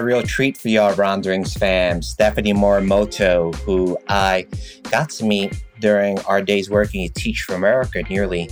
a 0.00 0.04
real 0.04 0.22
treat 0.22 0.56
for 0.56 0.68
y'all 0.68 0.94
Ronderings 0.94 1.52
fam. 1.52 2.00
Stephanie 2.00 2.54
Morimoto, 2.54 3.54
who 3.56 3.98
I 4.08 4.46
got 4.90 5.10
to 5.10 5.26
meet 5.26 5.62
during 5.78 6.18
our 6.20 6.40
days 6.40 6.70
working 6.70 7.04
at 7.04 7.14
Teach 7.14 7.42
for 7.42 7.54
America 7.54 8.02
nearly 8.08 8.48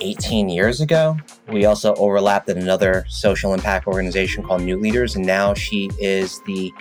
18 0.00 0.48
years 0.48 0.80
ago. 0.80 1.16
We 1.46 1.66
also 1.66 1.94
overlapped 1.94 2.48
at 2.48 2.56
another 2.56 3.04
social 3.08 3.54
impact 3.54 3.86
organization 3.86 4.42
called 4.42 4.62
New 4.62 4.76
Leaders, 4.76 5.14
and 5.14 5.24
now 5.24 5.54
she 5.54 5.88
is 6.00 6.40
the 6.46 6.72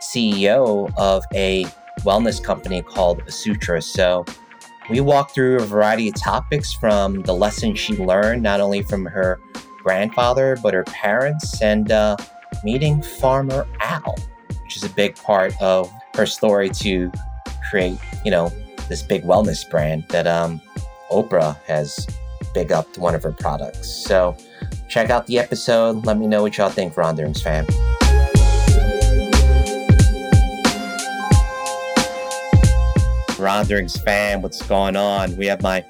CEO 0.00 0.90
of 0.96 1.22
a 1.34 1.66
wellness 2.00 2.42
company 2.42 2.80
called 2.80 3.22
Asutra. 3.26 3.82
So 3.82 4.24
we 4.88 5.02
walked 5.02 5.34
through 5.34 5.56
a 5.56 5.66
variety 5.66 6.08
of 6.08 6.14
topics 6.14 6.72
from 6.72 7.20
the 7.22 7.34
lessons 7.34 7.78
she 7.78 7.94
learned, 7.94 8.42
not 8.42 8.60
only 8.62 8.80
from 8.80 9.04
her 9.04 9.38
grandfather, 9.82 10.56
but 10.62 10.72
her 10.72 10.84
parents, 10.84 11.60
and 11.60 11.92
uh, 11.92 12.16
meeting 12.64 13.02
Farmer 13.02 13.66
Al, 13.80 14.16
which 14.62 14.76
is 14.76 14.84
a 14.84 14.90
big 14.90 15.16
part 15.16 15.52
of 15.60 15.90
her 16.14 16.26
story 16.26 16.70
to 16.70 17.10
create, 17.70 17.98
you 18.24 18.30
know, 18.30 18.50
this 18.88 19.02
big 19.02 19.22
wellness 19.22 19.68
brand 19.68 20.04
that 20.08 20.26
um, 20.26 20.60
Oprah 21.10 21.56
has 21.64 22.06
big 22.52 22.72
up 22.72 22.92
to 22.94 23.00
one 23.00 23.14
of 23.14 23.22
her 23.22 23.32
products. 23.32 23.88
So 23.88 24.36
check 24.88 25.10
out 25.10 25.26
the 25.26 25.38
episode. 25.38 26.04
Let 26.04 26.18
me 26.18 26.26
know 26.26 26.42
what 26.42 26.56
y'all 26.56 26.70
think, 26.70 26.96
Ronderings 26.96 27.42
fam. 27.42 27.66
Ronderings 33.38 33.96
fam, 33.96 34.42
what's 34.42 34.60
going 34.62 34.96
on? 34.96 35.36
We 35.36 35.46
have 35.46 35.62
my 35.62 35.84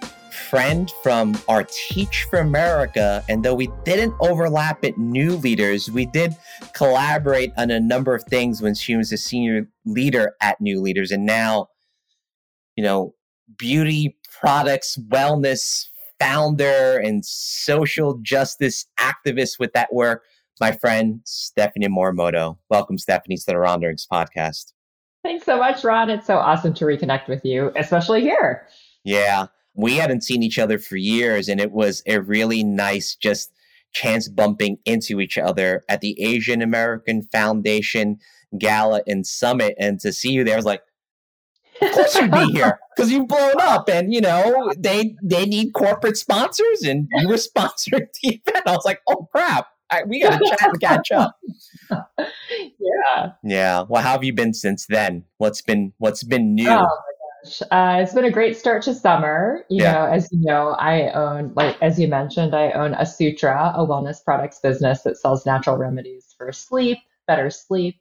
friend 0.50 0.92
from 1.04 1.38
our 1.46 1.64
Teach 1.88 2.26
for 2.28 2.40
America. 2.40 3.24
And 3.28 3.44
though 3.44 3.54
we 3.54 3.70
didn't 3.84 4.14
overlap 4.18 4.84
at 4.84 4.98
New 4.98 5.36
Leaders, 5.36 5.88
we 5.88 6.06
did 6.06 6.34
collaborate 6.74 7.52
on 7.56 7.70
a 7.70 7.78
number 7.78 8.16
of 8.16 8.24
things 8.24 8.60
when 8.60 8.74
she 8.74 8.96
was 8.96 9.12
a 9.12 9.16
senior 9.16 9.68
leader 9.86 10.34
at 10.42 10.60
New 10.60 10.80
Leaders. 10.80 11.12
And 11.12 11.24
now, 11.24 11.68
you 12.74 12.82
know, 12.82 13.14
beauty 13.56 14.18
products, 14.40 14.98
wellness 15.08 15.86
founder, 16.18 16.98
and 16.98 17.24
social 17.24 18.18
justice 18.18 18.86
activist 18.98 19.60
with 19.60 19.72
that 19.74 19.94
work, 19.94 20.24
my 20.60 20.72
friend 20.72 21.20
Stephanie 21.24 21.86
Morimoto. 21.86 22.58
Welcome, 22.68 22.98
Stephanie, 22.98 23.36
to 23.36 23.44
the 23.46 23.56
Ronderings 23.56 24.04
podcast. 24.12 24.72
Thanks 25.22 25.46
so 25.46 25.58
much, 25.58 25.84
Ron. 25.84 26.10
It's 26.10 26.26
so 26.26 26.38
awesome 26.38 26.74
to 26.74 26.86
reconnect 26.86 27.28
with 27.28 27.44
you, 27.44 27.70
especially 27.76 28.22
here. 28.22 28.66
Yeah. 29.04 29.46
We 29.80 29.96
hadn't 29.96 30.22
seen 30.22 30.42
each 30.42 30.58
other 30.58 30.78
for 30.78 30.96
years, 30.96 31.48
and 31.48 31.60
it 31.60 31.72
was 31.72 32.02
a 32.06 32.20
really 32.20 32.62
nice 32.62 33.14
just 33.14 33.52
chance 33.92 34.28
bumping 34.28 34.78
into 34.84 35.20
each 35.20 35.36
other 35.36 35.82
at 35.88 36.00
the 36.00 36.20
Asian 36.20 36.62
American 36.62 37.22
Foundation 37.22 38.18
Gala 38.58 39.02
and 39.06 39.26
Summit. 39.26 39.74
And 39.78 40.00
to 40.00 40.12
see 40.12 40.30
you 40.30 40.44
there, 40.44 40.54
I 40.54 40.56
was 40.56 40.64
like, 40.64 40.82
of 41.82 41.92
course 41.92 42.14
you'd 42.14 42.30
be 42.30 42.52
here 42.52 42.78
because 42.96 43.10
you've 43.10 43.28
blown 43.28 43.54
up 43.60 43.88
and 43.88 44.12
you 44.12 44.20
know 44.20 44.70
they 44.76 45.16
they 45.22 45.46
need 45.46 45.72
corporate 45.72 46.16
sponsors 46.16 46.82
and 46.82 47.08
you 47.16 47.28
were 47.28 47.34
sponsoring 47.34 48.06
the 48.22 48.40
event. 48.46 48.66
I 48.66 48.72
was 48.72 48.84
like 48.84 49.00
oh 49.08 49.28
crap. 49.32 49.66
I, 49.92 50.04
we 50.04 50.20
gotta 50.20 50.38
chat 50.46 50.70
and 50.70 50.80
catch 50.80 51.10
up. 51.10 51.36
Yeah. 52.78 53.32
Yeah. 53.42 53.84
Well 53.88 54.02
how 54.02 54.12
have 54.12 54.24
you 54.24 54.32
been 54.32 54.54
since 54.54 54.86
then? 54.86 55.24
What's 55.38 55.62
been 55.62 55.92
what's 55.98 56.22
been 56.22 56.54
new? 56.54 56.68
Oh 56.68 56.86
uh, 57.70 57.98
it's 58.00 58.14
been 58.14 58.24
a 58.24 58.30
great 58.30 58.56
start 58.56 58.82
to 58.82 58.94
summer. 58.94 59.64
You 59.68 59.82
yeah. 59.82 59.92
know, 59.92 60.04
as 60.06 60.28
you 60.32 60.40
know, 60.40 60.70
I 60.70 61.10
own, 61.12 61.52
like 61.54 61.76
as 61.80 61.98
you 61.98 62.08
mentioned, 62.08 62.54
I 62.54 62.70
own 62.72 62.92
Asutra, 62.94 63.74
a 63.74 63.86
wellness 63.86 64.22
products 64.24 64.58
business 64.58 65.02
that 65.02 65.16
sells 65.16 65.46
natural 65.46 65.76
remedies 65.76 66.34
for 66.36 66.52
sleep, 66.52 66.98
better 67.26 67.50
sleep, 67.50 68.00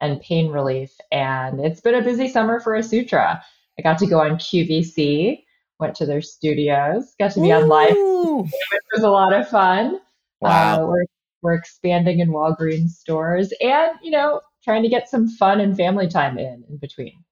and 0.00 0.20
pain 0.20 0.50
relief. 0.50 0.96
And 1.10 1.60
it's 1.60 1.80
been 1.80 1.94
a 1.94 2.02
busy 2.02 2.28
summer 2.28 2.60
for 2.60 2.72
Asutra. 2.72 3.40
I 3.78 3.82
got 3.82 3.98
to 3.98 4.06
go 4.06 4.20
on 4.20 4.32
QVC, 4.32 5.42
went 5.78 5.94
to 5.96 6.06
their 6.06 6.22
studios, 6.22 7.14
got 7.18 7.32
to 7.32 7.40
be 7.40 7.50
Ooh. 7.50 7.54
on 7.54 7.68
live, 7.68 7.90
which 8.50 8.82
was 8.94 9.02
a 9.02 9.10
lot 9.10 9.32
of 9.32 9.48
fun. 9.48 10.00
Wow. 10.40 10.84
Uh, 10.84 10.86
we're, 10.88 11.04
we're 11.42 11.54
expanding 11.54 12.20
in 12.20 12.30
Walgreens 12.30 12.90
stores 12.90 13.52
and, 13.60 13.92
you 14.02 14.10
know, 14.10 14.40
trying 14.64 14.82
to 14.82 14.88
get 14.88 15.08
some 15.08 15.28
fun 15.28 15.60
and 15.60 15.76
family 15.76 16.08
time 16.08 16.38
in 16.38 16.64
in 16.68 16.76
between. 16.78 17.24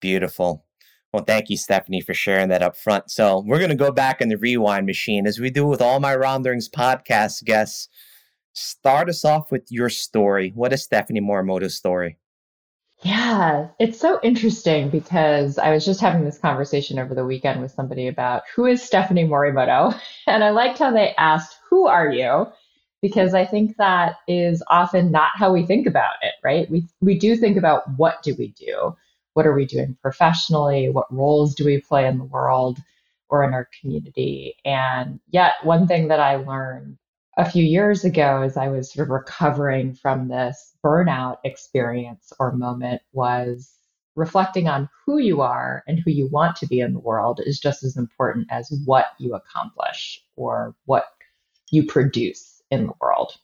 Beautiful. 0.00 0.64
Well, 1.12 1.24
thank 1.24 1.48
you, 1.48 1.56
Stephanie, 1.56 2.02
for 2.02 2.12
sharing 2.12 2.50
that 2.50 2.62
up 2.62 2.76
front. 2.76 3.10
So 3.10 3.42
we're 3.46 3.58
going 3.58 3.70
to 3.70 3.76
go 3.76 3.90
back 3.90 4.20
in 4.20 4.28
the 4.28 4.36
rewind 4.36 4.84
machine 4.84 5.26
as 5.26 5.38
we 5.38 5.48
do 5.50 5.66
with 5.66 5.80
all 5.80 6.00
my 6.00 6.14
Ronderings 6.14 6.68
podcast 6.68 7.44
guests. 7.44 7.88
Start 8.52 9.08
us 9.08 9.24
off 9.24 9.50
with 9.50 9.70
your 9.70 9.88
story. 9.88 10.52
What 10.54 10.72
is 10.72 10.82
Stephanie 10.82 11.20
Morimoto's 11.20 11.74
story? 11.74 12.18
Yeah, 13.02 13.68
it's 13.78 13.98
so 13.98 14.18
interesting 14.22 14.90
because 14.90 15.56
I 15.56 15.70
was 15.70 15.86
just 15.86 16.00
having 16.00 16.24
this 16.24 16.38
conversation 16.38 16.98
over 16.98 17.14
the 17.14 17.24
weekend 17.24 17.62
with 17.62 17.70
somebody 17.70 18.08
about 18.08 18.42
who 18.54 18.66
is 18.66 18.82
Stephanie 18.82 19.24
Morimoto. 19.24 19.98
And 20.26 20.44
I 20.44 20.50
liked 20.50 20.78
how 20.78 20.90
they 20.90 21.14
asked, 21.16 21.56
Who 21.70 21.86
are 21.86 22.10
you? 22.10 22.46
Because 23.00 23.32
I 23.32 23.46
think 23.46 23.76
that 23.78 24.16
is 24.26 24.62
often 24.68 25.10
not 25.10 25.30
how 25.36 25.52
we 25.52 25.64
think 25.64 25.86
about 25.86 26.16
it, 26.20 26.34
right? 26.44 26.70
We, 26.70 26.86
we 27.00 27.18
do 27.18 27.36
think 27.36 27.56
about 27.56 27.84
what 27.96 28.22
do 28.22 28.34
we 28.36 28.48
do? 28.48 28.94
What 29.38 29.46
are 29.46 29.54
we 29.54 29.66
doing 29.66 29.96
professionally? 30.02 30.88
What 30.88 31.14
roles 31.14 31.54
do 31.54 31.64
we 31.64 31.80
play 31.80 32.08
in 32.08 32.18
the 32.18 32.24
world 32.24 32.80
or 33.28 33.44
in 33.44 33.54
our 33.54 33.68
community? 33.80 34.56
And 34.64 35.20
yet, 35.30 35.52
one 35.62 35.86
thing 35.86 36.08
that 36.08 36.18
I 36.18 36.34
learned 36.34 36.98
a 37.36 37.48
few 37.48 37.62
years 37.62 38.04
ago 38.04 38.42
as 38.42 38.56
I 38.56 38.66
was 38.66 38.92
sort 38.92 39.06
of 39.06 39.12
recovering 39.12 39.94
from 39.94 40.26
this 40.26 40.72
burnout 40.84 41.36
experience 41.44 42.32
or 42.40 42.50
moment 42.50 43.00
was 43.12 43.72
reflecting 44.16 44.66
on 44.66 44.88
who 45.06 45.18
you 45.18 45.40
are 45.40 45.84
and 45.86 46.00
who 46.00 46.10
you 46.10 46.26
want 46.32 46.56
to 46.56 46.66
be 46.66 46.80
in 46.80 46.92
the 46.92 46.98
world 46.98 47.40
is 47.40 47.60
just 47.60 47.84
as 47.84 47.96
important 47.96 48.48
as 48.50 48.76
what 48.86 49.06
you 49.20 49.36
accomplish 49.36 50.20
or 50.34 50.74
what 50.86 51.04
you 51.70 51.86
produce 51.86 52.60
in 52.72 52.88
the 52.88 52.94
world. 53.00 53.36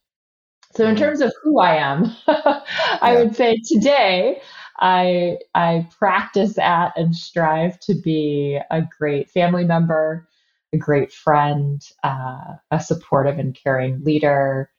So, 0.72 0.82
in 0.86 0.96
mm-hmm. 0.96 1.04
terms 1.04 1.20
of 1.20 1.32
who 1.40 1.60
I 1.60 1.76
am, 1.76 2.16
I 2.26 2.64
yeah. 3.00 3.14
would 3.20 3.36
say 3.36 3.58
today 3.64 4.42
I 4.80 5.38
I 5.54 5.88
practice 5.98 6.58
at 6.58 6.92
and 6.96 7.14
strive 7.14 7.78
to 7.80 7.94
be 7.94 8.58
a 8.70 8.82
great 8.98 9.30
family 9.30 9.64
member, 9.64 10.28
a 10.72 10.76
great 10.76 11.12
friend, 11.12 11.80
uh, 12.02 12.56
a 12.70 12.80
supportive 12.80 13.38
and 13.38 13.54
caring 13.54 14.02
leader, 14.04 14.70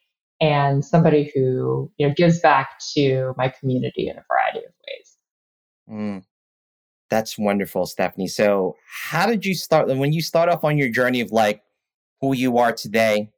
and 0.41 0.83
somebody 0.83 1.31
who 1.33 1.91
you 1.97 2.07
know 2.07 2.13
gives 2.15 2.39
back 2.39 2.79
to 2.95 3.33
my 3.37 3.49
community 3.49 4.09
in 4.09 4.17
a 4.17 4.25
variety 4.29 4.65
of 4.65 4.73
ways. 4.87 5.17
Mm, 5.89 6.23
that's 7.09 7.37
wonderful, 7.37 7.85
Stephanie. 7.85 8.27
So, 8.27 8.75
how 8.87 9.25
did 9.25 9.45
you 9.45 9.55
start 9.55 9.87
when 9.87 10.13
you 10.13 10.21
start 10.21 10.49
off 10.49 10.63
on 10.63 10.77
your 10.77 10.89
journey 10.89 11.21
of 11.21 11.31
like 11.31 11.61
who 12.21 12.35
you 12.35 12.57
are 12.57 12.73
today? 12.73 13.29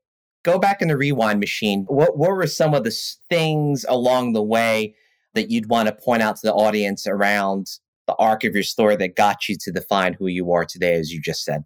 Go 0.43 0.57
back 0.57 0.81
in 0.81 0.87
the 0.87 0.95
rewind 0.95 1.39
machine. 1.41 1.83
What, 1.89 2.17
what 2.17 2.29
were 2.29 2.47
some 2.47 2.73
of 2.73 2.85
the 2.85 2.95
things 3.29 3.85
along 3.89 4.31
the 4.31 4.41
way 4.41 4.95
that 5.37 5.49
you'd 5.51 5.69
want 5.69 5.87
to 5.87 5.95
point 5.95 6.21
out 6.21 6.35
to 6.35 6.47
the 6.47 6.53
audience 6.53 7.07
around 7.07 7.67
the 8.07 8.15
arc 8.15 8.43
of 8.43 8.53
your 8.53 8.63
story 8.63 8.95
that 8.95 9.15
got 9.15 9.47
you 9.47 9.55
to 9.61 9.71
define 9.71 10.13
who 10.13 10.27
you 10.27 10.51
are 10.51 10.65
today, 10.65 10.95
as 10.95 11.11
you 11.11 11.21
just 11.21 11.43
said? 11.43 11.63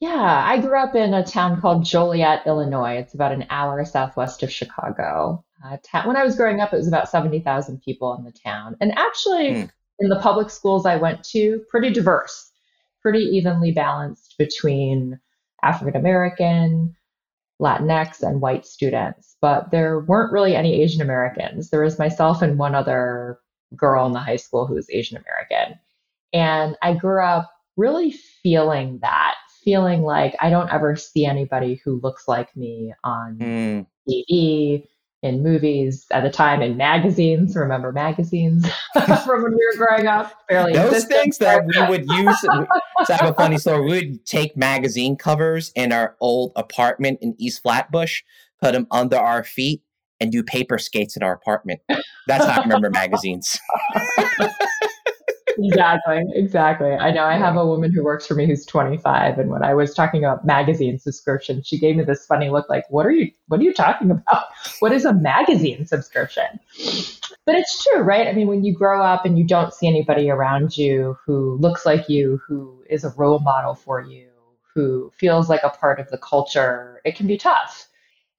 Yeah, 0.00 0.44
I 0.46 0.58
grew 0.58 0.78
up 0.78 0.94
in 0.94 1.14
a 1.14 1.24
town 1.24 1.60
called 1.60 1.84
Joliet, 1.84 2.46
Illinois. 2.46 2.96
It's 2.98 3.14
about 3.14 3.32
an 3.32 3.46
hour 3.48 3.82
southwest 3.84 4.42
of 4.42 4.52
Chicago. 4.52 5.42
Uh, 5.64 5.78
ta- 5.82 6.06
when 6.06 6.16
I 6.16 6.24
was 6.24 6.36
growing 6.36 6.60
up, 6.60 6.74
it 6.74 6.76
was 6.76 6.88
about 6.88 7.08
70,000 7.08 7.80
people 7.80 8.14
in 8.14 8.24
the 8.24 8.32
town. 8.32 8.76
And 8.80 8.96
actually, 8.98 9.62
hmm. 9.62 9.66
in 10.00 10.08
the 10.10 10.20
public 10.20 10.50
schools 10.50 10.84
I 10.84 10.96
went 10.96 11.24
to, 11.30 11.64
pretty 11.70 11.90
diverse, 11.90 12.52
pretty 13.00 13.20
evenly 13.20 13.72
balanced 13.72 14.34
between 14.38 15.18
African 15.62 15.98
American, 15.98 16.94
Latinx, 17.60 18.22
and 18.22 18.40
white 18.40 18.66
students. 18.66 19.36
But 19.40 19.70
there 19.70 20.00
weren't 20.00 20.32
really 20.32 20.54
any 20.54 20.82
Asian 20.82 21.00
Americans. 21.00 21.70
There 21.70 21.82
was 21.82 21.98
myself 21.98 22.42
and 22.42 22.58
one 22.58 22.74
other 22.74 23.38
girl 23.74 24.06
in 24.06 24.12
the 24.12 24.20
high 24.20 24.36
school 24.36 24.66
who 24.66 24.74
was 24.74 24.90
Asian 24.90 25.16
American. 25.16 25.78
And 26.32 26.76
I 26.82 26.94
grew 26.94 27.24
up 27.24 27.50
really 27.76 28.12
feeling 28.12 28.98
that, 29.02 29.34
feeling 29.64 30.02
like 30.02 30.34
I 30.40 30.50
don't 30.50 30.72
ever 30.72 30.96
see 30.96 31.24
anybody 31.24 31.80
who 31.84 32.00
looks 32.02 32.28
like 32.28 32.54
me 32.56 32.94
on 33.04 33.38
mm. 33.38 33.86
TV, 34.08 34.86
in 35.26 35.42
movies 35.42 36.06
at 36.12 36.22
the 36.22 36.30
time, 36.30 36.62
in 36.62 36.76
magazines. 36.76 37.56
Remember 37.56 37.92
magazines 37.92 38.66
from 38.94 39.42
when 39.42 39.52
we 39.52 39.78
were 39.78 39.86
growing 39.86 40.06
up? 40.06 40.32
Fairly 40.48 40.72
Those 40.72 41.04
things 41.04 41.38
that 41.38 41.66
we 41.66 41.88
would 41.88 42.06
use. 42.08 42.40
to 42.40 43.14
have 43.14 43.30
a 43.30 43.34
funny 43.34 43.58
story. 43.58 43.80
We 43.82 43.88
would 43.88 44.24
take 44.24 44.56
magazine 44.56 45.16
covers 45.16 45.72
in 45.74 45.92
our 45.92 46.16
old 46.20 46.52
apartment 46.56 47.18
in 47.20 47.34
East 47.38 47.62
Flatbush, 47.62 48.22
put 48.62 48.72
them 48.72 48.86
under 48.90 49.16
our 49.16 49.44
feet, 49.44 49.82
and 50.20 50.32
do 50.32 50.42
paper 50.42 50.78
skates 50.78 51.16
in 51.16 51.22
our 51.22 51.32
apartment. 51.32 51.80
That's 52.26 52.44
how 52.46 52.60
I 52.60 52.62
remember 52.62 52.90
magazines. 52.90 53.58
exactly, 55.58 56.22
exactly. 56.34 56.92
I 56.92 57.10
know 57.10 57.24
I 57.24 57.36
have 57.36 57.56
a 57.56 57.66
woman 57.66 57.92
who 57.92 58.04
works 58.04 58.26
for 58.26 58.34
me 58.34 58.46
who's 58.46 58.64
25, 58.66 59.38
and 59.38 59.50
when 59.50 59.62
I 59.62 59.74
was 59.74 59.94
talking 59.94 60.24
about 60.24 60.44
magazine 60.44 60.98
subscription, 60.98 61.62
she 61.62 61.78
gave 61.78 61.96
me 61.96 62.04
this 62.04 62.26
funny 62.26 62.50
look, 62.50 62.68
like, 62.68 62.84
"What 62.90 63.06
are 63.06 63.10
you? 63.10 63.30
What 63.48 63.60
are 63.60 63.64
you 63.64 63.72
talking 63.72 64.10
about? 64.10 64.44
What 64.80 64.92
is 64.92 65.04
a 65.04 65.14
magazine 65.14 65.86
subscription?" 65.86 66.60
But 67.46 67.54
it's 67.54 67.84
true, 67.84 68.00
right? 68.00 68.26
I 68.26 68.32
mean, 68.32 68.48
when 68.48 68.64
you 68.64 68.74
grow 68.74 69.02
up 69.02 69.24
and 69.24 69.38
you 69.38 69.44
don't 69.44 69.72
see 69.72 69.86
anybody 69.86 70.30
around 70.30 70.76
you 70.76 71.16
who 71.24 71.56
looks 71.60 71.86
like 71.86 72.08
you, 72.08 72.40
who 72.46 72.82
is 72.90 73.04
a 73.04 73.10
role 73.16 73.38
model 73.38 73.74
for 73.74 74.00
you, 74.00 74.28
who 74.74 75.10
feels 75.16 75.48
like 75.48 75.62
a 75.62 75.70
part 75.70 76.00
of 76.00 76.10
the 76.10 76.18
culture, 76.18 77.00
it 77.04 77.16
can 77.16 77.26
be 77.26 77.38
tough. 77.38 77.85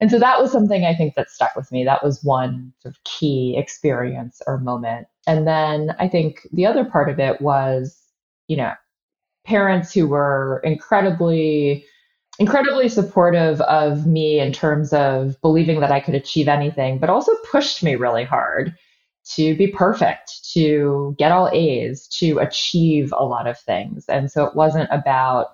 And 0.00 0.10
so 0.10 0.18
that 0.18 0.40
was 0.40 0.52
something 0.52 0.84
I 0.84 0.94
think 0.94 1.14
that 1.14 1.30
stuck 1.30 1.56
with 1.56 1.72
me. 1.72 1.84
That 1.84 2.04
was 2.04 2.22
one 2.22 2.72
sort 2.80 2.94
of 2.94 3.02
key 3.04 3.56
experience 3.58 4.40
or 4.46 4.58
moment. 4.58 5.08
And 5.26 5.46
then 5.46 5.94
I 5.98 6.08
think 6.08 6.46
the 6.52 6.66
other 6.66 6.84
part 6.84 7.08
of 7.08 7.18
it 7.18 7.40
was, 7.40 8.00
you 8.46 8.56
know, 8.56 8.72
parents 9.44 9.92
who 9.92 10.06
were 10.06 10.60
incredibly, 10.62 11.84
incredibly 12.38 12.88
supportive 12.88 13.60
of 13.62 14.06
me 14.06 14.38
in 14.38 14.52
terms 14.52 14.92
of 14.92 15.40
believing 15.40 15.80
that 15.80 15.90
I 15.90 16.00
could 16.00 16.14
achieve 16.14 16.48
anything, 16.48 16.98
but 16.98 17.10
also 17.10 17.32
pushed 17.50 17.82
me 17.82 17.96
really 17.96 18.24
hard 18.24 18.76
to 19.32 19.56
be 19.56 19.66
perfect, 19.66 20.52
to 20.52 21.14
get 21.18 21.32
all 21.32 21.50
A's, 21.52 22.06
to 22.18 22.38
achieve 22.38 23.12
a 23.16 23.24
lot 23.24 23.46
of 23.46 23.58
things. 23.58 24.04
And 24.08 24.30
so 24.30 24.44
it 24.44 24.54
wasn't 24.54 24.88
about 24.92 25.48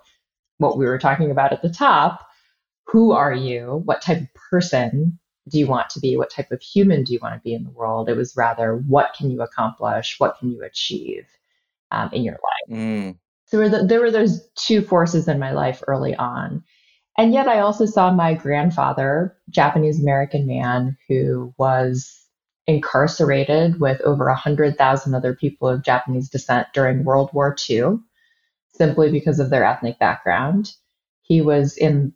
what 0.59 0.77
we 0.79 0.85
were 0.87 0.99
talking 0.99 1.31
about 1.31 1.53
at 1.53 1.63
the 1.63 1.71
top 1.71 2.21
who 2.87 3.13
are 3.13 3.33
you? 3.33 3.83
What 3.85 4.03
type 4.03 4.21
of 4.23 4.35
person 4.51 5.19
do 5.49 5.59
you 5.59 5.67
want 5.67 5.91
to 5.91 6.01
be? 6.01 6.17
What 6.17 6.31
type 6.31 6.51
of 6.51 6.63
human 6.63 7.05
do 7.05 7.13
you 7.13 7.19
want 7.21 7.35
to 7.35 7.41
be 7.41 7.55
in 7.55 7.65
the 7.65 7.71
world? 7.71 8.09
It 8.09 8.17
was 8.17 8.37
rather, 8.37 8.77
what 8.77 9.15
can 9.17 9.31
you 9.31 9.43
accomplish? 9.43 10.19
What 10.19 10.39
can 10.39 10.51
you 10.51 10.63
achieve 10.63 11.27
um, 11.91 12.11
in 12.13 12.23
your 12.23 12.35
life? 12.35 12.79
Mm. 12.79 13.19
So 13.47 13.59
there 13.59 13.71
were, 13.71 13.79
the, 13.79 13.87
there 13.87 14.01
were 14.01 14.11
those 14.11 14.47
two 14.57 14.81
forces 14.81 15.29
in 15.29 15.39
my 15.39 15.53
life 15.53 15.83
early 15.87 16.15
on. 16.15 16.65
And 17.17 17.33
yet 17.33 17.47
I 17.47 17.61
also 17.61 17.87
saw 17.87 18.11
my 18.13 18.35
grandfather, 18.35 19.37
Japanese 19.51 20.01
American 20.01 20.47
man, 20.47 20.97
who 21.09 21.55
was 21.59 22.25
incarcerated 22.67 23.79
with 23.81 24.01
over 24.01 24.27
100,000 24.27 25.15
other 25.15 25.35
people 25.35 25.69
of 25.69 25.85
Japanese 25.85 26.29
descent 26.29 26.69
during 26.73 27.05
World 27.05 27.31
War 27.33 27.55
II, 27.69 27.99
simply 28.73 29.11
because 29.13 29.39
of 29.39 29.51
their 29.51 29.65
ethnic 29.65 29.99
background. 29.99 30.73
He 31.23 31.41
was 31.41 31.77
in 31.77 32.15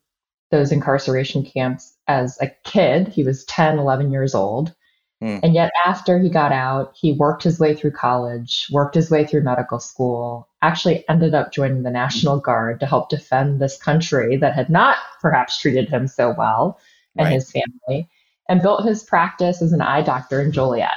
those 0.51 0.73
incarceration 0.73 1.45
camps 1.45 1.97
as 2.07 2.39
a 2.41 2.51
kid. 2.65 3.09
He 3.09 3.23
was 3.23 3.45
10, 3.45 3.79
11 3.79 4.11
years 4.11 4.35
old. 4.35 4.75
Mm. 5.23 5.41
And 5.43 5.55
yet, 5.55 5.73
after 5.85 6.19
he 6.19 6.29
got 6.29 6.53
out, 6.53 6.93
he 6.95 7.13
worked 7.13 7.43
his 7.43 7.59
way 7.59 7.75
through 7.75 7.91
college, 7.91 8.69
worked 8.71 8.95
his 8.95 9.11
way 9.11 9.27
through 9.27 9.43
medical 9.43 9.81
school, 9.81 10.49
actually 10.63 11.09
ended 11.09 11.35
up 11.35 11.53
joining 11.53 11.83
the 11.83 11.91
National 11.91 12.39
Guard 12.39 12.79
to 12.81 12.87
help 12.87 13.09
defend 13.09 13.61
this 13.61 13.77
country 13.77 14.37
that 14.37 14.55
had 14.55 14.71
not 14.71 14.97
perhaps 15.21 15.61
treated 15.61 15.89
him 15.89 16.07
so 16.07 16.33
well 16.39 16.79
and 17.17 17.27
right. 17.27 17.35
his 17.35 17.51
family, 17.51 18.09
and 18.49 18.63
built 18.63 18.85
his 18.85 19.03
practice 19.03 19.61
as 19.61 19.73
an 19.73 19.81
eye 19.81 20.03
doctor 20.03 20.41
in 20.41 20.53
Joliet. 20.53 20.97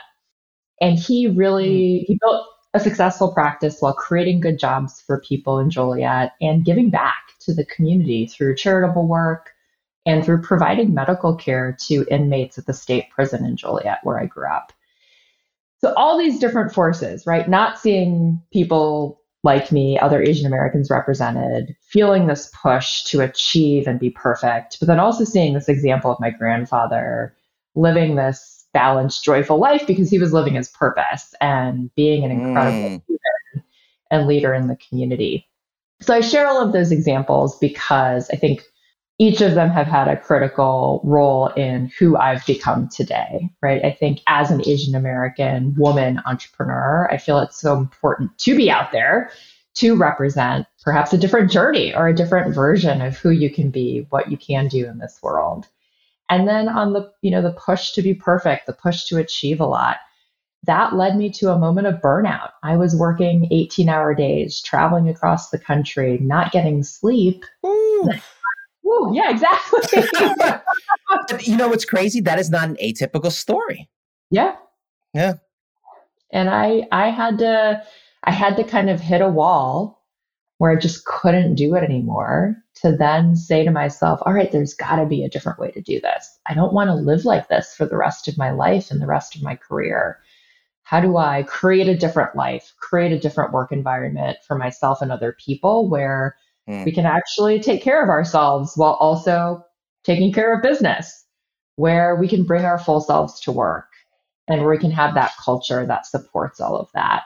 And 0.80 1.00
he 1.00 1.28
really 1.28 2.02
mm. 2.02 2.04
he 2.06 2.20
built 2.22 2.46
a 2.74 2.80
successful 2.80 3.34
practice 3.34 3.78
while 3.80 3.94
creating 3.94 4.40
good 4.40 4.58
jobs 4.58 5.02
for 5.02 5.20
people 5.22 5.60
in 5.60 5.70
Joliet 5.70 6.34
and 6.40 6.66
giving 6.66 6.90
back 6.90 7.34
to 7.42 7.54
the 7.54 7.66
community 7.66 8.26
through 8.28 8.56
charitable 8.56 9.08
work 9.08 9.52
and 10.06 10.24
through 10.24 10.42
providing 10.42 10.94
medical 10.94 11.36
care 11.36 11.78
to 11.88 12.06
inmates 12.10 12.58
at 12.58 12.66
the 12.66 12.74
state 12.74 13.10
prison 13.10 13.46
in 13.46 13.58
Joliet, 13.58 14.00
where 14.04 14.20
I 14.20 14.26
grew 14.26 14.48
up. 14.48 14.72
So, 15.80 15.94
all 15.96 16.18
these 16.18 16.40
different 16.40 16.74
forces, 16.74 17.26
right? 17.26 17.50
Not 17.50 17.80
seeing 17.80 18.42
people 18.54 19.20
like 19.44 19.72
me, 19.72 19.98
other 19.98 20.22
Asian 20.22 20.46
Americans 20.46 20.90
represented, 20.90 21.76
feeling 21.82 22.28
this 22.28 22.52
push 22.62 23.04
to 23.06 23.22
achieve 23.22 23.88
and 23.88 24.00
be 24.00 24.12
perfect, 24.12 24.78
but 24.80 24.88
then 24.88 25.00
also 25.00 25.24
seeing 25.24 25.54
this 25.54 25.70
example 25.70 26.12
of 26.12 26.20
my 26.20 26.30
grandfather 26.30 27.36
living 27.74 28.16
this 28.16 28.61
balanced, 28.74 29.24
joyful 29.24 29.58
life 29.58 29.86
because 29.88 30.10
he 30.10 30.20
was 30.20 30.34
living 30.34 30.56
his 30.56 30.70
purpose 30.70 31.34
and 31.42 31.94
being 31.96 32.24
an 32.24 32.32
incredible 32.32 32.90
mm. 32.90 33.02
leader 33.08 33.66
and 34.10 34.28
leader 34.28 34.54
in 34.54 34.68
the 34.68 34.78
community. 34.78 35.48
So 36.02 36.14
I 36.14 36.22
share 36.22 36.48
all 36.48 36.62
of 36.62 36.74
those 36.74 36.92
examples 36.92 37.58
because 37.60 38.30
I 38.32 38.36
think 38.36 38.64
each 39.20 39.42
of 39.42 39.54
them 39.54 39.70
have 39.70 39.86
had 39.86 40.08
a 40.08 40.18
critical 40.18 41.00
role 41.04 41.50
in 41.50 41.92
who 42.00 42.18
I've 42.18 42.44
become 42.48 42.90
today, 42.90 43.52
right? 43.62 43.86
I 43.86 43.92
think 43.92 44.22
as 44.26 44.50
an 44.50 44.68
Asian 44.68 44.96
American 44.96 45.76
woman 45.78 46.20
entrepreneur, 46.26 47.08
I 47.12 47.18
feel 47.18 47.38
it's 47.38 47.62
so 47.62 47.78
important 47.78 48.36
to 48.40 48.56
be 48.56 48.72
out 48.72 48.92
there 48.92 49.30
to 49.76 49.96
represent 49.96 50.66
perhaps 50.84 51.14
a 51.14 51.20
different 51.20 51.52
journey 51.52 51.94
or 51.94 52.08
a 52.08 52.16
different 52.16 52.56
version 52.56 53.00
of 53.02 53.16
who 53.18 53.30
you 53.30 53.52
can 53.52 53.70
be, 53.70 54.08
what 54.10 54.32
you 54.32 54.38
can 54.38 54.68
do 54.68 54.88
in 54.88 54.98
this 54.98 55.20
world. 55.22 55.68
And 56.32 56.48
then 56.48 56.68
on 56.68 56.94
the, 56.94 57.12
you 57.22 57.30
know, 57.30 57.44
the 57.44 57.52
push 57.52 57.92
to 57.92 58.02
be 58.02 58.16
perfect, 58.16 58.66
the 58.66 58.74
push 58.74 59.06
to 59.06 59.18
achieve 59.18 59.60
a 59.60 59.66
lot 59.68 59.98
that 60.64 60.96
led 60.96 61.18
me 61.18 61.30
to 61.32 61.52
a 61.52 61.58
moment 61.58 61.88
of 61.88 61.96
burnout. 62.02 62.52
I 62.64 62.78
was 62.78 62.96
working 62.96 63.48
18 63.52 63.90
hour 63.90 64.14
days, 64.14 64.62
traveling 64.62 65.10
across 65.10 65.50
the 65.50 65.58
country, 65.58 66.20
not 66.20 66.52
getting 66.52 66.84
sleep. 66.84 67.44
Ooh. 67.66 68.10
Ooh, 68.86 69.12
yeah, 69.14 69.32
exactly. 69.32 70.04
you 71.52 71.56
know 71.56 71.70
what's 71.70 71.86
crazy? 71.86 72.20
That 72.20 72.40
is 72.40 72.50
not 72.50 72.68
an 72.68 72.78
atypical 72.84 73.32
story. 73.32 73.90
Yeah. 74.30 74.56
Yeah. 75.14 75.36
And 76.32 76.50
I 76.50 76.88
I 76.92 77.10
had 77.10 77.38
to 77.40 77.84
I 78.24 78.32
had 78.32 78.58
to 78.58 78.64
kind 78.64 78.90
of 78.90 79.00
hit 79.00 79.22
a 79.22 79.30
wall 79.30 80.04
where 80.58 80.72
I 80.72 80.76
just 80.76 81.06
couldn't 81.06 81.56
do 81.56 81.76
it 81.76 81.84
anymore 81.84 82.58
to 82.76 82.96
then 82.96 83.36
say 83.36 83.64
to 83.64 83.72
myself, 83.72 84.20
all 84.26 84.34
right, 84.34 84.52
there's 84.52 84.74
got 84.74 84.96
to 84.98 85.06
be 85.06 85.24
a 85.24 85.30
different 85.30 85.60
way 85.60 85.72
to 85.72 85.82
do 85.82 86.00
this. 86.00 86.40
I 86.48 86.54
don't 86.54 86.74
want 86.74 86.90
to 86.90 86.96
live 86.96 87.26
like 87.26 87.48
this 87.48 87.76
for 87.76 87.86
the 87.86 87.98
rest 87.98 88.28
of 88.28 88.38
my 88.38 88.52
life 88.52 88.92
and 88.92 89.02
the 89.02 89.08
rest 89.08 89.36
of 89.36 89.44
my 89.44 89.56
career 89.56 90.20
how 90.92 91.00
do 91.00 91.16
I 91.16 91.44
create 91.44 91.88
a 91.88 91.96
different 91.96 92.36
life, 92.36 92.74
create 92.82 93.14
a 93.14 93.20
different 93.20 93.54
work 93.54 93.72
environment 93.72 94.40
for 94.46 94.58
myself 94.58 95.02
and 95.02 95.10
other 95.10 95.38
people 95.40 95.90
where 95.90 96.36
mm. 96.70 96.84
we 96.84 96.92
can 96.92 97.06
actually 97.06 97.62
take 97.62 97.82
care 97.82 98.04
of 98.04 98.10
ourselves 98.10 98.74
while 98.76 98.98
also 99.00 99.64
taking 100.04 100.34
care 100.34 100.54
of 100.54 100.62
business, 100.62 101.26
where 101.78 102.18
we 102.18 102.28
can 102.28 102.44
bring 102.44 102.66
our 102.66 102.78
full 102.78 103.00
selves 103.00 103.40
to 103.40 103.54
work 103.54 103.86
and 104.50 104.60
where 104.60 104.72
we 104.72 104.78
can 104.78 104.92
have 104.92 105.14
that 105.14 105.32
culture 105.42 105.86
that 105.86 106.06
supports 106.06 106.60
all 106.60 106.76
of 106.76 106.90
that. 106.94 107.24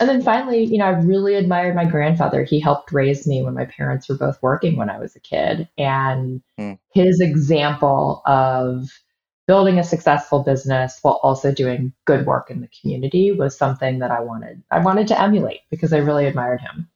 And 0.00 0.08
then 0.08 0.22
finally, 0.22 0.64
you 0.64 0.78
know, 0.78 0.86
I 0.86 0.90
really 0.90 1.34
admired 1.34 1.74
my 1.74 1.84
grandfather. 1.84 2.44
He 2.44 2.60
helped 2.60 2.92
raise 2.92 3.26
me 3.26 3.42
when 3.42 3.54
my 3.54 3.64
parents 3.64 4.08
were 4.08 4.16
both 4.16 4.40
working 4.42 4.76
when 4.76 4.90
I 4.90 4.98
was 4.98 5.16
a 5.16 5.20
kid. 5.20 5.68
And 5.76 6.40
mm. 6.58 6.78
his 6.92 7.20
example 7.20 8.22
of 8.24 8.88
building 9.48 9.78
a 9.78 9.84
successful 9.84 10.42
business 10.42 10.98
while 11.02 11.18
also 11.22 11.50
doing 11.50 11.92
good 12.04 12.26
work 12.26 12.50
in 12.50 12.60
the 12.60 12.68
community 12.80 13.32
was 13.32 13.56
something 13.56 13.98
that 13.98 14.10
I 14.10 14.20
wanted. 14.20 14.62
I 14.70 14.78
wanted 14.78 15.08
to 15.08 15.20
emulate 15.20 15.60
because 15.70 15.92
I 15.92 15.98
really 15.98 16.26
admired 16.26 16.60
him. 16.60 16.88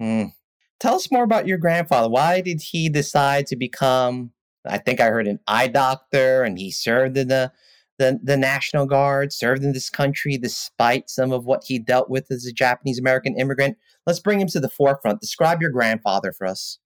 Mm. 0.00 0.32
Tell 0.80 0.94
us 0.94 1.10
more 1.10 1.24
about 1.24 1.48
your 1.48 1.58
grandfather. 1.58 2.08
Why 2.08 2.40
did 2.40 2.62
he 2.62 2.88
decide 2.88 3.48
to 3.48 3.56
become? 3.56 4.30
I 4.64 4.78
think 4.78 5.00
I 5.00 5.06
heard 5.06 5.26
an 5.26 5.40
eye 5.48 5.66
doctor, 5.66 6.44
and 6.44 6.58
he 6.58 6.70
served 6.70 7.16
in 7.16 7.28
the 7.28 7.52
the, 7.98 8.18
the 8.22 8.36
National 8.36 8.86
Guard, 8.86 9.32
served 9.32 9.62
in 9.62 9.72
this 9.72 9.90
country 9.90 10.38
despite 10.38 11.10
some 11.10 11.32
of 11.32 11.44
what 11.44 11.64
he 11.64 11.78
dealt 11.78 12.08
with 12.08 12.30
as 12.30 12.46
a 12.46 12.52
Japanese 12.52 12.98
American 12.98 13.38
immigrant. 13.38 13.76
Let's 14.06 14.20
bring 14.20 14.40
him 14.40 14.48
to 14.48 14.60
the 14.60 14.68
forefront. 14.68 15.20
Describe 15.20 15.60
your 15.60 15.70
grandfather 15.70 16.32
for 16.32 16.46
us. 16.46 16.78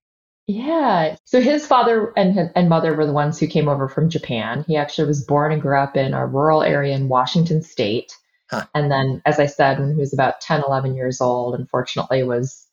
Yeah. 0.48 1.16
So 1.24 1.40
his 1.40 1.66
father 1.66 2.12
and 2.16 2.50
and 2.56 2.68
mother 2.68 2.94
were 2.94 3.06
the 3.06 3.12
ones 3.12 3.38
who 3.38 3.46
came 3.46 3.68
over 3.68 3.88
from 3.88 4.10
Japan. 4.10 4.64
He 4.66 4.76
actually 4.76 5.06
was 5.06 5.24
born 5.24 5.52
and 5.52 5.62
grew 5.62 5.78
up 5.78 5.96
in 5.96 6.14
a 6.14 6.26
rural 6.26 6.62
area 6.62 6.96
in 6.96 7.08
Washington 7.08 7.62
state. 7.62 8.12
Huh. 8.50 8.64
And 8.74 8.90
then, 8.90 9.22
as 9.24 9.38
I 9.38 9.46
said, 9.46 9.78
when 9.78 9.94
he 9.94 10.00
was 10.00 10.12
about 10.12 10.40
10, 10.40 10.64
11 10.66 10.94
years 10.94 11.20
old, 11.20 11.54
unfortunately 11.54 12.22
was 12.24 12.66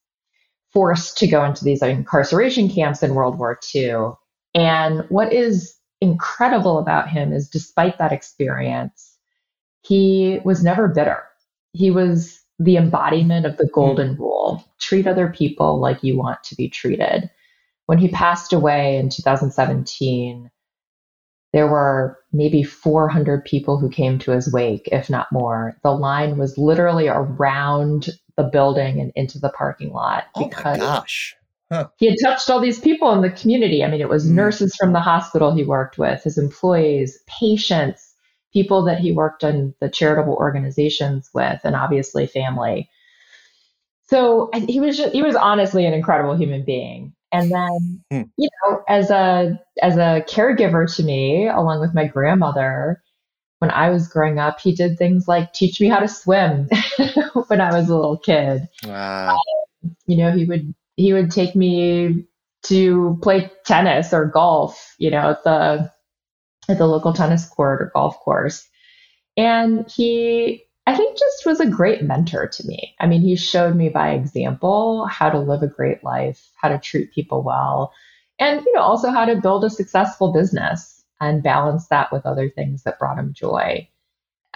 forced 0.73 1.17
to 1.19 1.27
go 1.27 1.43
into 1.45 1.63
these 1.63 1.81
incarceration 1.81 2.69
camps 2.69 3.01
in 3.03 3.15
World 3.15 3.37
War 3.37 3.59
II. 3.73 4.11
And 4.53 5.05
what 5.09 5.31
is 5.31 5.75
incredible 6.01 6.79
about 6.79 7.09
him 7.09 7.33
is 7.33 7.49
despite 7.49 7.97
that 7.97 8.11
experience, 8.11 9.17
he 9.81 10.39
was 10.43 10.63
never 10.63 10.87
bitter. 10.87 11.23
He 11.73 11.91
was 11.91 12.39
the 12.57 12.77
embodiment 12.77 13.45
of 13.45 13.57
the 13.57 13.65
hmm. 13.65 13.73
golden 13.73 14.15
rule 14.15 14.65
treat 14.79 15.07
other 15.07 15.29
people 15.29 15.79
like 15.79 16.03
you 16.03 16.17
want 16.17 16.43
to 16.43 16.55
be 16.55 16.69
treated 16.69 17.29
when 17.89 17.97
he 17.97 18.07
passed 18.07 18.53
away 18.53 18.97
in 18.97 19.09
2017, 19.09 20.51
there 21.53 21.65
were 21.65 22.19
maybe 22.31 22.61
400 22.61 23.43
people 23.43 23.79
who 23.79 23.89
came 23.89 24.19
to 24.19 24.29
his 24.29 24.53
wake, 24.53 24.87
if 24.91 25.09
not 25.09 25.31
more. 25.31 25.75
The 25.81 25.89
line 25.89 26.37
was 26.37 26.55
literally 26.55 27.07
around 27.07 28.09
the 28.37 28.43
building 28.43 29.01
and 29.01 29.11
into 29.15 29.39
the 29.39 29.49
parking 29.49 29.91
lot 29.91 30.25
because 30.37 30.77
oh 30.77 30.85
my 30.85 30.99
gosh. 30.99 31.35
Huh. 31.71 31.87
He 31.97 32.07
had 32.07 32.15
touched 32.23 32.49
all 32.49 32.59
these 32.59 32.79
people 32.79 33.11
in 33.13 33.21
the 33.21 33.29
community. 33.29 33.83
I 33.83 33.89
mean, 33.89 34.01
it 34.01 34.09
was 34.09 34.25
mm. 34.25 34.31
nurses 34.31 34.75
from 34.79 34.93
the 34.93 34.99
hospital 34.99 35.53
he 35.53 35.63
worked 35.63 35.97
with, 35.97 36.23
his 36.23 36.37
employees, 36.37 37.19
patients, 37.27 38.15
people 38.51 38.83
that 38.85 38.99
he 38.99 39.11
worked 39.11 39.43
in 39.43 39.75
the 39.79 39.89
charitable 39.89 40.33
organizations 40.33 41.29
with, 41.33 41.61
and 41.63 41.75
obviously 41.75 42.25
family. 42.25 42.89
so 44.07 44.49
he 44.67 44.79
was 44.79 44.97
just, 44.97 45.13
he 45.13 45.21
was 45.21 45.35
honestly 45.35 45.85
an 45.85 45.93
incredible 45.93 46.35
human 46.35 46.65
being. 46.65 47.13
And 47.31 47.51
then, 47.51 48.03
hmm. 48.09 48.21
you 48.37 48.49
know, 48.65 48.83
as 48.87 49.11
a 49.11 49.61
as 49.83 49.97
a 49.97 50.23
caregiver 50.27 50.93
to 50.95 51.03
me, 51.03 51.47
along 51.47 51.79
with 51.79 51.93
my 51.93 52.07
grandmother, 52.07 53.03
when 53.59 53.69
I 53.69 53.89
was 53.89 54.07
growing 54.07 54.39
up, 54.39 54.59
he 54.59 54.73
did 54.73 54.97
things 54.97 55.27
like 55.27 55.53
teach 55.53 55.79
me 55.79 55.87
how 55.87 55.99
to 55.99 56.07
swim 56.07 56.67
when 57.47 57.61
I 57.61 57.71
was 57.77 57.89
a 57.89 57.95
little 57.95 58.17
kid. 58.17 58.67
Wow. 58.83 59.37
Um, 59.83 59.95
you 60.07 60.17
know, 60.17 60.31
he 60.31 60.45
would 60.45 60.73
he 60.99 61.13
would 61.13 61.31
take 61.31 61.55
me 61.55 62.25
to 62.63 63.17
play 63.21 63.49
tennis 63.65 64.13
or 64.13 64.25
golf, 64.25 64.95
you 64.97 65.09
know, 65.09 65.31
at 65.31 65.43
the 65.45 65.91
at 66.67 66.77
the 66.77 66.85
local 66.85 67.13
tennis 67.13 67.47
court 67.47 67.81
or 67.81 67.91
golf 67.93 68.19
course. 68.19 68.67
And 69.37 69.89
he 69.89 70.65
I 70.85 70.95
think 70.97 71.17
just 71.17 71.45
was 71.45 71.61
a 71.61 71.69
great 71.69 72.03
mentor 72.03 72.47
to 72.47 72.67
me. 72.67 72.95
I 72.99 73.07
mean, 73.07 73.21
he 73.21 73.37
showed 73.37 73.75
me 73.75 73.87
by 73.87 74.09
example 74.11 75.05
how 75.05 75.29
to 75.29 75.39
live 75.39 75.63
a 75.63 75.67
great 75.67 76.03
life, 76.03 76.49
how 76.55 76.67
to 76.67 76.77
treat 76.77 77.13
people 77.13 77.43
well, 77.43 77.93
and 78.37 78.61
you 78.65 78.73
know, 78.73 78.81
also 78.81 79.09
how 79.09 79.23
to 79.23 79.39
build 79.39 79.63
a 79.63 79.69
successful 79.69 80.33
business 80.33 81.05
and 81.21 81.43
balance 81.43 81.87
that 81.87 82.11
with 82.11 82.25
other 82.25 82.49
things 82.49 82.83
that 82.83 82.99
brought 82.99 83.19
him 83.19 83.33
joy. 83.33 83.87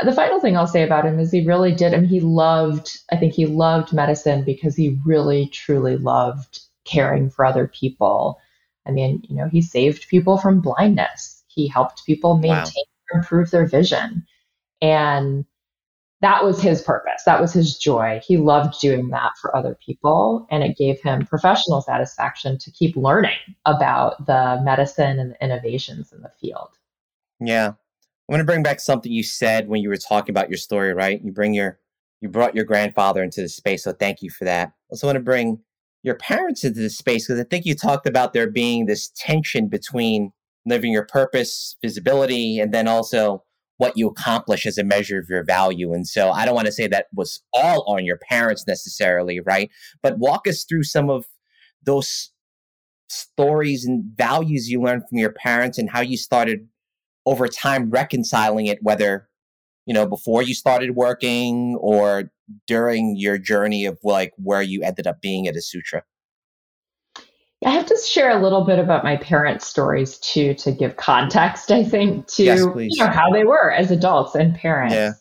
The 0.01 0.13
final 0.13 0.39
thing 0.39 0.57
I'll 0.57 0.65
say 0.65 0.83
about 0.83 1.05
him 1.05 1.19
is 1.19 1.31
he 1.31 1.45
really 1.45 1.73
did, 1.73 1.93
I 1.93 1.97
mean, 1.97 2.09
he 2.09 2.19
loved, 2.19 2.97
I 3.11 3.17
think 3.17 3.33
he 3.33 3.45
loved 3.45 3.93
medicine 3.93 4.43
because 4.43 4.75
he 4.75 4.97
really, 5.05 5.47
truly 5.47 5.97
loved 5.97 6.61
caring 6.83 7.29
for 7.29 7.45
other 7.45 7.67
people. 7.67 8.39
I 8.87 8.91
mean, 8.91 9.23
you 9.29 9.35
know, 9.35 9.47
he 9.47 9.61
saved 9.61 10.07
people 10.09 10.37
from 10.37 10.61
blindness. 10.61 11.43
He 11.47 11.67
helped 11.67 12.05
people 12.05 12.37
maintain 12.37 12.55
wow. 12.55 13.11
or 13.11 13.19
improve 13.19 13.51
their 13.51 13.67
vision. 13.67 14.25
And 14.81 15.45
that 16.21 16.43
was 16.43 16.61
his 16.61 16.81
purpose. 16.81 17.23
That 17.25 17.39
was 17.39 17.53
his 17.53 17.77
joy. 17.77 18.21
He 18.25 18.37
loved 18.37 18.79
doing 18.79 19.09
that 19.09 19.33
for 19.39 19.55
other 19.55 19.77
people. 19.85 20.47
And 20.49 20.63
it 20.63 20.77
gave 20.77 21.01
him 21.01 21.25
professional 21.25 21.81
satisfaction 21.81 22.57
to 22.59 22.71
keep 22.71 22.95
learning 22.95 23.37
about 23.65 24.25
the 24.25 24.59
medicine 24.63 25.19
and 25.19 25.31
the 25.31 25.43
innovations 25.43 26.11
in 26.11 26.21
the 26.21 26.31
field. 26.41 26.69
Yeah. 27.39 27.73
I 28.27 28.31
want 28.31 28.41
to 28.41 28.45
bring 28.45 28.63
back 28.63 28.79
something 28.79 29.11
you 29.11 29.23
said 29.23 29.67
when 29.67 29.81
you 29.81 29.89
were 29.89 29.97
talking 29.97 30.31
about 30.31 30.49
your 30.49 30.57
story, 30.57 30.93
right? 30.93 31.21
You 31.23 31.31
bring 31.31 31.53
your 31.53 31.79
you 32.21 32.29
brought 32.29 32.55
your 32.55 32.63
grandfather 32.63 33.21
into 33.21 33.41
the 33.41 33.49
space, 33.49 33.83
so 33.83 33.91
thank 33.91 34.21
you 34.21 34.29
for 34.29 34.45
that. 34.45 34.69
I 34.69 34.71
also 34.91 35.07
want 35.07 35.17
to 35.17 35.23
bring 35.23 35.59
your 36.03 36.15
parents 36.15 36.63
into 36.63 36.79
the 36.79 36.89
space 36.89 37.27
because 37.27 37.39
I 37.39 37.43
think 37.43 37.65
you 37.65 37.75
talked 37.75 38.07
about 38.07 38.31
there 38.31 38.49
being 38.49 38.85
this 38.85 39.09
tension 39.15 39.67
between 39.67 40.31
living 40.65 40.93
your 40.93 41.05
purpose, 41.05 41.75
visibility, 41.81 42.59
and 42.59 42.73
then 42.73 42.87
also 42.87 43.43
what 43.77 43.97
you 43.97 44.07
accomplish 44.07 44.65
as 44.65 44.77
a 44.77 44.83
measure 44.83 45.19
of 45.19 45.27
your 45.29 45.43
value. 45.43 45.93
And 45.93 46.07
so 46.07 46.31
I 46.31 46.45
don't 46.45 46.55
want 46.55 46.67
to 46.67 46.71
say 46.71 46.87
that 46.87 47.07
was 47.13 47.41
all 47.53 47.83
on 47.87 48.05
your 48.05 48.17
parents 48.17 48.65
necessarily, 48.67 49.39
right? 49.41 49.69
But 50.01 50.19
walk 50.19 50.47
us 50.47 50.63
through 50.63 50.83
some 50.83 51.09
of 51.09 51.25
those 51.83 52.31
stories 53.09 53.85
and 53.85 54.03
values 54.15 54.69
you 54.69 54.81
learned 54.81 55.03
from 55.09 55.17
your 55.17 55.33
parents 55.33 55.77
and 55.77 55.89
how 55.89 56.01
you 56.01 56.17
started 56.17 56.67
over 57.25 57.47
time 57.47 57.89
reconciling 57.89 58.65
it, 58.65 58.79
whether, 58.81 59.27
you 59.85 59.93
know, 59.93 60.05
before 60.05 60.41
you 60.41 60.53
started 60.53 60.91
working 60.91 61.75
or 61.79 62.31
during 62.67 63.15
your 63.15 63.37
journey 63.37 63.85
of 63.85 63.97
like 64.03 64.33
where 64.37 64.61
you 64.61 64.83
ended 64.83 65.07
up 65.07 65.21
being 65.21 65.47
at 65.47 65.55
Asutra. 65.55 66.01
I 67.65 67.69
have 67.69 67.85
to 67.85 67.97
share 68.05 68.29
a 68.29 68.41
little 68.41 68.65
bit 68.65 68.77
about 68.77 69.05
my 69.05 69.15
parents' 69.15 69.67
stories 69.67 70.17
too, 70.17 70.53
to 70.55 70.71
give 70.71 70.97
context, 70.97 71.71
I 71.71 71.83
think, 71.83 72.27
to 72.27 72.43
yes, 72.43 72.59
you 72.75 72.89
know, 72.99 73.07
how 73.07 73.31
they 73.31 73.45
were 73.45 73.71
as 73.71 73.89
adults 73.89 74.35
and 74.35 74.53
parents. 74.53 74.93
Yeah. 74.93 75.11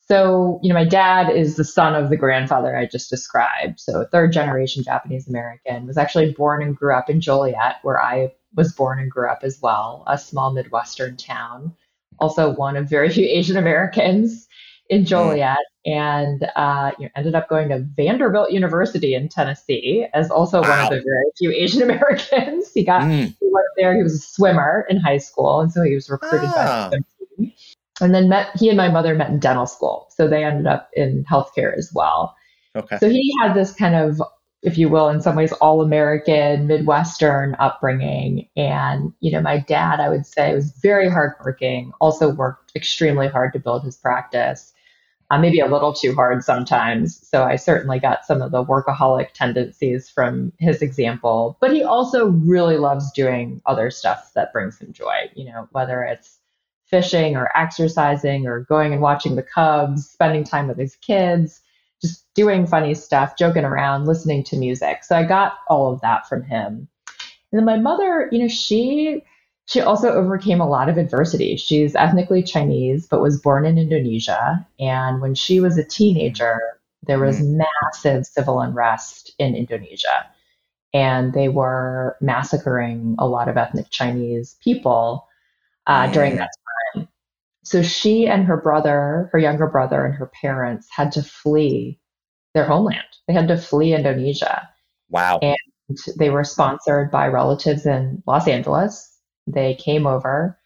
So, 0.00 0.58
you 0.62 0.68
know, 0.70 0.74
my 0.74 0.84
dad 0.84 1.30
is 1.30 1.56
the 1.56 1.64
son 1.64 1.94
of 1.94 2.10
the 2.10 2.16
grandfather 2.16 2.76
I 2.76 2.86
just 2.86 3.08
described. 3.08 3.78
So, 3.78 4.04
third 4.10 4.32
generation 4.32 4.82
Japanese 4.82 5.28
American, 5.28 5.86
was 5.86 5.96
actually 5.96 6.32
born 6.32 6.62
and 6.62 6.76
grew 6.76 6.94
up 6.94 7.08
in 7.08 7.20
Joliet, 7.20 7.76
where 7.82 8.00
I 8.00 8.32
was 8.54 8.72
born 8.72 8.98
and 8.98 9.10
grew 9.10 9.28
up 9.28 9.40
as 9.42 9.60
well, 9.62 10.04
a 10.06 10.18
small 10.18 10.52
Midwestern 10.52 11.16
town. 11.16 11.74
Also, 12.18 12.54
one 12.54 12.76
of 12.76 12.88
very 12.88 13.08
few 13.10 13.26
Asian 13.26 13.56
Americans 13.56 14.48
in 14.88 15.02
mm. 15.02 15.06
Joliet 15.06 15.58
and 15.84 16.48
uh, 16.54 16.92
you 16.98 17.06
know, 17.06 17.10
ended 17.16 17.34
up 17.34 17.48
going 17.48 17.70
to 17.70 17.80
Vanderbilt 17.96 18.52
University 18.52 19.14
in 19.14 19.28
Tennessee 19.28 20.06
as 20.14 20.30
also 20.30 20.62
wow. 20.62 20.68
one 20.68 20.80
of 20.80 20.90
the 20.90 21.04
very 21.04 21.24
few 21.38 21.50
Asian 21.56 21.82
Americans. 21.82 22.72
he 22.72 22.84
got 22.84 23.02
mm. 23.02 23.24
he 23.24 23.48
went 23.50 23.66
there. 23.76 23.96
He 23.96 24.02
was 24.02 24.14
a 24.14 24.18
swimmer 24.18 24.86
in 24.88 24.98
high 24.98 25.18
school, 25.18 25.60
and 25.60 25.72
so 25.72 25.82
he 25.82 25.94
was 25.94 26.08
recruited 26.08 26.50
ah. 26.52 26.88
by 26.90 26.96
the 26.96 27.04
swim 27.16 27.46
team. 27.46 27.52
And 28.00 28.14
then 28.14 28.28
met 28.28 28.50
he 28.56 28.68
and 28.68 28.76
my 28.76 28.88
mother 28.88 29.14
met 29.14 29.30
in 29.30 29.38
dental 29.38 29.66
school, 29.66 30.08
so 30.10 30.28
they 30.28 30.44
ended 30.44 30.66
up 30.66 30.90
in 30.94 31.24
healthcare 31.24 31.76
as 31.76 31.92
well. 31.94 32.34
Okay. 32.74 32.98
So 32.98 33.08
he 33.08 33.32
had 33.42 33.54
this 33.54 33.72
kind 33.72 33.94
of, 33.94 34.22
if 34.62 34.78
you 34.78 34.88
will, 34.88 35.08
in 35.08 35.20
some 35.20 35.36
ways, 35.36 35.52
all 35.52 35.82
American 35.82 36.66
Midwestern 36.66 37.56
upbringing, 37.58 38.48
and 38.56 39.12
you 39.20 39.32
know, 39.32 39.40
my 39.40 39.58
dad, 39.58 40.00
I 40.00 40.08
would 40.08 40.26
say, 40.26 40.54
was 40.54 40.72
very 40.82 41.08
hardworking. 41.10 41.92
Also 42.00 42.30
worked 42.30 42.72
extremely 42.76 43.28
hard 43.28 43.52
to 43.52 43.58
build 43.58 43.84
his 43.84 43.96
practice 43.96 44.72
uh, 45.32 45.38
maybe 45.38 45.60
a 45.60 45.66
little 45.66 45.94
too 45.94 46.14
hard 46.14 46.44
sometimes. 46.44 47.26
So 47.26 47.42
I 47.44 47.56
certainly 47.56 47.98
got 47.98 48.26
some 48.26 48.42
of 48.42 48.50
the 48.50 48.62
workaholic 48.62 49.32
tendencies 49.32 50.10
from 50.10 50.52
his 50.58 50.82
example. 50.82 51.56
But 51.58 51.72
he 51.72 51.82
also 51.82 52.26
really 52.26 52.76
loves 52.76 53.10
doing 53.12 53.62
other 53.64 53.90
stuff 53.90 54.30
that 54.34 54.52
brings 54.52 54.78
him 54.78 54.92
joy, 54.92 55.30
you 55.34 55.46
know, 55.46 55.68
whether 55.72 56.02
it's 56.02 56.38
fishing 56.84 57.34
or 57.34 57.48
exercising 57.56 58.46
or 58.46 58.60
going 58.60 58.92
and 58.92 59.00
watching 59.00 59.36
the 59.36 59.42
Cubs, 59.42 60.06
spending 60.06 60.44
time 60.44 60.68
with 60.68 60.76
his 60.76 60.96
kids, 60.96 61.61
just 62.02 62.26
doing 62.34 62.66
funny 62.66 62.94
stuff, 62.94 63.38
joking 63.38 63.64
around, 63.64 64.06
listening 64.06 64.44
to 64.44 64.56
music. 64.56 65.04
So 65.04 65.16
I 65.16 65.24
got 65.24 65.54
all 65.68 65.92
of 65.92 66.00
that 66.00 66.28
from 66.28 66.42
him. 66.42 66.88
And 67.50 67.58
then 67.58 67.64
my 67.64 67.78
mother, 67.78 68.28
you 68.32 68.38
know, 68.38 68.48
she 68.48 69.22
she 69.66 69.80
also 69.80 70.10
overcame 70.12 70.60
a 70.60 70.68
lot 70.68 70.88
of 70.88 70.98
adversity. 70.98 71.56
She's 71.56 71.94
ethnically 71.94 72.42
Chinese, 72.42 73.06
but 73.06 73.22
was 73.22 73.40
born 73.40 73.64
in 73.64 73.78
Indonesia. 73.78 74.66
And 74.80 75.20
when 75.20 75.34
she 75.34 75.60
was 75.60 75.78
a 75.78 75.84
teenager, 75.84 76.58
there 77.06 77.18
was 77.18 77.40
mm. 77.40 77.62
massive 77.82 78.26
civil 78.26 78.60
unrest 78.60 79.32
in 79.38 79.54
Indonesia. 79.54 80.26
And 80.92 81.32
they 81.32 81.48
were 81.48 82.16
massacring 82.20 83.14
a 83.18 83.26
lot 83.26 83.48
of 83.48 83.56
ethnic 83.56 83.88
Chinese 83.90 84.56
people 84.62 85.26
uh, 85.86 86.06
mm. 86.06 86.12
during 86.12 86.36
that 86.36 86.50
time. 86.56 86.61
So 87.64 87.82
she 87.82 88.26
and 88.26 88.44
her 88.44 88.56
brother, 88.56 89.28
her 89.32 89.38
younger 89.38 89.66
brother, 89.66 90.04
and 90.04 90.14
her 90.14 90.30
parents 90.40 90.88
had 90.90 91.12
to 91.12 91.22
flee 91.22 92.00
their 92.54 92.64
homeland. 92.64 93.04
They 93.28 93.34
had 93.34 93.48
to 93.48 93.56
flee 93.56 93.94
Indonesia. 93.94 94.68
Wow. 95.10 95.38
And 95.40 95.56
they 96.18 96.30
were 96.30 96.44
sponsored 96.44 97.10
by 97.10 97.28
relatives 97.28 97.86
in 97.86 98.22
Los 98.26 98.48
Angeles 98.48 99.12
they 99.46 99.74
came 99.74 100.06
over, 100.06 100.58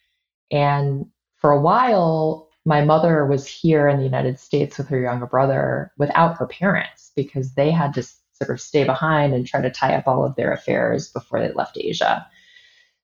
and 0.50 1.06
for 1.36 1.50
a 1.50 1.60
while, 1.60 2.48
my 2.64 2.84
mother 2.84 3.24
was 3.26 3.46
here 3.46 3.88
in 3.88 3.98
the 3.98 4.04
United 4.04 4.38
States 4.38 4.76
with 4.76 4.88
her 4.88 5.00
younger 5.00 5.26
brother 5.26 5.92
without 5.98 6.36
her 6.36 6.46
parents 6.46 7.12
because 7.14 7.54
they 7.54 7.70
had 7.70 7.94
to 7.94 8.02
sort 8.02 8.50
of 8.50 8.60
stay 8.60 8.84
behind 8.84 9.32
and 9.32 9.46
try 9.46 9.60
to 9.60 9.70
tie 9.70 9.94
up 9.94 10.06
all 10.06 10.24
of 10.24 10.34
their 10.36 10.52
affairs 10.52 11.08
before 11.08 11.40
they 11.40 11.52
left 11.52 11.78
Asia. 11.80 12.26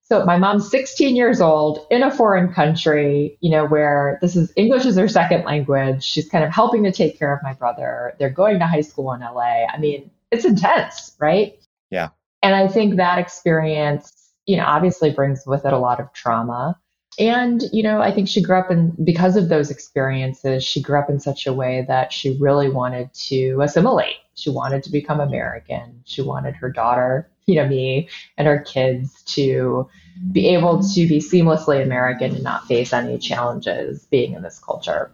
So 0.05 0.25
my 0.25 0.37
mom's 0.37 0.71
16 0.71 1.17
years 1.17 1.41
old 1.41 1.87
in 1.91 2.03
a 2.03 2.11
foreign 2.11 2.53
country, 2.53 3.39
you 3.41 3.51
know, 3.51 3.67
where 3.67 4.19
this 4.21 4.37
is 4.37 4.53
English 4.57 4.85
is 4.85 4.97
her 4.97 5.09
second 5.09 5.45
language. 5.45 6.03
She's 6.05 6.29
kind 6.29 6.45
of 6.45 6.51
helping 6.51 6.83
to 6.85 6.93
take 6.93 7.19
care 7.19 7.33
of 7.35 7.43
my 7.43 7.55
brother. 7.55 8.15
They're 8.19 8.29
going 8.29 8.59
to 8.59 8.67
high 8.67 8.81
school 8.83 9.13
in 9.13 9.21
LA. 9.21 9.65
I 9.73 9.79
mean, 9.79 10.11
it's 10.31 10.45
intense, 10.45 11.17
right? 11.19 11.59
Yeah. 11.91 12.09
And 12.43 12.55
I 12.55 12.69
think 12.69 12.97
that 12.97 13.19
experience 13.19 14.23
you 14.47 14.57
know, 14.57 14.65
obviously 14.65 15.11
brings 15.11 15.47
with 15.47 15.65
it 15.65 15.73
a 15.73 15.79
lot 15.79 16.01
of 16.01 16.13
trauma. 16.13 16.79
And, 17.19 17.63
you 17.73 17.83
know, 17.83 18.01
I 18.01 18.11
think 18.11 18.27
she 18.27 18.43
grew 18.43 18.57
up 18.57 18.71
in, 18.71 18.97
because 19.05 19.37
of 19.37 19.49
those 19.49 19.71
experiences, 19.71 20.65
she 20.65 20.81
grew 20.81 20.99
up 20.99 21.11
in 21.11 21.21
such 21.21 21.47
a 21.47 21.53
way 21.53 21.85
that 21.87 22.13
she 22.13 22.39
really 22.41 22.71
wanted 22.71 23.13
to 23.15 23.61
assimilate. 23.61 24.17
She 24.35 24.49
wanted 24.49 24.83
to 24.85 24.91
become 24.91 25.21
American. 25.21 26.01
She 26.05 26.23
wanted 26.23 26.55
her 26.57 26.71
daughter, 26.71 27.31
you 27.47 27.57
know, 27.57 27.69
me 27.69 28.09
and 28.37 28.47
her 28.47 28.61
kids 28.61 29.23
to 29.25 29.89
be 30.31 30.49
able 30.49 30.83
to 30.83 31.09
be 31.09 31.19
seamlessly 31.19 31.83
American 31.83 32.35
and 32.35 32.45
not 32.45 32.67
face 32.67 32.93
any 32.93 33.19
challenges 33.19 34.07
being 34.07 34.35
in 34.35 34.43
this 34.43 34.59
culture. 34.59 35.11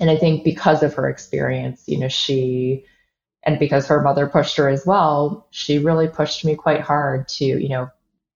And 0.00 0.10
I 0.10 0.16
think 0.16 0.42
because 0.42 0.82
of 0.82 0.94
her 0.94 1.08
experience, 1.08 1.84
you 1.86 1.98
know, 1.98 2.08
she, 2.08 2.84
and 3.44 3.58
because 3.58 3.86
her 3.86 4.02
mother 4.02 4.26
pushed 4.26 4.56
her 4.56 4.68
as 4.68 4.86
well, 4.86 5.46
she 5.50 5.78
really 5.78 6.08
pushed 6.08 6.44
me 6.44 6.56
quite 6.56 6.80
hard 6.80 7.28
to, 7.28 7.44
you 7.44 7.68
know, 7.68 7.90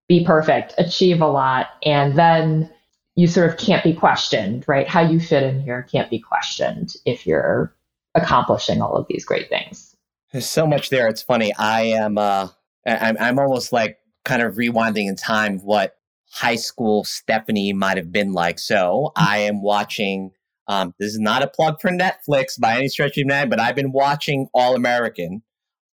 be 0.09 0.25
perfect, 0.25 0.75
achieve 0.79 1.21
a 1.21 1.27
lot, 1.27 1.69
and 1.83 2.17
then 2.17 2.71
you 3.17 3.27
sort 3.27 3.51
of 3.51 3.57
can't 3.57 3.83
be 3.83 3.95
questioned, 3.95 4.65
right? 4.69 4.87
How 4.87 5.01
you 5.01 5.19
fit 5.19 5.43
in 5.43 5.61
here 5.61 5.87
can't 5.91 6.11
be 6.11 6.21
questioned 6.21 6.95
if 7.05 7.27
you're 7.27 7.75
accomplishing 8.15 8.81
all 8.81 8.95
of 8.95 9.07
these 9.09 9.25
great 9.25 9.49
things. 9.49 9.97
There's 10.33 10.47
so 10.47 10.67
much 10.67 10.91
there. 10.91 11.09
It's 11.09 11.23
funny. 11.23 11.55
I 11.55 11.83
am 11.83 12.19
uh 12.19 12.49
I'm 12.87 13.17
I'm 13.19 13.39
almost 13.39 13.73
like 13.73 13.99
kind 14.25 14.43
of 14.43 14.55
rewinding 14.55 15.09
in 15.09 15.17
time 15.17 15.59
what 15.59 15.97
high 16.33 16.57
school 16.57 17.05
Stephanie 17.05 17.73
might 17.73 17.97
have 17.97 18.13
been 18.13 18.33
like. 18.33 18.59
So 18.59 19.13
I 19.17 19.39
am 19.39 19.63
watching 19.63 20.33
um 20.69 20.95
this 20.99 21.13
is 21.13 21.21
not 21.21 21.43
a 21.43 21.49
plug 21.49 21.81
for 21.81 21.91
Netflix 21.91 22.59
by 22.61 22.77
any 22.77 22.89
stretch 22.89 23.11
of 23.11 23.15
the 23.15 23.21
imagination, 23.23 23.51
but 23.51 23.61
I've 23.61 23.77
been 23.77 23.93
watching 23.93 24.49
All 24.55 24.75
American 24.75 25.43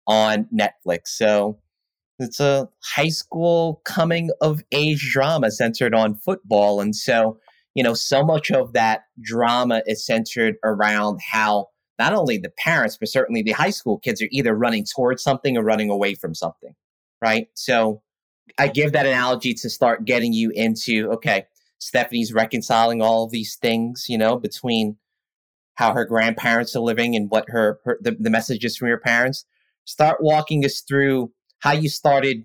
on 0.07 0.49
Netflix. 0.55 1.09
So 1.09 1.59
it's 2.19 2.41
a 2.41 2.69
high 2.83 3.09
school 3.09 3.81
coming 3.85 4.31
of 4.41 4.63
age 4.73 5.11
drama 5.13 5.51
centered 5.51 5.95
on 5.95 6.15
football. 6.15 6.81
And 6.81 6.95
so, 6.95 7.39
you 7.75 7.83
know, 7.83 7.95
so 7.95 8.25
much 8.25 8.51
of 8.51 8.73
that 8.75 9.05
drama 9.21 9.83
is 9.87 10.05
centered 10.05 10.57
around 10.65 11.21
how 11.31 11.69
not 11.99 12.13
only 12.13 12.39
the 12.39 12.53
parents, 12.59 12.97
but 12.99 13.09
certainly 13.09 13.43
the 13.43 13.53
high 13.53 13.71
school 13.71 13.99
kids 13.99 14.23
are 14.23 14.29
either 14.31 14.55
running 14.55 14.85
towards 14.85 15.23
something 15.23 15.57
or 15.57 15.63
running 15.63 15.91
away 15.91 16.15
from 16.15 16.35
something. 16.35 16.75
Right. 17.23 17.47
So 17.55 18.03
I 18.59 18.67
give 18.69 18.93
that 18.93 19.07
analogy 19.07 19.55
to 19.55 19.71
start 19.71 20.05
getting 20.05 20.33
you 20.33 20.51
into 20.51 21.09
okay, 21.13 21.47
Stephanie's 21.79 22.33
reconciling 22.33 23.01
all 23.01 23.29
these 23.29 23.57
things, 23.57 24.07
you 24.09 24.19
know, 24.19 24.37
between 24.37 24.97
how 25.75 25.93
her 25.95 26.05
grandparents 26.05 26.77
are 26.77 26.81
living 26.81 27.17
and 27.17 27.31
what 27.31 27.45
her, 27.49 27.79
her 27.85 27.99
the, 28.01 28.17
the 28.19 28.29
messages 28.29 28.77
from 28.77 28.89
your 28.89 28.99
parents. 28.99 29.45
Start 29.85 30.19
walking 30.21 30.65
us 30.65 30.81
through 30.81 31.33
how 31.61 31.73
you 31.73 31.89
started 31.89 32.45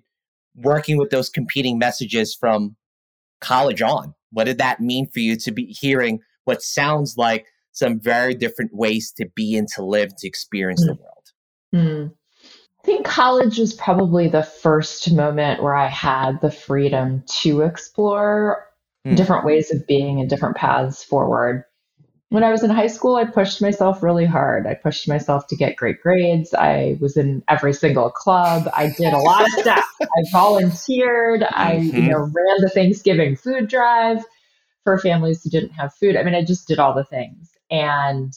working 0.55 0.98
with 0.98 1.10
those 1.10 1.29
competing 1.29 1.77
messages 1.77 2.36
from 2.36 2.75
college 3.41 3.81
on. 3.81 4.13
What 4.31 4.46
did 4.46 4.57
that 4.60 4.79
mean 4.79 5.07
for 5.10 5.19
you 5.19 5.36
to 5.38 5.51
be 5.51 5.65
hearing 5.65 6.19
what 6.46 6.62
sounds 6.62 7.17
like 7.17 7.48
some 7.72 8.00
very 8.00 8.34
different 8.34 8.74
ways 8.74 9.12
to 9.17 9.27
be 9.36 9.55
and 9.55 9.67
to 9.69 9.84
live, 9.84 10.15
to 10.17 10.27
experience 10.27 10.84
mm. 10.84 10.88
the 10.88 10.93
world? 10.93 11.13
Mm. 11.75 12.12
I 12.88 12.91
think 12.91 13.06
college 13.06 13.58
was 13.58 13.74
probably 13.74 14.29
the 14.29 14.44
first 14.44 15.12
moment 15.12 15.62
where 15.62 15.75
I 15.75 15.88
had 15.88 16.39
the 16.39 16.51
freedom 16.51 17.24
to 17.41 17.62
explore 17.62 18.65
mm. 19.06 19.15
different 19.15 19.46
ways 19.46 19.74
of 19.74 19.86
being 19.88 20.22
and 20.22 20.29
different 20.29 20.56
paths 20.56 21.03
forward 21.03 21.65
when 22.29 22.44
I 22.44 22.51
was 22.51 22.63
in 22.63 22.70
high 22.70 22.88
school, 22.88 23.15
I 23.15 23.25
pushed 23.25 23.62
myself 23.62 24.03
really 24.03 24.25
hard. 24.25 24.67
I 24.67 24.74
pushed 24.74 25.08
myself 25.08 25.48
to 25.48 25.56
get 25.56 25.77
great 25.77 26.01
grades. 26.01 26.53
I 26.53 26.98
was 27.00 27.15
in 27.15 27.41
every 27.48 27.74
single 27.74 28.10
club. 28.10 28.70
I 28.75 28.88
did 28.98 29.13
a 29.13 29.17
lot 29.17 29.44
of 29.44 29.51
stuff. 29.60 29.86
I 30.01 30.24
volunteered. 30.32 31.44
I, 31.44 31.77
mm-hmm. 31.77 31.96
you 31.96 32.10
know, 32.10 32.20
ran 32.20 32.58
the 32.60 32.70
Thanksgiving 32.74 33.38
food 33.38 33.70
drive 33.70 34.24
for 34.84 34.98
families 34.98 35.41
who 35.44 35.50
didn't 35.50 35.72
have 35.72 35.94
food. 35.94 36.17
I 36.17 36.24
mean, 36.24 36.36
I 36.36 36.44
just 36.44 36.67
did 36.67 36.79
all 36.79 36.94
the 36.94 37.06
things. 37.06 37.50
And 37.72 38.34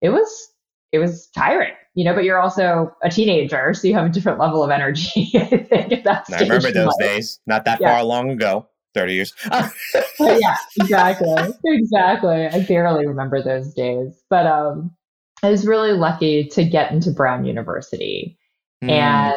it 0.00 0.10
was 0.10 0.48
it 0.90 0.98
was 0.98 1.28
tiring, 1.28 1.74
you 1.94 2.04
know, 2.04 2.14
but 2.14 2.24
you're 2.24 2.40
also 2.40 2.94
a 3.02 3.10
teenager, 3.10 3.74
so 3.74 3.86
you 3.86 3.94
have 3.94 4.06
a 4.06 4.08
different 4.08 4.38
level 4.38 4.62
of 4.64 4.70
energy, 4.70 5.30
I 5.34 5.44
think, 5.46 5.92
at 5.92 6.04
that 6.04 6.24
I 6.32 6.40
remember 6.40 6.72
those 6.72 6.96
days, 6.98 7.40
not 7.46 7.64
that 7.66 7.80
yeah. 7.80 7.94
far 7.94 8.04
long 8.04 8.30
ago. 8.30 8.66
30 8.94 9.14
years. 9.14 9.34
yeah, 10.20 10.56
exactly. 10.78 11.34
Exactly. 11.64 12.46
I 12.46 12.62
barely 12.64 13.06
remember 13.06 13.42
those 13.42 13.72
days. 13.72 14.22
But 14.28 14.46
um, 14.46 14.94
I 15.42 15.50
was 15.50 15.66
really 15.66 15.92
lucky 15.92 16.48
to 16.48 16.64
get 16.64 16.92
into 16.92 17.10
Brown 17.10 17.44
University. 17.44 18.38
Mm. 18.84 18.90
And, 18.90 19.36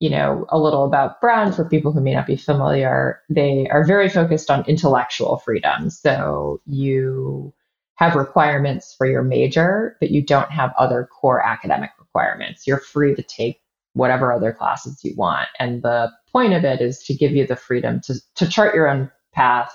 you 0.00 0.10
know, 0.10 0.46
a 0.48 0.58
little 0.58 0.84
about 0.84 1.20
Brown 1.20 1.52
for 1.52 1.68
people 1.68 1.92
who 1.92 2.00
may 2.00 2.14
not 2.14 2.26
be 2.26 2.36
familiar, 2.36 3.20
they 3.28 3.68
are 3.68 3.84
very 3.84 4.08
focused 4.08 4.50
on 4.50 4.64
intellectual 4.66 5.38
freedom. 5.44 5.90
So 5.90 6.60
you 6.64 7.52
have 7.96 8.14
requirements 8.14 8.94
for 8.96 9.06
your 9.06 9.22
major, 9.22 9.96
but 10.00 10.10
you 10.10 10.22
don't 10.22 10.50
have 10.50 10.72
other 10.78 11.08
core 11.10 11.44
academic 11.44 11.90
requirements. 11.98 12.66
You're 12.66 12.78
free 12.78 13.14
to 13.14 13.22
take 13.22 13.60
whatever 13.94 14.32
other 14.32 14.52
classes 14.52 15.00
you 15.02 15.14
want. 15.16 15.48
And 15.58 15.82
the 15.82 16.12
point 16.30 16.52
of 16.52 16.64
it 16.64 16.82
is 16.82 17.02
to 17.04 17.14
give 17.14 17.32
you 17.32 17.46
the 17.46 17.56
freedom 17.56 18.00
to, 18.02 18.14
to 18.34 18.46
chart 18.46 18.74
your 18.74 18.88
own 18.88 19.10
path 19.32 19.74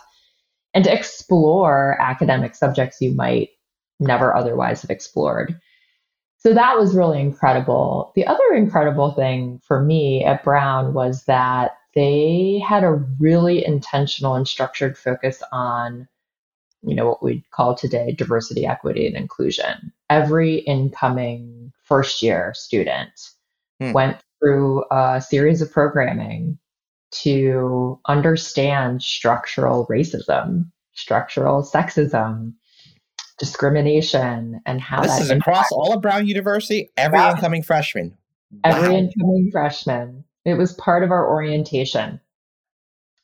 and 0.74 0.84
to 0.84 0.94
explore 0.94 1.98
academic 2.00 2.56
subjects 2.56 3.02
you 3.02 3.14
might 3.14 3.50
never 4.00 4.36
otherwise 4.36 4.82
have 4.82 4.92
explored. 4.92 5.60
So 6.38 6.54
that 6.54 6.78
was 6.78 6.96
really 6.96 7.20
incredible. 7.20 8.12
The 8.16 8.26
other 8.26 8.54
incredible 8.54 9.12
thing 9.14 9.60
for 9.64 9.82
me 9.82 10.24
at 10.24 10.44
Brown 10.44 10.94
was 10.94 11.26
that 11.26 11.72
they 11.94 12.64
had 12.68 12.84
a 12.84 13.04
really 13.20 13.66
intentional 13.66 14.36
and 14.36 14.48
structured 14.48 14.98
focus 14.98 15.44
on 15.52 16.08
you 16.84 16.96
know 16.96 17.08
what 17.08 17.24
we'd 17.24 17.44
call 17.52 17.76
today 17.76 18.12
diversity 18.12 18.66
equity 18.66 19.08
and 19.08 19.16
inclusion 19.16 19.92
every 20.10 20.58
incoming 20.60 21.72
first 21.84 22.22
year 22.22 22.54
student 22.56 23.12
hmm. 23.80 23.92
went 23.92 24.18
through 24.40 24.84
a 24.92 25.22
series 25.22 25.62
of 25.62 25.72
programming 25.72 26.58
to 27.12 28.00
understand 28.08 29.04
structural 29.04 29.86
racism, 29.88 30.72
structural 30.94 31.62
sexism, 31.62 32.54
discrimination, 33.38 34.62
and 34.66 34.82
how 34.82 35.02
this 35.02 35.20
is 35.20 35.30
across 35.30 35.72
all 35.72 35.94
of 35.94 36.02
Brown 36.02 36.28
University. 36.28 36.90
Every 36.98 37.20
yeah. 37.20 37.32
incoming 37.32 37.64
freshman, 37.64 38.18
every 38.64 38.96
incoming 38.96 39.50
freshman. 39.52 40.24
It 40.44 40.56
was 40.56 40.74
part 40.74 41.04
of 41.04 41.12
our 41.12 41.30
orientation. 41.30 42.20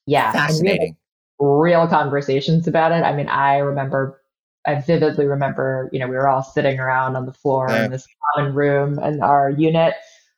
Yeah, 0.06 0.32
fascinating. 0.32 0.98
Real 1.40 1.88
conversations 1.88 2.68
about 2.68 2.92
it. 2.92 3.04
I 3.04 3.16
mean, 3.16 3.28
I 3.28 3.58
remember 3.58 4.22
I 4.66 4.82
vividly 4.82 5.26
remember, 5.26 5.90
you 5.94 6.00
know, 6.00 6.08
we 6.08 6.16
were 6.16 6.28
all 6.28 6.44
sitting 6.44 6.78
around 6.78 7.16
on 7.16 7.26
the 7.26 7.34
floor 7.34 7.68
yeah. 7.70 7.86
in 7.86 7.92
this 7.92 8.06
common 8.36 8.54
room 8.54 9.00
and 9.00 9.24
our 9.24 9.50
unit 9.50 9.94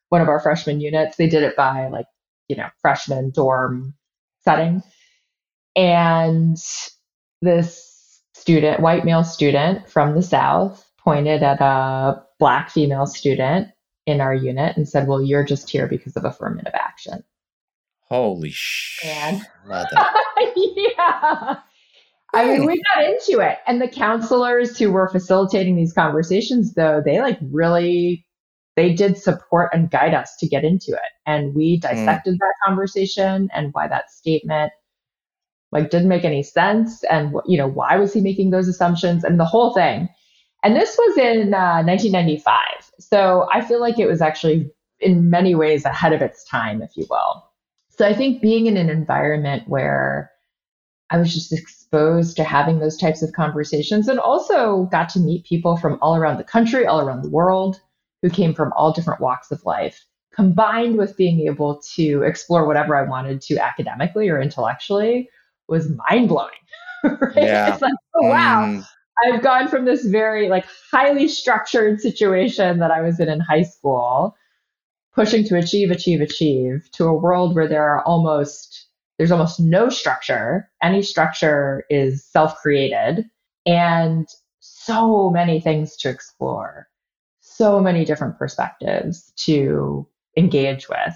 one 0.09 0.21
of 0.21 0.27
our 0.27 0.39
freshman 0.39 0.81
units. 0.81 1.17
They 1.17 1.29
did 1.29 1.43
it 1.43 1.55
by 1.55 1.87
like, 1.87 2.07
you 2.47 2.55
know, 2.55 2.67
freshman 2.81 3.31
dorm 3.31 3.93
setting. 4.43 4.83
And 5.75 6.57
this 7.41 8.21
student, 8.33 8.81
white 8.81 9.05
male 9.05 9.23
student 9.23 9.89
from 9.89 10.15
the 10.15 10.23
South, 10.23 10.85
pointed 10.97 11.43
at 11.43 11.61
a 11.61 12.21
black 12.39 12.69
female 12.69 13.05
student 13.05 13.69
in 14.05 14.19
our 14.19 14.33
unit 14.33 14.75
and 14.75 14.89
said, 14.89 15.07
Well, 15.07 15.21
you're 15.21 15.45
just 15.45 15.69
here 15.69 15.87
because 15.87 16.17
of 16.17 16.25
affirmative 16.25 16.73
action. 16.73 17.23
Holy 18.09 18.51
shit. 18.51 19.41
yeah. 20.75 21.57
I 22.33 22.45
mean, 22.45 22.65
we 22.65 22.81
got 22.95 23.05
into 23.05 23.39
it. 23.39 23.57
And 23.65 23.81
the 23.81 23.87
counselors 23.87 24.77
who 24.77 24.91
were 24.91 25.09
facilitating 25.09 25.75
these 25.75 25.93
conversations, 25.93 26.73
though, 26.73 27.01
they 27.03 27.21
like 27.21 27.39
really 27.51 28.25
they 28.75 28.93
did 28.93 29.17
support 29.17 29.71
and 29.73 29.91
guide 29.91 30.13
us 30.13 30.35
to 30.37 30.47
get 30.47 30.63
into 30.63 30.91
it. 30.93 31.11
And 31.25 31.53
we 31.53 31.75
hmm. 31.75 31.87
dissected 31.87 32.35
mm. 32.35 32.37
that 32.39 32.53
conversation 32.65 33.49
and 33.53 33.73
why 33.73 33.87
that 33.87 34.09
statement 34.09 34.71
like 35.71 35.89
didn't 35.89 36.07
make 36.07 36.25
any 36.25 36.43
sense 36.43 37.03
and 37.05 37.33
you 37.45 37.57
know 37.57 37.67
why 37.67 37.97
was 37.97 38.13
he 38.13 38.21
making 38.21 38.49
those 38.49 38.67
assumptions 38.67 39.23
and 39.23 39.39
the 39.39 39.45
whole 39.45 39.73
thing 39.73 40.09
and 40.63 40.75
this 40.75 40.95
was 40.97 41.17
in 41.17 41.53
uh, 41.53 41.83
1995 41.83 42.57
so 42.99 43.47
i 43.53 43.61
feel 43.61 43.79
like 43.79 43.99
it 43.99 44.07
was 44.07 44.21
actually 44.21 44.69
in 44.99 45.29
many 45.29 45.55
ways 45.55 45.85
ahead 45.85 46.13
of 46.13 46.21
its 46.21 46.43
time 46.43 46.81
if 46.81 46.91
you 46.95 47.05
will 47.09 47.43
so 47.99 48.07
i 48.07 48.13
think 48.13 48.41
being 48.41 48.65
in 48.65 48.77
an 48.77 48.89
environment 48.89 49.63
where 49.67 50.31
i 51.11 51.17
was 51.17 51.33
just 51.33 51.53
exposed 51.53 52.35
to 52.37 52.43
having 52.43 52.79
those 52.79 52.97
types 52.97 53.21
of 53.21 53.33
conversations 53.33 54.07
and 54.07 54.19
also 54.19 54.87
got 54.91 55.09
to 55.09 55.19
meet 55.19 55.45
people 55.45 55.77
from 55.77 55.99
all 56.01 56.15
around 56.15 56.37
the 56.37 56.43
country 56.43 56.85
all 56.85 57.01
around 57.01 57.21
the 57.21 57.29
world 57.29 57.79
who 58.21 58.29
came 58.29 58.53
from 58.53 58.73
all 58.73 58.91
different 58.91 59.21
walks 59.21 59.51
of 59.51 59.63
life, 59.65 60.05
combined 60.33 60.97
with 60.97 61.17
being 61.17 61.41
able 61.41 61.81
to 61.95 62.23
explore 62.23 62.65
whatever 62.65 62.95
I 62.95 63.03
wanted 63.03 63.41
to 63.41 63.57
academically 63.57 64.29
or 64.29 64.41
intellectually, 64.41 65.29
was 65.67 65.91
mind 66.09 66.29
blowing. 66.29 66.51
right? 67.03 67.31
Yeah. 67.35 67.73
It's 67.73 67.81
like, 67.81 67.93
oh, 68.15 68.27
wow. 68.27 68.65
Mm. 68.65 68.85
I've 69.25 69.41
gone 69.41 69.67
from 69.67 69.85
this 69.85 70.05
very 70.05 70.47
like 70.47 70.65
highly 70.91 71.27
structured 71.27 71.99
situation 71.99 72.79
that 72.79 72.91
I 72.91 73.01
was 73.01 73.19
in 73.19 73.29
in 73.29 73.39
high 73.39 73.63
school, 73.63 74.35
pushing 75.19 75.43
to 75.43 75.57
achieve, 75.57 75.91
achieve, 75.91 76.21
achieve, 76.21 76.89
to 76.93 77.03
a 77.03 77.13
world 77.13 77.53
where 77.53 77.67
there 77.67 77.83
are 77.83 78.01
almost 78.05 78.87
there's 79.17 79.31
almost 79.31 79.59
no 79.59 79.89
structure. 79.89 80.71
Any 80.81 81.01
structure 81.01 81.83
is 81.89 82.23
self-created, 82.23 83.29
and 83.65 84.29
so 84.61 85.29
many 85.29 85.59
things 85.59 85.97
to 85.97 86.09
explore 86.09 86.87
so 87.41 87.81
many 87.81 88.05
different 88.05 88.37
perspectives 88.37 89.33
to 89.35 90.07
engage 90.37 90.87
with. 90.87 91.13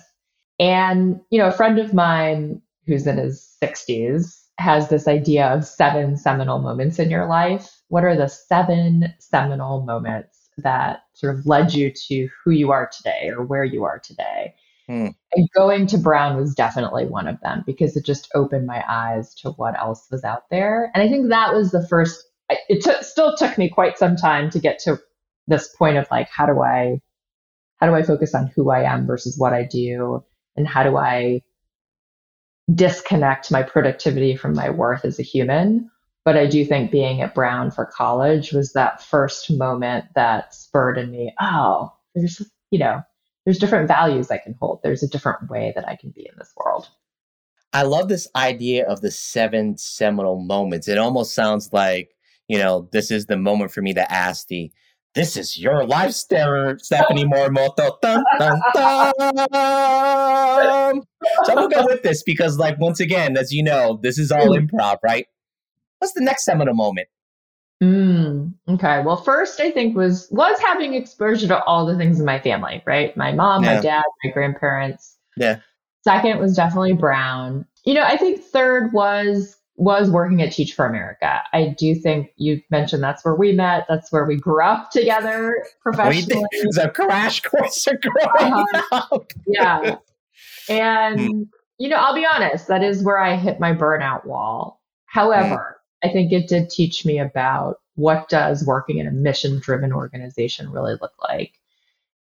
And, 0.60 1.22
you 1.30 1.40
know, 1.40 1.48
a 1.48 1.54
friend 1.54 1.80
of 1.80 1.94
mine 1.94 2.62
who's 2.86 3.08
in 3.08 3.18
his 3.18 3.56
60s 3.64 4.38
has 4.58 4.90
this 4.90 5.08
idea 5.08 5.48
of 5.48 5.66
seven 5.66 6.18
seminal 6.18 6.60
moments 6.60 7.00
in 7.00 7.10
your 7.10 7.26
life. 7.26 7.72
What 7.88 8.04
are 8.04 8.18
the 8.18 8.28
seven 8.28 9.14
seminal 9.20 9.84
moments 9.84 10.43
that 10.58 11.04
sort 11.14 11.38
of 11.38 11.46
led 11.46 11.74
you 11.74 11.92
to 12.08 12.30
who 12.44 12.52
you 12.52 12.72
are 12.72 12.90
today 12.96 13.30
or 13.30 13.44
where 13.44 13.64
you 13.64 13.84
are 13.84 14.00
today? 14.00 14.54
Hmm. 14.88 15.08
And 15.34 15.50
going 15.56 15.88
to 15.88 15.98
Brown 15.98 16.36
was 16.36 16.54
definitely 16.54 17.06
one 17.06 17.28
of 17.28 17.40
them 17.42 17.64
because 17.66 17.96
it 17.96 18.06
just 18.06 18.30
opened 18.36 18.68
my 18.68 18.84
eyes 18.88 19.34
to 19.36 19.52
what 19.52 19.80
else 19.80 20.08
was 20.12 20.24
out 20.24 20.50
there. 20.50 20.92
And 20.94 21.02
I 21.02 21.10
think 21.10 21.30
that 21.30 21.54
was 21.54 21.72
the 21.72 21.88
first, 21.88 22.24
it 22.50 22.84
t- 22.84 22.92
still 23.02 23.36
took 23.38 23.58
me 23.58 23.70
quite 23.70 23.98
some 23.98 24.16
time 24.16 24.50
to 24.50 24.60
get 24.60 24.80
to 24.80 25.00
this 25.48 25.74
point 25.76 25.98
of 25.98 26.08
like, 26.12 26.30
how 26.30 26.46
do 26.46 26.62
I, 26.62 27.00
how 27.78 27.88
do 27.88 27.96
I 27.96 28.04
focus 28.04 28.36
on 28.36 28.52
who 28.56 28.72
I 28.72 28.84
am 28.84 29.08
versus 29.08 29.38
what 29.38 29.54
I 29.54 29.64
do? 29.64 30.24
And 30.56 30.68
how 30.68 30.84
do 30.84 30.98
I 30.98 31.42
disconnect 32.74 33.52
my 33.52 33.64
productivity 33.64 34.36
from 34.36 34.54
my 34.54 34.70
worth 34.70 35.06
as 35.06 35.20
a 35.20 35.24
human? 35.24 35.90
But 36.26 36.38
I 36.38 36.46
do 36.46 36.66
think 36.66 36.92
being 36.92 37.22
at 37.22 37.36
Brown 37.36 37.70
for 37.70 37.86
college 37.86 38.54
was 38.54 38.74
that 38.74 39.04
first 39.04 39.52
moment 39.52 40.06
that 40.16 40.56
spurred 40.56 40.98
in 40.98 41.12
me, 41.12 41.34
oh, 41.42 41.92
there's, 42.16 42.42
you 42.72 42.80
know, 42.80 43.02
there's 43.46 43.60
different 43.60 43.90
values 43.90 44.32
I 44.32 44.38
can 44.38 44.56
hold. 44.60 44.80
There's 44.84 45.04
a 45.04 45.10
different 45.10 45.50
way 45.50 45.74
that 45.76 45.88
I 45.88 45.98
can 45.98 46.12
be 46.12 46.22
in 46.22 46.38
this 46.38 46.54
world. 46.56 46.88
I 47.74 47.84
love 47.84 48.08
this 48.08 48.30
idea 48.36 48.88
of 48.88 49.02
the 49.02 49.12
seven 49.12 49.78
seminal 49.78 50.40
moments. 50.40 50.88
It 50.88 50.98
almost 50.98 51.36
sounds 51.36 51.74
like, 51.74 52.16
you 52.48 52.58
know, 52.58 52.88
this 52.92 53.12
is 53.12 53.26
the 53.26 53.38
moment 53.38 53.72
for 53.72 53.82
me 53.82 53.94
to 53.96 54.12
ask 54.12 54.48
the 54.48 54.72
this 55.16 55.38
is 55.38 55.60
your 55.60 55.86
life 55.86 56.12
Stephanie 56.12 57.26
Morimoto. 57.26 58.02
Dun, 58.02 58.24
dun, 58.40 58.62
dun. 58.74 59.14
So 61.44 61.52
I'm 61.52 61.56
gonna 61.56 61.70
go 61.70 61.86
with 61.86 62.02
this 62.02 62.24
because, 62.24 62.58
like, 62.58 62.80
once 62.80 63.00
again, 63.00 63.38
as 63.38 63.54
you 63.54 63.62
know, 63.62 64.00
this 64.02 64.18
is 64.18 64.32
all 64.32 64.56
hmm. 64.56 64.66
improv, 64.66 64.98
right? 65.04 65.28
What's 66.04 66.16
the 66.16 66.22
next 66.22 66.44
seminal 66.44 66.74
moment? 66.74 67.08
Mm, 67.82 68.54
okay. 68.68 69.02
Well, 69.06 69.16
first 69.16 69.62
I 69.62 69.72
think 69.72 69.96
was 69.96 70.28
was 70.32 70.60
having 70.60 70.96
exposure 70.96 71.48
to 71.48 71.64
all 71.64 71.86
the 71.86 71.96
things 71.96 72.20
in 72.20 72.26
my 72.26 72.42
family, 72.42 72.84
right? 72.86 73.16
My 73.16 73.32
mom, 73.32 73.64
yeah. 73.64 73.76
my 73.76 73.82
dad, 73.82 74.04
my 74.26 74.32
grandparents. 74.32 75.16
Yeah. 75.38 75.60
Second 76.04 76.40
was 76.40 76.58
definitely 76.58 76.92
Brown. 76.92 77.66
You 77.86 77.94
know, 77.94 78.04
I 78.04 78.18
think 78.18 78.42
third 78.42 78.92
was 78.92 79.56
was 79.78 80.10
working 80.10 80.42
at 80.42 80.52
Teach 80.52 80.74
for 80.74 80.86
America. 80.86 81.42
I 81.54 81.74
do 81.80 81.96
think 81.96 82.32
you 82.36 82.62
mentioned 82.70 83.02
that's 83.02 83.24
where 83.24 83.36
we 83.36 83.54
met. 83.54 83.86
That's 83.88 84.12
where 84.12 84.26
we 84.26 84.36
grew 84.36 84.62
up 84.62 84.92
together 84.92 85.56
professionally. 85.82 86.46
it 86.52 86.68
was 86.68 86.78
a 86.78 86.90
crash 86.90 87.42
course 87.44 87.88
of 87.88 87.96
growing 88.02 88.66
uh-huh. 88.74 89.08
up. 89.10 89.32
yeah. 89.48 89.96
And, 90.68 91.18
mm. 91.18 91.48
you 91.78 91.88
know, 91.88 91.96
I'll 91.96 92.14
be 92.14 92.26
honest, 92.26 92.68
that 92.68 92.84
is 92.84 93.06
where 93.06 93.20
I 93.20 93.38
hit 93.38 93.62
my 93.62 93.72
burnout 93.72 94.26
wall. 94.26 94.82
However, 95.06 95.78
mm. 95.80 95.83
I 96.04 96.10
think 96.10 96.32
it 96.32 96.48
did 96.48 96.70
teach 96.70 97.06
me 97.06 97.20
about 97.20 97.78
what 97.96 98.28
does 98.30 98.66
working 98.66 98.98
in 98.98 99.08
a 99.08 99.12
mission 99.12 99.60
driven 99.60 99.94
organization 99.94 100.72
really 100.72 100.96
look 101.02 101.14
like? 101.22 101.54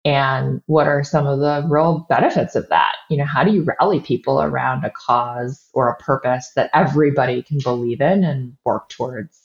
And 0.05 0.63
what 0.67 0.89
are 0.89 1.05
some 1.05 1.27
of 1.27 1.39
the 1.39 1.67
real 1.69 2.07
benefits 2.09 2.57
of 2.57 2.69
that? 2.69 2.97
You 3.09 3.17
know 3.17 3.25
how 3.25 3.45
do 3.45 3.53
you 3.53 3.67
rally 3.81 4.01
people 4.01 4.43
around 4.43 4.85
a 4.85 4.91
cause 4.91 5.69
or 5.75 5.89
a 5.89 5.97
purpose 5.97 6.51
that 6.57 6.71
everybody 6.75 7.43
can 7.43 7.59
believe 7.59 8.01
in 8.01 8.25
and 8.25 8.57
work 8.65 8.89
towards 8.89 9.41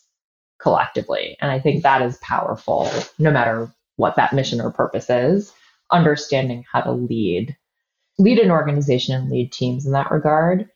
collectively? 0.60 1.38
And 1.40 1.52
i 1.52 1.60
think 1.60 1.84
that 1.84 2.02
is 2.02 2.18
powerful 2.18 2.90
no 3.20 3.32
matter 3.32 3.72
what 3.98 4.16
that 4.16 4.34
mission 4.34 4.60
or 4.62 4.72
purpose 4.72 5.10
is 5.10 5.54
understanding 5.92 6.64
how 6.72 6.82
to 6.82 6.92
lead 6.92 7.56
lead 8.20 8.40
an 8.40 8.52
organization 8.52 9.16
and 9.16 9.30
lead 9.30 9.52
teams 9.52 9.86
in 9.86 9.92
that 9.92 10.12
regard 10.12 10.70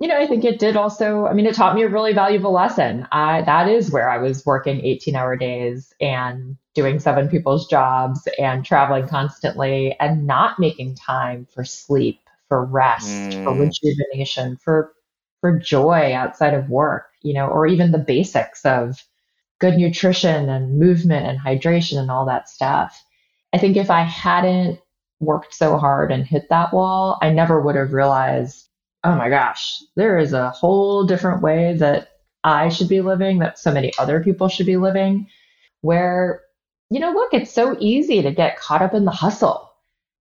you 0.00 0.06
know, 0.06 0.16
I 0.16 0.26
think 0.26 0.44
it 0.44 0.60
did 0.60 0.76
also, 0.76 1.26
I 1.26 1.32
mean, 1.32 1.46
it 1.46 1.56
taught 1.56 1.74
me 1.74 1.82
a 1.82 1.88
really 1.88 2.12
valuable 2.12 2.52
lesson. 2.52 3.08
I, 3.10 3.42
that 3.42 3.68
is 3.68 3.90
where 3.90 4.08
I 4.08 4.18
was 4.18 4.46
working 4.46 4.84
18 4.84 5.16
hour 5.16 5.36
days 5.36 5.92
and 6.00 6.56
doing 6.74 7.00
seven 7.00 7.28
people's 7.28 7.66
jobs 7.66 8.28
and 8.38 8.64
traveling 8.64 9.08
constantly 9.08 9.96
and 9.98 10.26
not 10.26 10.60
making 10.60 10.94
time 10.94 11.48
for 11.52 11.64
sleep, 11.64 12.20
for 12.48 12.64
rest, 12.64 13.08
mm. 13.08 13.42
for 13.42 13.54
rejuvenation, 13.54 14.56
for, 14.58 14.92
for 15.40 15.58
joy 15.58 16.12
outside 16.14 16.54
of 16.54 16.70
work, 16.70 17.06
you 17.22 17.34
know, 17.34 17.48
or 17.48 17.66
even 17.66 17.90
the 17.90 17.98
basics 17.98 18.64
of 18.64 19.02
good 19.58 19.76
nutrition 19.76 20.48
and 20.48 20.78
movement 20.78 21.26
and 21.26 21.40
hydration 21.40 21.98
and 21.98 22.08
all 22.10 22.26
that 22.26 22.48
stuff. 22.48 23.04
I 23.52 23.58
think 23.58 23.76
if 23.76 23.90
I 23.90 24.02
hadn't 24.02 24.78
worked 25.18 25.54
so 25.54 25.76
hard 25.76 26.12
and 26.12 26.24
hit 26.24 26.48
that 26.50 26.72
wall, 26.72 27.18
I 27.20 27.30
never 27.30 27.60
would 27.60 27.74
have 27.74 27.92
realized 27.92 28.67
oh 29.04 29.14
my 29.14 29.28
gosh, 29.28 29.82
there 29.96 30.18
is 30.18 30.32
a 30.32 30.50
whole 30.50 31.04
different 31.04 31.42
way 31.42 31.74
that 31.78 32.08
I 32.44 32.68
should 32.68 32.88
be 32.88 33.00
living, 33.00 33.38
that 33.38 33.58
so 33.58 33.72
many 33.72 33.92
other 33.98 34.22
people 34.22 34.48
should 34.48 34.66
be 34.66 34.76
living, 34.76 35.28
where, 35.80 36.42
you 36.90 37.00
know, 37.00 37.12
look, 37.12 37.34
it's 37.34 37.52
so 37.52 37.76
easy 37.78 38.22
to 38.22 38.32
get 38.32 38.58
caught 38.58 38.82
up 38.82 38.94
in 38.94 39.04
the 39.04 39.10
hustle, 39.10 39.72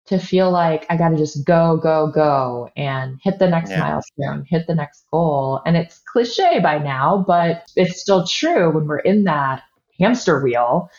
to 0.07 0.19
feel 0.19 0.51
like 0.51 0.87
I 0.89 0.97
got 0.97 1.11
to 1.11 1.17
just 1.17 1.45
go, 1.45 1.77
go, 1.77 2.09
go 2.09 2.71
and 2.77 3.19
hit 3.23 3.39
the 3.39 3.49
next 3.49 3.71
yeah. 3.71 3.81
milestone, 3.81 4.45
hit 4.49 4.67
the 4.67 4.75
next 4.75 5.05
goal. 5.11 5.63
And 5.67 5.77
it's 5.77 6.01
cliche 6.07 6.61
by 6.61 6.79
now, 6.79 7.25
but 7.27 7.71
it's 7.77 8.01
still 8.01 8.27
true 8.27 8.71
when 8.71 8.87
we're 8.87 8.99
in 8.99 9.25
that 9.25 9.63
hamster 9.99 10.43
wheel. 10.43 10.91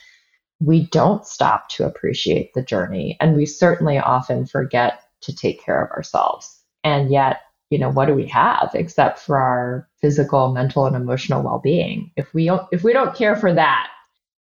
We 0.60 0.88
don't 0.88 1.26
stop 1.26 1.70
to 1.70 1.86
appreciate 1.86 2.54
the 2.54 2.64
journey. 2.64 3.16
And 3.20 3.36
we 3.36 3.46
certainly 3.46 3.98
often 3.98 4.46
forget 4.46 5.04
to 5.22 5.36
take 5.36 5.64
care 5.64 5.84
of 5.84 5.92
ourselves. 5.92 6.62
And 6.84 7.10
yet, 7.12 7.42
you 7.70 7.78
know, 7.78 7.90
what 7.90 8.06
do 8.06 8.14
we 8.14 8.28
have 8.28 8.72
except 8.74 9.20
for 9.20 9.38
our 9.38 9.88
physical, 10.00 10.54
mental, 10.54 10.86
and 10.86 10.96
emotional 10.96 11.44
well-being? 11.44 12.12
If 12.16 12.34
we 12.34 12.46
don't, 12.46 12.68
if 12.72 12.84
we 12.84 12.94
don't 12.94 13.16
care 13.16 13.36
for 13.36 13.54
that, 13.54 13.90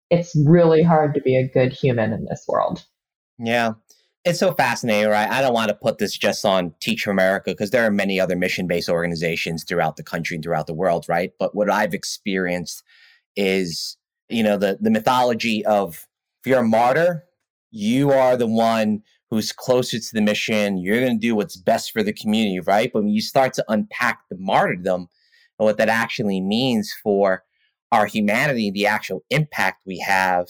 it's 0.10 0.36
really 0.46 0.84
hard 0.84 1.14
to 1.16 1.22
be 1.22 1.36
a 1.36 1.48
good 1.48 1.74
human 1.74 2.14
in 2.14 2.26
this 2.26 2.46
world. 2.48 2.86
Yeah. 3.40 3.74
It's 4.24 4.40
so 4.40 4.54
fascinating, 4.54 5.10
right? 5.10 5.30
I 5.30 5.42
don't 5.42 5.54
want 5.54 5.70
to 5.70 5.76
put 5.76 6.00
this 6.00 6.18
just 6.18 6.46
on 6.46 6.74
Teach 6.80 7.04
for 7.04 7.12
America 7.12 7.52
because 7.52 7.70
there 7.70 7.86
are 7.86 7.92
many 7.92 8.20
other 8.20 8.36
mission 8.36 8.66
based 8.66 8.90
organizations 8.90 9.64
throughout 9.64 9.98
the 9.98 10.04
country 10.04 10.36
and 10.36 10.44
throughout 10.44 10.68
the 10.68 10.74
world, 10.74 11.06
right? 11.08 11.32
But 11.38 11.54
what 11.54 11.70
I've 11.70 11.94
experienced 11.94 12.84
is, 13.36 13.98
you 14.30 14.42
know, 14.42 14.58
the, 14.58 14.80
the 14.82 14.90
mythology 14.90 15.64
of 15.66 16.08
if 16.42 16.50
you're 16.50 16.60
a 16.60 16.64
martyr, 16.64 17.24
you 17.70 18.12
are 18.12 18.36
the 18.36 18.48
one 18.48 19.04
who's 19.30 19.52
closer 19.52 20.00
to 20.00 20.14
the 20.14 20.22
mission. 20.22 20.78
You're 20.78 21.00
going 21.00 21.20
to 21.20 21.28
do 21.28 21.36
what's 21.36 21.56
best 21.56 21.92
for 21.92 22.04
the 22.04 22.14
community, 22.14 22.60
right? 22.60 22.92
But 22.94 23.04
when 23.04 23.12
you 23.14 23.22
start 23.22 23.54
to 23.54 23.66
unpack 23.68 24.22
the 24.30 24.38
martyrdom 24.40 25.08
and 25.60 25.66
what 25.66 25.78
that 25.78 25.90
actually 25.90 26.42
means 26.42 26.94
for 27.04 27.44
our 27.92 28.06
humanity, 28.06 28.72
the 28.72 28.86
actual 28.86 29.24
impact 29.30 29.82
we 29.86 30.00
have 30.00 30.48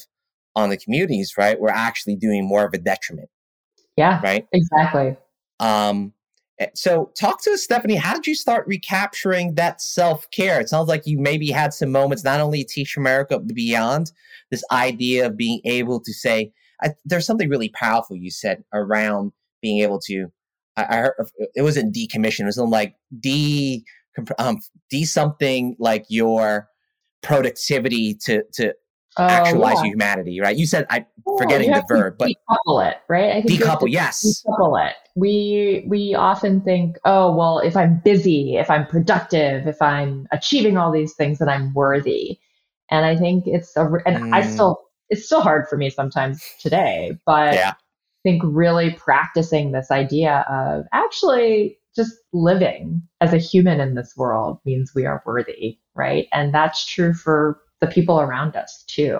on 0.55 0.69
the 0.69 0.77
communities, 0.77 1.33
right? 1.38 1.59
We're 1.59 1.69
actually 1.69 2.15
doing 2.15 2.47
more 2.47 2.65
of 2.65 2.73
a 2.73 2.77
detriment. 2.77 3.29
Yeah. 3.97 4.19
Right. 4.21 4.45
Exactly. 4.51 5.15
Um, 5.59 6.13
eh, 6.59 6.67
so 6.73 7.11
talk 7.17 7.41
to 7.43 7.51
us, 7.51 7.63
Stephanie. 7.63 7.95
How 7.95 8.13
did 8.13 8.27
you 8.27 8.35
start 8.35 8.67
recapturing 8.67 9.55
that 9.55 9.81
self 9.81 10.29
care? 10.31 10.59
It 10.59 10.69
sounds 10.69 10.89
like 10.89 11.03
you 11.05 11.19
maybe 11.19 11.49
had 11.49 11.73
some 11.73 11.91
moments, 11.91 12.23
not 12.23 12.41
only 12.41 12.63
Teach 12.63 12.97
America, 12.97 13.39
but 13.39 13.55
beyond 13.55 14.11
this 14.51 14.63
idea 14.71 15.27
of 15.27 15.38
being 15.38 15.61
able 15.65 16.01
to 16.01 16.13
say, 16.13 16.51
I, 16.81 16.93
there's 17.05 17.25
something 17.25 17.49
really 17.49 17.69
powerful 17.69 18.15
you 18.15 18.31
said 18.31 18.63
around 18.73 19.31
being 19.61 19.79
able 19.79 19.99
to. 20.01 20.27
I, 20.77 20.83
I 20.83 20.95
heard 20.97 21.13
it 21.55 21.61
wasn't 21.61 21.95
decommission. 21.95 22.41
It 22.41 22.45
was 22.45 22.57
like 22.57 22.95
de 23.19 23.83
um, 24.38 24.59
de 24.89 25.05
something 25.05 25.75
like 25.79 26.05
your 26.09 26.69
productivity 27.21 28.13
to 28.25 28.43
to 28.53 28.73
uh, 29.17 29.27
actualize 29.29 29.77
yeah. 29.77 29.89
humanity, 29.91 30.39
right? 30.41 30.57
You 30.57 30.65
said 30.65 30.85
I'm 30.89 31.05
forgetting 31.38 31.71
the 31.71 31.83
verb, 31.88 32.15
but 32.19 32.29
decouple 32.29 32.89
it, 32.89 32.97
right? 33.07 33.35
I 33.35 33.41
think 33.41 33.61
decouple, 33.61 33.89
yes. 33.89 34.43
Decouple 34.45 34.89
it. 34.89 34.95
We 35.15 35.85
we 35.88 36.15
often 36.15 36.61
think, 36.61 36.97
oh 37.05 37.33
well, 37.35 37.59
if 37.59 37.77
I'm 37.77 38.01
busy, 38.03 38.57
if 38.57 38.69
I'm 38.69 38.85
productive, 38.85 39.67
if 39.67 39.81
I'm 39.81 40.27
achieving 40.31 40.77
all 40.77 40.91
these 40.91 41.13
things, 41.13 41.39
then 41.39 41.49
I'm 41.49 41.73
worthy. 41.73 42.39
And 42.91 43.05
I 43.05 43.15
think 43.15 43.45
it's 43.47 43.75
a, 43.77 43.85
and 44.05 44.25
mm. 44.25 44.33
I 44.33 44.45
still 44.45 44.85
it's 45.10 45.26
still 45.26 45.41
hard 45.41 45.68
for 45.68 45.78
me 45.78 45.89
sometimes 45.89 46.44
today, 46.60 47.18
but 47.26 47.54
yeah. 47.54 47.72
I 47.72 48.30
think 48.30 48.41
really 48.46 48.91
practicing 48.91 49.72
this 49.72 49.91
idea 49.91 50.46
of 50.50 50.86
actually 50.94 51.78
just 51.96 52.13
living 52.34 53.02
as 53.22 53.34
a 53.34 53.38
human 53.38 53.80
in 53.80 53.96
this 53.96 54.13
world 54.18 54.60
means 54.65 54.94
we 54.94 55.06
are 55.06 55.24
worthy, 55.26 55.78
right? 55.94 56.28
And 56.34 56.54
that's 56.54 56.86
true 56.86 57.13
for 57.13 57.60
the 57.82 57.88
people 57.88 58.20
around 58.20 58.56
us 58.56 58.84
too. 58.88 59.20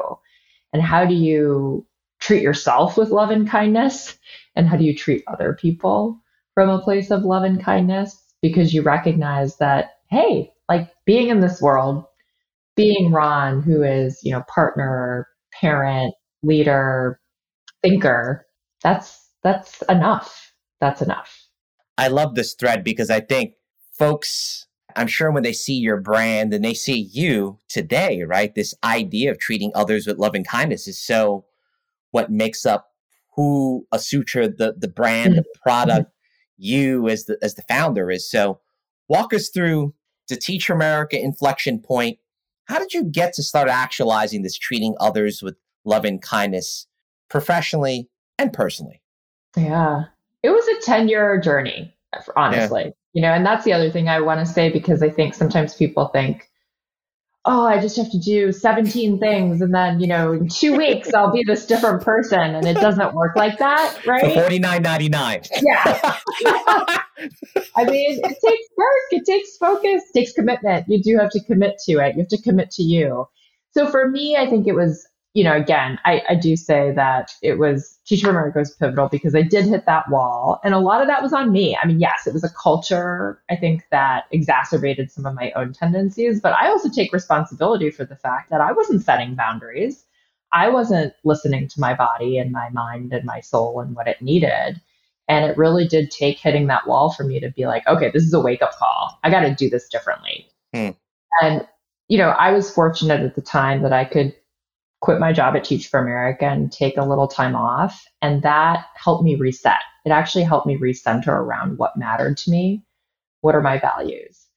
And 0.74 0.82
how 0.82 1.06
do 1.06 1.14
you 1.14 1.86
treat 2.20 2.42
yourself 2.42 2.98
with 2.98 3.10
love 3.10 3.30
and 3.30 3.48
kindness? 3.48 4.18
And 4.56 4.68
how 4.68 4.76
do 4.76 4.84
you 4.84 4.96
treat 4.96 5.24
other 5.28 5.54
people 5.54 6.20
from 6.54 6.70
a 6.70 6.82
place 6.82 7.12
of 7.12 7.24
love 7.24 7.44
and 7.44 7.64
kindness? 7.64 8.22
Because 8.42 8.74
you 8.74 8.82
recognize 8.82 9.58
that, 9.58 9.92
hey, 10.10 10.52
like 10.68 10.92
being 11.06 11.30
in 11.30 11.40
this 11.40 11.62
world, 11.62 12.06
being 12.76 13.12
Ron, 13.12 13.62
who 13.62 13.84
is, 13.84 14.20
you 14.24 14.32
know, 14.32 14.44
partner, 14.54 15.28
parent, 15.60 16.14
leader, 16.44 17.20
thinker, 17.82 18.46
that's 18.84 19.30
that's 19.44 19.82
enough. 19.84 20.54
That's 20.82 21.02
enough. 21.02 21.48
I 21.98 22.08
love 22.10 22.36
this 22.36 22.54
thread 22.54 22.84
because 22.84 23.10
I 23.10 23.20
think 23.20 23.54
folks, 23.98 24.68
I'm 24.96 25.08
sure 25.08 25.32
when 25.32 25.44
they 25.44 25.54
see 25.54 25.76
your 25.76 26.00
brand 26.02 26.54
and 26.54 26.64
they 26.64 26.74
see 26.74 27.10
you 27.12 27.60
today, 27.70 28.24
right? 28.24 28.54
This 28.54 28.74
idea 28.84 29.32
of 29.32 29.40
treating 29.40 29.72
others 29.74 30.06
with 30.06 30.18
love 30.18 30.36
and 30.36 30.48
kindness 30.48 30.88
is 30.88 31.02
so 31.02 31.46
what 32.12 32.32
makes 32.32 32.66
up 32.66 32.90
who 33.36 33.86
Asutra, 33.94 34.56
the 34.56 34.76
the 34.78 34.88
brand, 34.88 35.36
the 35.36 35.42
mm-hmm. 35.42 35.62
product, 35.62 36.12
you 36.58 37.08
as 37.10 37.26
the 37.26 37.38
as 37.42 37.56
the 37.56 37.64
founder 37.64 38.10
is. 38.10 38.30
So 38.30 38.60
walk 39.08 39.34
us 39.34 39.50
through 39.50 39.94
the 40.28 40.36
Teach 40.36 40.70
America 40.70 41.20
inflection 41.20 41.80
point 41.80 42.18
how 42.66 42.80
did 42.80 42.94
you 42.94 43.04
get 43.04 43.34
to 43.34 43.44
start 43.44 43.70
actualizing 43.70 44.42
this 44.42 44.58
treating 44.58 44.96
others 45.00 45.42
with 45.42 45.56
love 45.86 46.06
and 46.06 46.22
kindness 46.22 46.88
professionally 47.30 48.10
and 48.38 48.52
personally? 48.52 49.02
Yeah. 49.56 50.04
It 50.44 50.50
was 50.50 50.68
a 50.68 50.86
10 50.86 51.08
year 51.08 51.40
journey, 51.40 51.96
honestly. 52.36 52.84
Yeah. 52.86 52.92
You 53.14 53.22
know, 53.22 53.32
and 53.32 53.46
that's 53.46 53.64
the 53.64 53.74
other 53.74 53.90
thing 53.90 54.10
I 54.10 54.20
want 54.20 54.46
to 54.46 54.46
say 54.46 54.70
because 54.70 55.02
I 55.02 55.10
think 55.10 55.34
sometimes 55.34 55.74
people 55.74 56.08
think, 56.08 56.50
oh, 57.46 57.66
I 57.66 57.80
just 57.80 57.96
have 57.98 58.10
to 58.12 58.20
do 58.20 58.52
17 58.52 59.20
things. 59.20 59.62
And 59.62 59.74
then, 59.74 60.00
you 60.00 60.08
know, 60.08 60.34
in 60.34 60.50
two 60.50 60.76
weeks, 60.76 61.14
I'll 61.14 61.32
be 61.32 61.44
this 61.46 61.66
different 61.66 62.04
person. 62.04 62.40
And 62.40 62.66
it 62.66 62.76
doesn't 62.76 63.14
work 63.14 63.36
like 63.36 63.60
that, 63.60 64.00
right? 64.06 64.34
For 64.34 64.50
$49.99. 64.50 65.48
Yeah. 65.62 66.18
I 67.76 67.86
mean, 67.86 68.20
it 68.24 68.38
takes 68.46 68.68
work, 68.78 69.12
it 69.12 69.26
takes 69.26 69.58
focus, 69.58 70.04
it 70.10 70.20
takes 70.20 70.34
commitment. 70.34 70.86
You 70.88 71.02
do 71.02 71.18
have 71.18 71.30
to 71.32 71.44
commit 71.44 71.78
to 71.86 71.94
it. 72.00 72.16
You 72.16 72.22
have 72.22 72.30
to 72.30 72.42
commit 72.42 72.72
to 72.72 72.84
you. 72.84 73.28
So 73.72 73.90
for 73.90 74.10
me, 74.10 74.36
I 74.38 74.50
think 74.50 74.68
it 74.68 74.74
was 74.74 75.08
you 75.36 75.44
know, 75.44 75.54
again, 75.54 76.00
I, 76.06 76.24
I 76.30 76.36
do 76.36 76.56
say 76.56 76.94
that 76.96 77.34
it 77.42 77.60
was 77.60 78.00
Teach 78.06 78.22
for 78.22 78.30
America 78.30 78.60
was 78.60 78.72
pivotal 78.72 79.10
because 79.10 79.36
I 79.36 79.42
did 79.42 79.66
hit 79.66 79.86
that 79.86 80.10
wall. 80.10 80.62
And 80.64 80.74
a 80.74 80.80
lot 80.80 81.02
of 81.02 81.08
that 81.08 81.22
was 81.22 81.34
on 81.34 81.52
me. 81.52 81.78
I 81.82 81.86
mean, 81.86 82.00
yes, 82.00 82.26
it 82.26 82.34
was 82.34 82.46
a 82.46 82.50
culture, 82.50 83.44
I 83.50 83.58
think, 83.58 83.84
that 83.92 84.26
exacerbated 84.32 85.12
some 85.12 85.26
of 85.26 85.36
my 85.36 85.52
own 85.52 85.74
tendencies, 85.74 86.40
but 86.40 86.54
I 86.54 86.70
also 86.70 86.90
take 86.90 87.12
responsibility 87.12 87.92
for 87.92 88.06
the 88.06 88.16
fact 88.16 88.50
that 88.50 88.62
I 88.62 88.72
wasn't 88.72 89.04
setting 89.04 89.36
boundaries. 89.36 90.06
I 90.54 90.70
wasn't 90.70 91.14
listening 91.26 91.68
to 91.68 91.82
my 91.82 91.94
body 91.94 92.38
and 92.38 92.54
my 92.54 92.70
mind 92.70 93.12
and 93.12 93.26
my 93.26 93.42
soul 93.42 93.82
and 93.82 93.94
what 93.94 94.08
it 94.08 94.22
needed. 94.22 94.80
And 95.28 95.44
it 95.44 95.58
really 95.58 95.86
did 95.86 96.12
take 96.12 96.40
hitting 96.40 96.68
that 96.68 96.88
wall 96.88 97.12
for 97.12 97.26
me 97.26 97.42
to 97.42 97.50
be 97.50 97.66
like, 97.66 97.86
okay, 97.88 98.10
this 98.10 98.24
is 98.24 98.34
a 98.34 98.40
wake 98.40 98.62
up 98.62 98.72
call. 98.78 99.20
I 99.24 99.30
got 99.32 99.42
to 99.42 99.54
do 99.54 99.70
this 99.70 99.90
differently. 99.90 100.48
Hmm. 100.74 100.92
And, 101.42 101.68
you 102.08 102.18
know, 102.18 102.30
I 102.30 102.54
was 102.54 102.72
fortunate 102.72 103.20
at 103.20 103.36
the 103.36 103.42
time 103.42 103.82
that 103.82 103.92
I 103.92 104.06
could 104.06 104.34
quit 105.06 105.20
my 105.20 105.32
job 105.32 105.56
at 105.56 105.64
Teach 105.64 105.88
for 105.88 106.00
America 106.00 106.46
and 106.46 106.72
take 106.72 106.98
a 106.98 107.06
little 107.06 107.28
time 107.28 107.56
off. 107.56 108.04
And 108.24 108.42
that 108.42 108.88
helped 108.96 109.24
me 109.24 109.36
reset. 109.36 109.80
It 110.04 110.10
actually 110.10 110.44
helped 110.44 110.66
me 110.66 110.80
recenter 110.80 111.28
around 111.28 111.78
what 111.78 111.96
mattered 111.96 112.38
to 112.38 112.50
me. 112.50 112.84
What 113.42 113.54
are 113.54 113.62
my 113.62 113.78
values? 113.78 114.48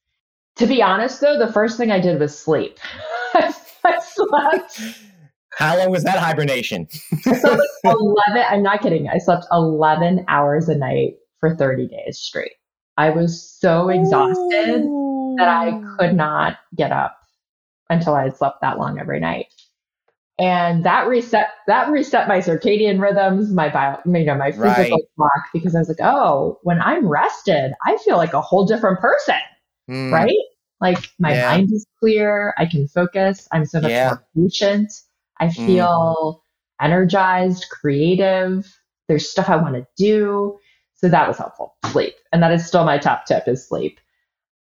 To 0.56 0.66
be 0.66 0.82
honest, 0.82 1.20
though, 1.20 1.38
the 1.38 1.52
first 1.52 1.76
thing 1.76 1.92
I 1.92 2.00
did 2.00 2.18
was 2.18 2.36
sleep. 2.36 2.78
I 3.34 4.00
slept. 4.00 4.80
How 5.58 5.76
long 5.76 5.90
was 5.90 6.02
that 6.04 6.18
hibernation? 6.18 6.88
I 7.26 7.34
slept 7.34 7.62
like 7.84 7.96
11. 7.96 8.44
I'm 8.48 8.62
not 8.62 8.80
kidding. 8.80 9.06
I 9.06 9.18
slept 9.18 9.44
11 9.52 10.24
hours 10.28 10.70
a 10.70 10.76
night 10.76 11.16
for 11.40 11.54
30 11.54 11.88
days 11.88 12.18
straight. 12.18 12.52
I 12.96 13.10
was 13.10 13.38
so 13.60 13.90
exhausted 13.90 14.80
Ooh. 14.80 15.34
that 15.36 15.48
I 15.48 15.78
could 15.98 16.16
not 16.16 16.56
get 16.74 16.90
up 16.90 17.18
until 17.90 18.14
I 18.14 18.24
had 18.24 18.36
slept 18.36 18.62
that 18.62 18.78
long 18.78 18.98
every 18.98 19.20
night 19.20 19.52
and 20.38 20.84
that 20.84 21.08
reset 21.08 21.48
that 21.66 21.90
reset 21.90 22.28
my 22.28 22.38
circadian 22.38 23.00
rhythms, 23.00 23.52
my 23.52 23.68
bio, 23.68 23.98
you 24.06 24.24
know, 24.24 24.36
my 24.36 24.52
physical 24.52 24.66
right. 24.66 24.92
clock 25.16 25.44
because 25.52 25.74
I 25.74 25.80
was 25.80 25.88
like, 25.88 26.00
oh, 26.00 26.58
when 26.62 26.80
I'm 26.80 27.08
rested, 27.08 27.72
I 27.84 27.96
feel 27.98 28.16
like 28.16 28.32
a 28.34 28.40
whole 28.40 28.64
different 28.64 29.00
person, 29.00 29.38
mm. 29.90 30.12
right? 30.12 30.36
Like 30.80 31.10
my 31.18 31.34
yeah. 31.34 31.50
mind 31.50 31.72
is 31.72 31.84
clear, 31.98 32.54
I 32.56 32.66
can 32.66 32.86
focus, 32.86 33.48
I'm 33.50 33.66
so 33.66 33.80
much 33.80 33.90
yeah. 33.90 34.14
more 34.36 34.48
patient, 34.48 34.92
I 35.40 35.48
hmm. 35.48 35.66
feel 35.66 36.42
mm. 36.80 36.84
energized, 36.84 37.66
creative. 37.70 38.72
There's 39.08 39.28
stuff 39.28 39.48
I 39.48 39.56
want 39.56 39.74
to 39.74 39.86
do, 39.96 40.58
so 40.94 41.08
that 41.08 41.26
was 41.26 41.38
helpful. 41.38 41.74
Sleep, 41.86 42.14
and 42.32 42.42
that 42.42 42.52
is 42.52 42.66
still 42.66 42.84
my 42.84 42.98
top 42.98 43.24
tip: 43.26 43.48
is 43.48 43.66
sleep. 43.66 43.98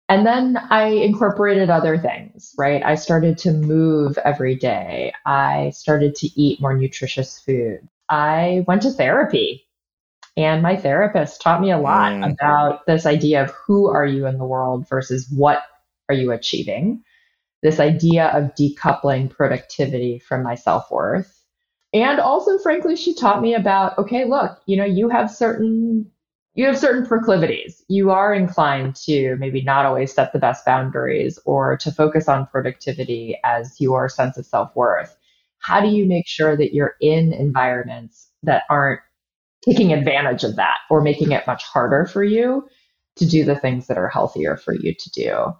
And 0.09 0.25
then 0.25 0.57
I 0.69 0.87
incorporated 0.87 1.69
other 1.69 1.97
things, 1.97 2.53
right? 2.57 2.83
I 2.83 2.95
started 2.95 3.37
to 3.39 3.51
move 3.51 4.17
every 4.19 4.55
day. 4.55 5.13
I 5.25 5.71
started 5.71 6.15
to 6.15 6.27
eat 6.39 6.61
more 6.61 6.75
nutritious 6.75 7.39
food. 7.39 7.87
I 8.09 8.65
went 8.67 8.81
to 8.83 8.91
therapy 8.91 9.65
and 10.35 10.61
my 10.61 10.75
therapist 10.75 11.41
taught 11.41 11.61
me 11.61 11.71
a 11.71 11.77
lot 11.77 12.13
mm. 12.13 12.31
about 12.31 12.85
this 12.85 13.05
idea 13.05 13.43
of 13.43 13.51
who 13.51 13.87
are 13.87 14.05
you 14.05 14.25
in 14.25 14.37
the 14.37 14.45
world 14.45 14.87
versus 14.89 15.29
what 15.29 15.63
are 16.09 16.15
you 16.15 16.31
achieving. 16.31 17.03
This 17.61 17.79
idea 17.79 18.27
of 18.27 18.55
decoupling 18.55 19.29
productivity 19.29 20.19
from 20.19 20.43
my 20.43 20.55
self 20.55 20.91
worth. 20.91 21.39
And 21.93 22.19
also, 22.19 22.57
frankly, 22.57 22.95
she 22.95 23.13
taught 23.13 23.41
me 23.41 23.53
about 23.53 23.97
okay, 23.99 24.25
look, 24.25 24.59
you 24.65 24.75
know, 24.75 24.85
you 24.85 25.09
have 25.09 25.31
certain 25.31 26.11
you 26.55 26.65
have 26.67 26.77
certain 26.77 27.05
proclivities. 27.05 27.83
You 27.87 28.11
are 28.11 28.33
inclined 28.33 28.95
to 29.07 29.35
maybe 29.37 29.63
not 29.63 29.85
always 29.85 30.13
set 30.13 30.33
the 30.33 30.39
best 30.39 30.65
boundaries 30.65 31.39
or 31.45 31.77
to 31.77 31.91
focus 31.91 32.27
on 32.27 32.47
productivity 32.47 33.39
as 33.43 33.75
your 33.79 34.07
sense 34.07 34.37
of 34.37 34.45
self 34.45 34.75
worth. 34.75 35.15
How 35.59 35.81
do 35.81 35.87
you 35.87 36.05
make 36.05 36.27
sure 36.27 36.55
that 36.55 36.73
you're 36.73 36.95
in 37.01 37.33
environments 37.33 38.29
that 38.43 38.63
aren't 38.69 38.99
taking 39.65 39.93
advantage 39.93 40.43
of 40.43 40.57
that 40.57 40.79
or 40.89 41.01
making 41.01 41.31
it 41.31 41.47
much 41.47 41.63
harder 41.63 42.05
for 42.05 42.23
you 42.23 42.67
to 43.15 43.25
do 43.25 43.43
the 43.45 43.55
things 43.55 43.87
that 43.87 43.97
are 43.97 44.09
healthier 44.09 44.55
for 44.57 44.75
you 44.75 44.93
to 44.93 45.09
do? 45.11 45.53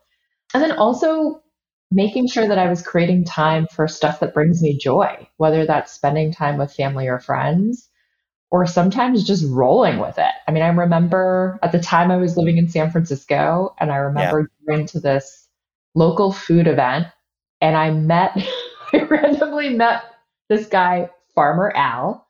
And 0.54 0.62
then 0.62 0.74
also 0.74 1.42
making 1.90 2.28
sure 2.28 2.48
that 2.48 2.60
I 2.60 2.70
was 2.70 2.86
creating 2.86 3.24
time 3.24 3.66
for 3.68 3.88
stuff 3.88 4.20
that 4.20 4.34
brings 4.34 4.62
me 4.62 4.78
joy, 4.78 5.28
whether 5.38 5.66
that's 5.66 5.92
spending 5.92 6.32
time 6.32 6.58
with 6.58 6.74
family 6.74 7.08
or 7.08 7.20
friends 7.20 7.90
or 8.54 8.68
sometimes 8.68 9.24
just 9.24 9.44
rolling 9.50 9.98
with 9.98 10.20
it. 10.20 10.32
I 10.48 10.52
mean, 10.52 10.62
I 10.62 10.68
remember 10.68 11.58
at 11.64 11.72
the 11.72 11.80
time 11.80 12.12
I 12.12 12.18
was 12.18 12.38
living 12.38 12.58
in 12.58 12.70
San 12.70 12.92
Francisco 12.92 13.74
and 13.80 13.92
I 13.92 13.96
remember 13.96 14.42
yeah. 14.42 14.76
going 14.76 14.86
to 14.90 15.00
this 15.00 15.50
local 15.96 16.32
food 16.32 16.68
event 16.68 17.08
and 17.62 17.76
I 17.76 17.90
met, 17.90 18.38
I 18.94 19.00
randomly 19.06 19.70
met 19.70 20.04
this 20.50 20.68
guy, 20.68 21.10
Farmer 21.34 21.74
Al, 21.76 22.28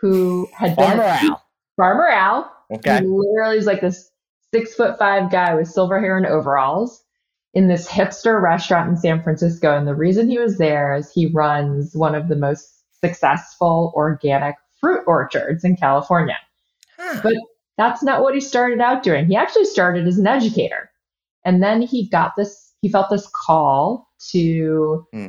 who 0.00 0.48
had 0.52 0.74
Farmer 0.74 1.04
been, 1.04 1.30
Al. 1.30 1.46
Farmer 1.76 2.08
Al. 2.08 2.52
Okay. 2.72 2.98
He 2.98 3.06
literally 3.06 3.56
was 3.56 3.66
like 3.66 3.80
this 3.80 4.10
six 4.52 4.74
foot 4.74 4.98
five 4.98 5.30
guy 5.30 5.54
with 5.54 5.68
silver 5.68 6.00
hair 6.00 6.16
and 6.16 6.26
overalls 6.26 7.00
in 7.54 7.68
this 7.68 7.88
hipster 7.88 8.42
restaurant 8.42 8.90
in 8.90 8.96
San 8.96 9.22
Francisco. 9.22 9.78
And 9.78 9.86
the 9.86 9.94
reason 9.94 10.28
he 10.28 10.40
was 10.40 10.58
there 10.58 10.96
is 10.96 11.12
he 11.12 11.26
runs 11.26 11.94
one 11.94 12.16
of 12.16 12.26
the 12.26 12.34
most 12.34 12.82
successful 13.04 13.92
organic 13.94 14.56
fruit 14.80 15.02
orchards 15.06 15.64
in 15.64 15.76
California. 15.76 16.36
Huh. 16.98 17.20
But 17.22 17.34
that's 17.76 18.02
not 18.02 18.22
what 18.22 18.34
he 18.34 18.40
started 18.40 18.80
out 18.80 19.02
doing. 19.02 19.26
He 19.26 19.36
actually 19.36 19.64
started 19.64 20.06
as 20.06 20.18
an 20.18 20.26
educator. 20.26 20.90
And 21.44 21.62
then 21.62 21.80
he 21.82 22.08
got 22.08 22.36
this, 22.36 22.74
he 22.82 22.88
felt 22.88 23.10
this 23.10 23.28
call 23.34 24.08
to 24.30 25.06
hmm. 25.12 25.26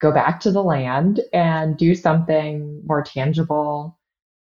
go 0.00 0.12
back 0.12 0.40
to 0.40 0.52
the 0.52 0.62
land 0.62 1.20
and 1.32 1.76
do 1.76 1.94
something 1.94 2.82
more 2.86 3.02
tangible, 3.02 3.98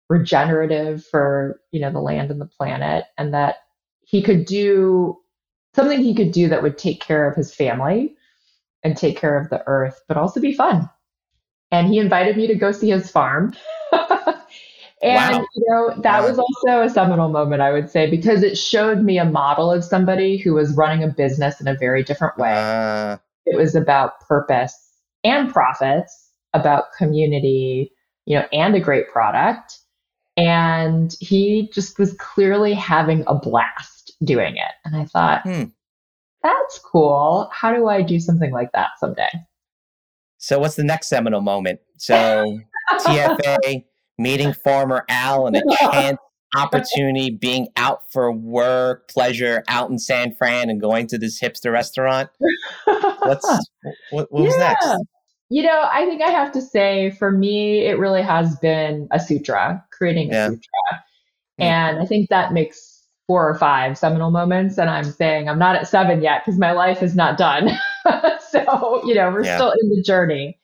regenerative 0.08 1.04
for, 1.04 1.60
you 1.72 1.80
know, 1.80 1.90
the 1.90 2.00
land 2.00 2.30
and 2.30 2.40
the 2.40 2.46
planet. 2.46 3.06
And 3.18 3.34
that 3.34 3.56
he 4.04 4.22
could 4.22 4.44
do 4.44 5.18
something 5.74 6.00
he 6.00 6.14
could 6.14 6.32
do 6.32 6.48
that 6.48 6.62
would 6.62 6.78
take 6.78 7.00
care 7.00 7.28
of 7.28 7.36
his 7.36 7.54
family 7.54 8.14
and 8.82 8.96
take 8.96 9.16
care 9.16 9.38
of 9.38 9.48
the 9.48 9.62
earth, 9.66 10.00
but 10.08 10.16
also 10.16 10.40
be 10.40 10.54
fun. 10.54 10.88
And 11.70 11.88
he 11.88 11.98
invited 11.98 12.36
me 12.36 12.46
to 12.48 12.54
go 12.54 12.72
see 12.72 12.90
his 12.90 13.10
farm. 13.10 13.54
And 15.02 15.38
wow. 15.38 15.46
you 15.54 15.64
know 15.68 16.00
that 16.02 16.22
was 16.22 16.38
also 16.38 16.82
a 16.82 16.88
seminal 16.88 17.28
moment, 17.28 17.60
I 17.60 17.72
would 17.72 17.90
say, 17.90 18.08
because 18.08 18.44
it 18.44 18.56
showed 18.56 19.02
me 19.02 19.18
a 19.18 19.24
model 19.24 19.70
of 19.70 19.82
somebody 19.82 20.36
who 20.36 20.54
was 20.54 20.76
running 20.76 21.02
a 21.02 21.08
business 21.08 21.60
in 21.60 21.66
a 21.66 21.74
very 21.74 22.04
different 22.04 22.38
way. 22.38 22.52
Uh, 22.54 23.16
it 23.44 23.56
was 23.56 23.74
about 23.74 24.20
purpose 24.20 24.76
and 25.24 25.52
profits, 25.52 26.30
about 26.54 26.92
community, 26.96 27.92
you 28.26 28.38
know, 28.38 28.46
and 28.52 28.76
a 28.76 28.80
great 28.80 29.08
product. 29.08 29.78
And 30.36 31.14
he 31.18 31.68
just 31.74 31.98
was 31.98 32.14
clearly 32.14 32.72
having 32.72 33.24
a 33.26 33.34
blast 33.34 34.12
doing 34.24 34.56
it. 34.56 34.72
And 34.84 34.96
I 34.96 35.04
thought, 35.04 35.42
hmm. 35.42 35.64
that's 36.42 36.78
cool. 36.78 37.50
How 37.52 37.74
do 37.74 37.88
I 37.88 38.02
do 38.02 38.20
something 38.20 38.52
like 38.52 38.70
that 38.72 38.90
someday? 38.98 39.30
So, 40.38 40.58
what's 40.60 40.76
the 40.76 40.84
next 40.84 41.08
seminal 41.08 41.40
moment? 41.40 41.80
So, 41.98 42.58
TFA 43.00 43.84
meeting 44.18 44.52
Farmer 44.64 45.04
Al 45.08 45.46
and 45.46 45.56
a 45.56 45.62
chance 45.90 46.18
opportunity 46.54 47.30
being 47.30 47.68
out 47.76 48.02
for 48.10 48.30
work, 48.30 49.08
pleasure 49.08 49.64
out 49.68 49.90
in 49.90 49.98
San 49.98 50.34
Fran 50.34 50.68
and 50.68 50.80
going 50.80 51.06
to 51.08 51.18
this 51.18 51.40
hipster 51.40 51.72
restaurant. 51.72 52.28
What's 52.84 53.46
what, 54.10 54.30
what 54.30 54.42
was 54.44 54.54
yeah. 54.58 54.68
next? 54.68 55.04
You 55.48 55.62
know, 55.62 55.88
I 55.92 56.06
think 56.06 56.22
I 56.22 56.30
have 56.30 56.52
to 56.52 56.62
say 56.62 57.10
for 57.10 57.30
me, 57.30 57.86
it 57.86 57.98
really 57.98 58.22
has 58.22 58.56
been 58.58 59.08
Asutra, 59.12 59.82
creating 59.90 60.30
a 60.30 60.34
yeah. 60.34 60.46
sutra. 60.48 60.60
Hmm. 61.58 61.62
And 61.62 61.98
I 62.00 62.06
think 62.06 62.30
that 62.30 62.52
makes 62.52 63.02
four 63.26 63.48
or 63.48 63.54
five 63.54 63.96
seminal 63.98 64.30
moments. 64.30 64.78
And 64.78 64.90
I'm 64.90 65.04
saying 65.04 65.48
I'm 65.48 65.58
not 65.58 65.76
at 65.76 65.86
seven 65.86 66.22
yet 66.22 66.42
because 66.44 66.58
my 66.58 66.72
life 66.72 67.02
is 67.02 67.14
not 67.14 67.36
done. 67.36 67.70
so, 68.50 69.02
you 69.04 69.14
know, 69.14 69.30
we're 69.30 69.44
yeah. 69.44 69.56
still 69.56 69.72
in 69.82 69.90
the 69.90 70.02
journey. 70.02 70.58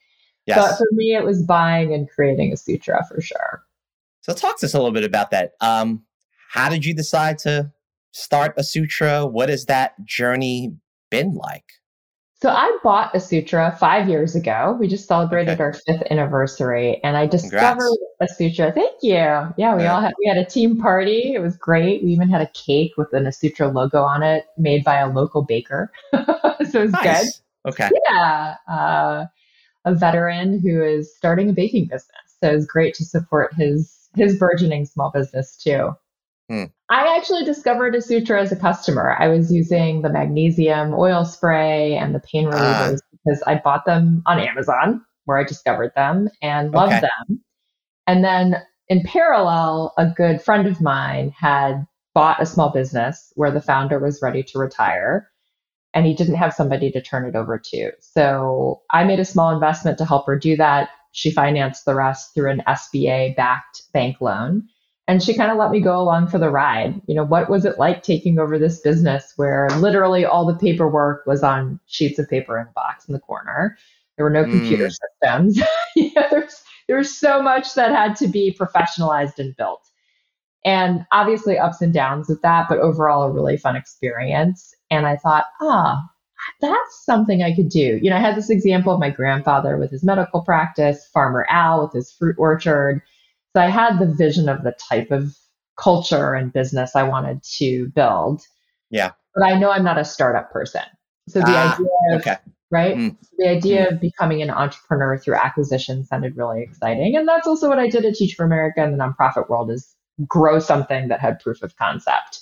Yes. 0.49 0.59
But 0.59 0.79
for 0.79 0.87
me, 0.93 1.15
it 1.15 1.25
was 1.25 1.43
buying 1.43 1.93
and 1.93 2.09
creating 2.09 2.53
Asutra 2.53 3.07
for 3.07 3.21
sure. 3.21 3.63
So 4.23 4.33
talk 4.33 4.59
to 4.61 4.67
us 4.67 4.73
a 4.73 4.79
little 4.79 4.93
bit 4.93 5.05
about 5.05 5.31
that. 5.31 5.53
Um, 5.61 6.03
how 6.51 6.71
did 6.71 6.87
you 6.87 6.95
decide 6.95 7.39
to 7.41 7.71
start 8.13 8.57
Asutra? 8.57 9.31
What 9.31 9.51
has 9.51 9.67
that 9.67 10.03
journey 10.07 10.75
been 11.11 11.35
like? 11.35 11.65
So 12.41 12.49
I 12.49 12.79
bought 12.83 13.13
Asutra 13.13 13.77
five 13.79 14.09
years 14.09 14.35
ago. 14.37 14.77
We 14.79 14.89
just 14.89 15.07
celebrated 15.07 15.55
okay. 15.55 15.63
our 15.63 15.73
fifth 15.73 16.05
anniversary, 16.11 17.01
and 17.03 17.17
I 17.17 17.27
discovered 17.27 17.91
Congrats. 18.21 18.41
Asutra. 18.41 18.73
Thank 18.73 19.03
you. 19.03 19.17
Yeah, 19.17 19.77
we 19.77 19.83
yeah. 19.83 19.95
all 19.95 20.01
had 20.01 20.15
we 20.19 20.29
had 20.29 20.39
a 20.39 20.47
team 20.47 20.79
party. 20.79 21.35
It 21.35 21.41
was 21.41 21.57
great. 21.57 22.03
We 22.03 22.11
even 22.11 22.31
had 22.31 22.41
a 22.41 22.51
cake 22.55 22.93
with 22.97 23.13
an 23.13 23.25
Asutra 23.25 23.75
logo 23.75 24.03
on 24.03 24.23
it, 24.23 24.47
made 24.57 24.85
by 24.85 24.99
a 24.99 25.11
local 25.11 25.43
baker. 25.43 25.91
so 26.13 26.23
it 26.61 26.75
was 26.75 26.93
nice. 26.93 27.43
good. 27.65 27.73
Okay. 27.73 27.91
Yeah. 28.09 28.55
Uh, 28.69 29.27
a 29.89 29.95
veteran 29.95 30.61
who 30.61 30.83
is 30.83 31.15
starting 31.17 31.49
a 31.49 31.53
baking 31.53 31.87
business. 31.87 32.37
So 32.41 32.51
it's 32.51 32.67
great 32.67 32.95
to 32.95 33.05
support 33.05 33.55
his 33.55 34.09
his 34.15 34.39
burgeoning 34.39 34.87
small 34.87 35.11
business 35.11 35.57
too. 35.57 35.93
Hmm. 36.49 36.65
I 36.89 37.17
actually 37.17 37.45
discovered 37.45 37.95
a 37.95 37.99
Asutra 37.99 38.41
as 38.41 38.53
a 38.53 38.57
customer. 38.57 39.17
I 39.19 39.29
was 39.29 39.53
using 39.53 40.03
the 40.03 40.09
magnesium 40.09 40.95
oil 40.95 41.25
spray 41.25 41.95
and 41.95 42.15
the 42.15 42.21
pain 42.21 42.49
ah. 42.49 42.53
relievers 42.53 42.97
uh. 42.97 43.01
because 43.13 43.43
I 43.47 43.57
bought 43.57 43.85
them 43.85 44.23
on 44.27 44.39
Amazon 44.39 45.05
where 45.25 45.39
I 45.39 45.45
discovered 45.45 45.93
them 45.95 46.31
and 46.41 46.73
loved 46.73 46.95
okay. 46.95 47.01
them. 47.03 47.41
And 48.07 48.25
then 48.25 48.57
in 48.89 49.03
parallel, 49.03 49.93
a 49.99 50.07
good 50.07 50.41
friend 50.41 50.67
of 50.67 50.81
mine 50.81 51.35
had 51.39 51.87
bought 52.15 52.41
a 52.41 52.47
small 52.47 52.71
business 52.71 53.31
where 53.37 53.51
the 53.51 53.61
founder 53.61 53.99
was 53.99 54.23
ready 54.23 54.43
to 54.43 54.59
retire 54.59 55.29
and 55.95 56.07
he 56.07 56.15
didn't 56.15 56.37
have 56.37 56.55
somebody 56.55 56.91
to 56.93 57.03
turn 57.03 57.25
it 57.25 57.35
over 57.35 57.59
to. 57.59 57.93
So 58.01 58.83
I 58.91 59.05
made 59.05 59.21
a 59.21 59.25
small 59.25 59.51
investment 59.51 59.99
to 59.99 60.05
help 60.05 60.27
her 60.27 60.39
do 60.39 60.57
that. 60.57 60.91
She 61.13 61.31
financed 61.31 61.85
the 61.85 61.95
rest 61.95 62.35
through 62.35 62.51
an 62.51 62.63
SBA 62.67 63.37
backed 63.37 63.83
bank 63.93 64.21
loan. 64.21 64.69
And 65.07 65.23
she 65.23 65.35
kind 65.35 65.51
of 65.51 65.57
let 65.57 65.71
me 65.71 65.81
go 65.81 65.99
along 65.99 66.29
for 66.29 66.39
the 66.39 66.51
ride. 66.51 67.01
You 67.07 67.15
know, 67.15 67.25
what 67.25 67.49
was 67.49 67.65
it 67.65 67.79
like 67.79 68.03
taking 68.03 68.39
over 68.39 68.59
this 68.59 68.81
business 68.81 69.33
where 69.37 69.69
literally 69.79 70.27
all 70.27 70.45
the 70.45 70.59
paperwork 70.59 71.27
was 71.27 71.43
on 71.43 71.81
sheets 71.87 72.19
of 72.19 72.29
paper 72.29 72.59
in 72.61 72.67
a 72.67 72.73
box 72.73 73.09
in 73.09 73.15
the 73.15 73.21
corner? 73.21 73.79
There 74.17 74.25
were 74.25 74.31
no 74.31 74.45
mm. 74.45 74.51
computer 74.51 74.91
systems. 74.91 75.59
you 75.97 76.13
know, 76.15 76.27
there's, 76.31 76.63
there's 76.89 77.17
so 77.17 77.41
much 77.41 77.75
that 77.75 77.91
had 77.91 78.17
to 78.17 78.29
be 78.29 78.55
professionalized 78.61 79.39
and 79.39 79.57
built. 79.57 79.89
And 80.65 81.07
obviously 81.13 81.57
ups 81.57 81.81
and 81.81 81.95
downs 81.95 82.29
with 82.29 82.43
that, 82.43 82.67
but 82.69 82.79
overall 82.79 83.23
a 83.23 83.31
really 83.31 83.57
fun 83.57 83.77
experience. 83.77 84.75
And 84.91 85.07
I 85.07 85.17
thought, 85.17 85.45
ah, 85.61 86.03
that's 86.61 87.05
something 87.05 87.43
I 87.43 87.55
could 87.55 87.69
do. 87.69 87.99
You 88.03 88.11
know, 88.11 88.17
I 88.17 88.21
had 88.21 88.37
this 88.37 88.51
example 88.51 88.93
of 88.93 89.01
my 89.01 89.11
grandfather 89.11 89.77
with 89.77 89.91
his 89.91 90.05
medical 90.05 90.43
practice, 90.43 91.09
Farmer 91.13 91.47
Al 91.49 91.83
with 91.83 91.93
his 91.93 92.13
fruit 92.13 92.37
orchard. 92.39 93.03
So 93.55 93.63
I 93.63 93.69
had 93.69 93.99
the 93.99 94.07
vision 94.07 94.49
of 94.49 94.63
the 94.63 94.75
type 94.89 95.11
of 95.11 95.37
culture 95.79 96.35
and 96.35 96.53
business 96.53 96.97
I 96.97 97.05
wanted 97.05 97.43
to 97.59 97.89
build. 97.89 98.43
Yeah. 98.91 99.13
But 99.35 99.45
I 99.45 99.59
know 99.59 99.71
I'm 99.71 99.85
not 99.85 99.99
a 99.99 100.05
startup 100.05 100.51
person. 100.51 100.83
So 101.29 101.41
the 101.41 101.47
ah, 101.49 101.75
idea 101.75 102.17
of, 102.17 102.21
okay. 102.21 102.37
right? 102.71 102.97
Mm. 102.97 103.17
the 103.37 103.49
idea 103.49 103.87
mm. 103.87 103.93
of 103.93 104.01
becoming 104.01 104.43
an 104.43 104.51
entrepreneur 104.51 105.19
through 105.19 105.37
acquisition 105.37 106.05
sounded 106.05 106.37
really 106.37 106.63
exciting. 106.63 107.17
And 107.17 107.29
that's 107.29 107.47
also 107.47 107.69
what 107.69 107.79
I 107.79 107.89
did 107.89 108.05
at 108.05 108.15
Teach 108.15 108.35
for 108.35 108.45
America 108.45 108.83
in 108.83 108.97
the 108.97 108.99
nonprofit 108.99 109.49
world 109.49 109.71
is 109.71 109.95
grow 110.27 110.59
something 110.59 111.09
that 111.09 111.21
had 111.21 111.39
proof 111.39 111.63
of 111.63 111.77
concept. 111.77 112.41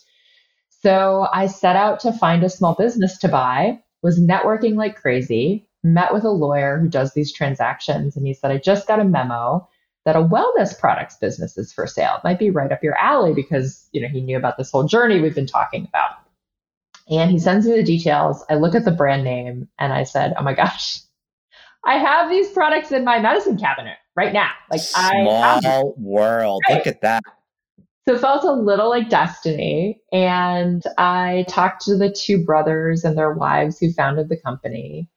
So 0.86 1.26
I 1.32 1.48
set 1.48 1.74
out 1.74 1.98
to 2.00 2.12
find 2.12 2.44
a 2.44 2.48
small 2.48 2.76
business 2.76 3.18
to 3.18 3.28
buy, 3.28 3.80
was 4.04 4.20
networking 4.20 4.76
like 4.76 4.94
crazy, 4.94 5.66
met 5.82 6.14
with 6.14 6.22
a 6.22 6.30
lawyer 6.30 6.78
who 6.78 6.88
does 6.88 7.12
these 7.12 7.32
transactions, 7.32 8.16
and 8.16 8.24
he 8.24 8.32
said, 8.32 8.52
I 8.52 8.58
just 8.58 8.86
got 8.86 9.00
a 9.00 9.04
memo 9.04 9.68
that 10.04 10.14
a 10.14 10.22
wellness 10.22 10.78
products 10.78 11.16
business 11.16 11.58
is 11.58 11.72
for 11.72 11.88
sale. 11.88 12.14
It 12.18 12.22
might 12.22 12.38
be 12.38 12.50
right 12.50 12.70
up 12.70 12.84
your 12.84 12.96
alley 12.98 13.34
because, 13.34 13.88
you 13.90 14.00
know, 14.00 14.06
he 14.06 14.20
knew 14.20 14.36
about 14.36 14.58
this 14.58 14.70
whole 14.70 14.84
journey 14.84 15.20
we've 15.20 15.34
been 15.34 15.44
talking 15.44 15.88
about. 15.88 16.10
And 17.10 17.32
he 17.32 17.40
sends 17.40 17.66
me 17.66 17.74
the 17.74 17.82
details. 17.82 18.44
I 18.48 18.54
look 18.54 18.76
at 18.76 18.84
the 18.84 18.92
brand 18.92 19.24
name 19.24 19.66
and 19.80 19.92
I 19.92 20.04
said, 20.04 20.34
Oh 20.38 20.44
my 20.44 20.54
gosh, 20.54 21.00
I 21.84 21.98
have 21.98 22.30
these 22.30 22.52
products 22.52 22.92
in 22.92 23.02
my 23.02 23.18
medicine 23.18 23.58
cabinet 23.58 23.96
right 24.14 24.32
now. 24.32 24.50
Like 24.70 24.82
Small 24.82 25.02
I 25.02 25.82
world. 25.96 26.62
Right. 26.68 26.76
Look 26.76 26.86
at 26.86 27.00
that. 27.00 27.24
So 28.06 28.14
it 28.14 28.20
felt 28.20 28.44
a 28.44 28.52
little 28.52 28.88
like 28.88 29.08
destiny. 29.08 30.00
And 30.12 30.82
I 30.96 31.44
talked 31.48 31.82
to 31.86 31.96
the 31.96 32.10
two 32.10 32.44
brothers 32.44 33.04
and 33.04 33.18
their 33.18 33.32
wives 33.32 33.78
who 33.78 33.92
founded 33.92 34.28
the 34.28 34.36
company. 34.36 35.08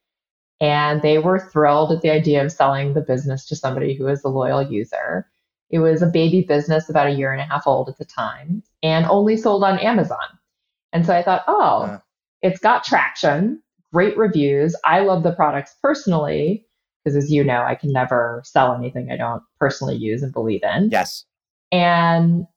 And 0.59 1.01
they 1.01 1.19
were 1.19 1.39
thrilled 1.39 1.91
at 1.91 2.01
the 2.01 2.09
idea 2.09 2.43
of 2.43 2.51
selling 2.51 2.93
the 2.93 3.01
business 3.01 3.45
to 3.45 3.55
somebody 3.55 3.95
who 3.95 4.05
was 4.05 4.23
a 4.23 4.29
loyal 4.29 4.61
user. 4.61 5.27
It 5.69 5.79
was 5.79 6.01
a 6.01 6.07
baby 6.07 6.41
business 6.41 6.89
about 6.89 7.07
a 7.07 7.11
year 7.11 7.31
and 7.31 7.39
a 7.39 7.45
half 7.45 7.67
old 7.67 7.89
at 7.89 7.97
the 7.97 8.05
time 8.05 8.63
and 8.81 9.05
only 9.05 9.37
sold 9.37 9.63
on 9.63 9.77
Amazon. 9.79 10.17
And 10.91 11.05
so 11.05 11.15
I 11.15 11.21
thought, 11.21 11.43
oh, 11.47 11.85
yeah. 11.85 11.99
it's 12.41 12.59
got 12.59 12.83
traction, 12.83 13.61
great 13.93 14.17
reviews. 14.17 14.75
I 14.83 15.01
love 15.01 15.21
the 15.21 15.31
products 15.31 15.75
personally 15.81 16.65
because, 17.03 17.15
as 17.15 17.31
you 17.31 17.43
know, 17.43 17.61
I 17.61 17.75
can 17.75 17.93
never 17.93 18.41
sell 18.43 18.73
anything 18.73 19.11
I 19.11 19.17
don't 19.17 19.43
personally 19.59 19.95
use 19.95 20.23
and 20.23 20.33
believe 20.33 20.61
in. 20.63 20.89
Yes. 20.89 21.23
And 21.71 22.47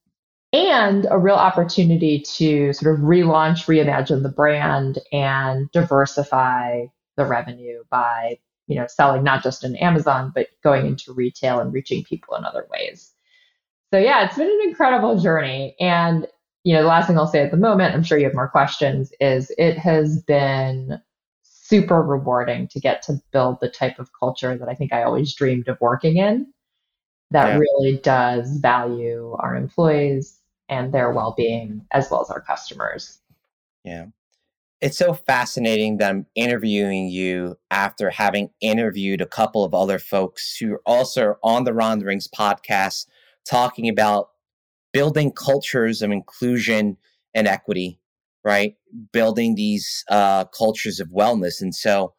and 0.53 1.07
a 1.11 1.19
real 1.19 1.37
opportunity 1.37 2.21
to 2.21 2.73
sort 2.73 2.95
of 2.95 3.01
relaunch, 3.01 3.67
reimagine 3.67 4.23
the 4.23 4.29
brand 4.29 4.99
and 5.13 5.71
diversify 5.73 6.85
the 7.17 7.25
revenue 7.25 7.83
by, 7.91 8.39
you 8.67 8.77
know, 8.77 8.87
selling 8.87 9.23
not 9.23 9.43
just 9.43 9.65
in 9.65 9.77
Amazon, 9.77 10.31
but 10.35 10.49
going 10.63 10.87
into 10.87 11.13
retail 11.13 11.59
and 11.59 11.73
reaching 11.73 12.05
people 12.05 12.37
in 12.37 12.45
other 12.45 12.67
ways. 12.71 13.13
So 13.93 13.99
yeah, 13.99 14.25
it's 14.25 14.37
been 14.37 14.51
an 14.51 14.69
incredible 14.69 15.19
journey. 15.19 15.75
And, 15.81 16.27
you 16.65 16.75
know, 16.75 16.83
the 16.83 16.89
last 16.89 17.07
thing 17.07 17.19
I'll 17.19 17.27
say 17.27 17.43
at 17.43 17.51
the 17.51 17.57
moment, 17.57 17.95
I'm 17.95 18.03
sure 18.03 18.19
you 18.19 18.25
have 18.25 18.35
more 18.35 18.49
questions, 18.49 19.13
is 19.21 19.51
it 19.57 19.79
has 19.79 20.23
been 20.23 21.01
super 21.43 22.03
rewarding 22.03 22.69
to 22.69 22.81
get 22.81 23.03
to 23.03 23.21
build 23.33 23.59
the 23.61 23.71
type 23.71 23.99
of 23.99 24.11
culture 24.19 24.57
that 24.57 24.69
I 24.69 24.75
think 24.75 24.93
I 24.93 25.03
always 25.03 25.35
dreamed 25.35 25.69
of 25.69 25.81
working 25.81 26.19
in 26.19 26.53
that 27.31 27.49
yeah. 27.49 27.59
really 27.59 27.99
does 27.99 28.59
value 28.59 29.35
our 29.39 29.57
employees 29.57 30.39
and 30.69 30.93
their 30.93 31.13
well-being 31.13 31.87
as 31.93 32.11
well 32.11 32.23
as 32.23 32.31
our 32.31 32.41
customers. 32.41 33.21
Yeah. 33.85 34.07
It's 34.81 34.99
so 34.99 35.15
fascinating 35.15 35.99
that 35.99 36.11
I'm 36.11 36.27
interviewing 36.35 37.09
you 37.09 37.57
after 37.71 38.11
having 38.11 38.51
interviewed 38.61 39.21
a 39.21 39.27
couple 39.27 39.65
of 39.65 39.75
other 39.75 40.01
folks 40.01 40.57
who 40.57 40.73
are 40.73 40.83
also 40.85 41.37
on 41.43 41.65
the 41.65 41.73
Ronderings 41.73 42.29
podcast 42.29 43.07
talking 43.49 43.89
about 43.89 44.31
building 44.93 45.31
cultures 45.31 46.03
of 46.03 46.11
inclusion 46.11 46.97
and 47.33 47.47
equity, 47.47 48.01
right? 48.45 48.75
Building 49.13 49.55
these 49.55 50.05
uh, 50.09 50.47
cultures 50.47 50.99
of 50.99 51.09
wellness. 51.11 51.61
And 51.61 51.75
so 51.75 52.15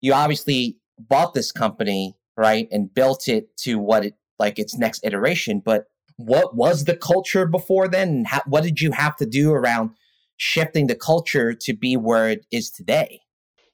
you 0.00 0.12
obviously 0.14 0.78
bought 0.98 1.34
this 1.34 1.50
company, 1.50 2.16
right? 2.36 2.68
And 2.70 2.92
built 2.92 3.26
it 3.28 3.56
to 3.58 3.78
what 3.78 4.04
it 4.04 4.14
like 4.38 4.58
its 4.58 4.76
next 4.76 5.04
iteration. 5.04 5.60
But 5.64 5.86
what 6.16 6.54
was 6.54 6.84
the 6.84 6.96
culture 6.96 7.46
before 7.46 7.88
then? 7.88 8.24
How, 8.24 8.42
what 8.46 8.62
did 8.62 8.80
you 8.80 8.92
have 8.92 9.16
to 9.16 9.26
do 9.26 9.52
around 9.52 9.90
shifting 10.36 10.86
the 10.86 10.94
culture 10.94 11.54
to 11.54 11.74
be 11.74 11.96
where 11.96 12.30
it 12.30 12.46
is 12.50 12.70
today? 12.70 13.20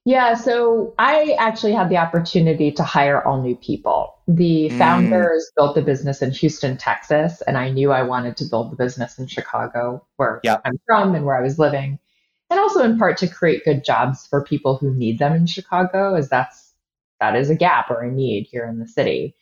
Yeah, 0.06 0.34
so 0.34 0.94
I 0.98 1.36
actually 1.38 1.72
had 1.72 1.90
the 1.90 1.98
opportunity 1.98 2.72
to 2.72 2.82
hire 2.82 3.22
all 3.22 3.42
new 3.42 3.54
people. 3.54 4.14
The 4.26 4.70
mm. 4.70 4.78
founders 4.78 5.50
mm. 5.50 5.56
built 5.56 5.74
the 5.74 5.82
business 5.82 6.22
in 6.22 6.30
Houston, 6.30 6.78
Texas, 6.78 7.42
and 7.42 7.58
I 7.58 7.70
knew 7.70 7.92
I 7.92 8.02
wanted 8.02 8.36
to 8.38 8.44
build 8.44 8.72
the 8.72 8.76
business 8.76 9.18
in 9.18 9.26
Chicago, 9.26 10.06
where 10.16 10.40
yep. 10.42 10.62
I'm 10.64 10.80
from 10.86 11.14
and 11.14 11.26
where 11.26 11.36
I 11.36 11.42
was 11.42 11.58
living. 11.58 11.98
And 12.48 12.58
also 12.58 12.82
in 12.82 12.98
part 12.98 13.18
to 13.18 13.28
create 13.28 13.64
good 13.64 13.84
jobs 13.84 14.26
for 14.26 14.42
people 14.42 14.76
who 14.76 14.92
need 14.94 15.18
them 15.18 15.34
in 15.34 15.46
Chicago, 15.46 16.14
as 16.14 16.28
that's 16.30 16.72
that 17.20 17.36
is 17.36 17.50
a 17.50 17.54
gap 17.54 17.90
or 17.90 18.00
a 18.00 18.10
need 18.10 18.48
here 18.50 18.66
in 18.66 18.78
the 18.78 18.88
city 18.88 19.36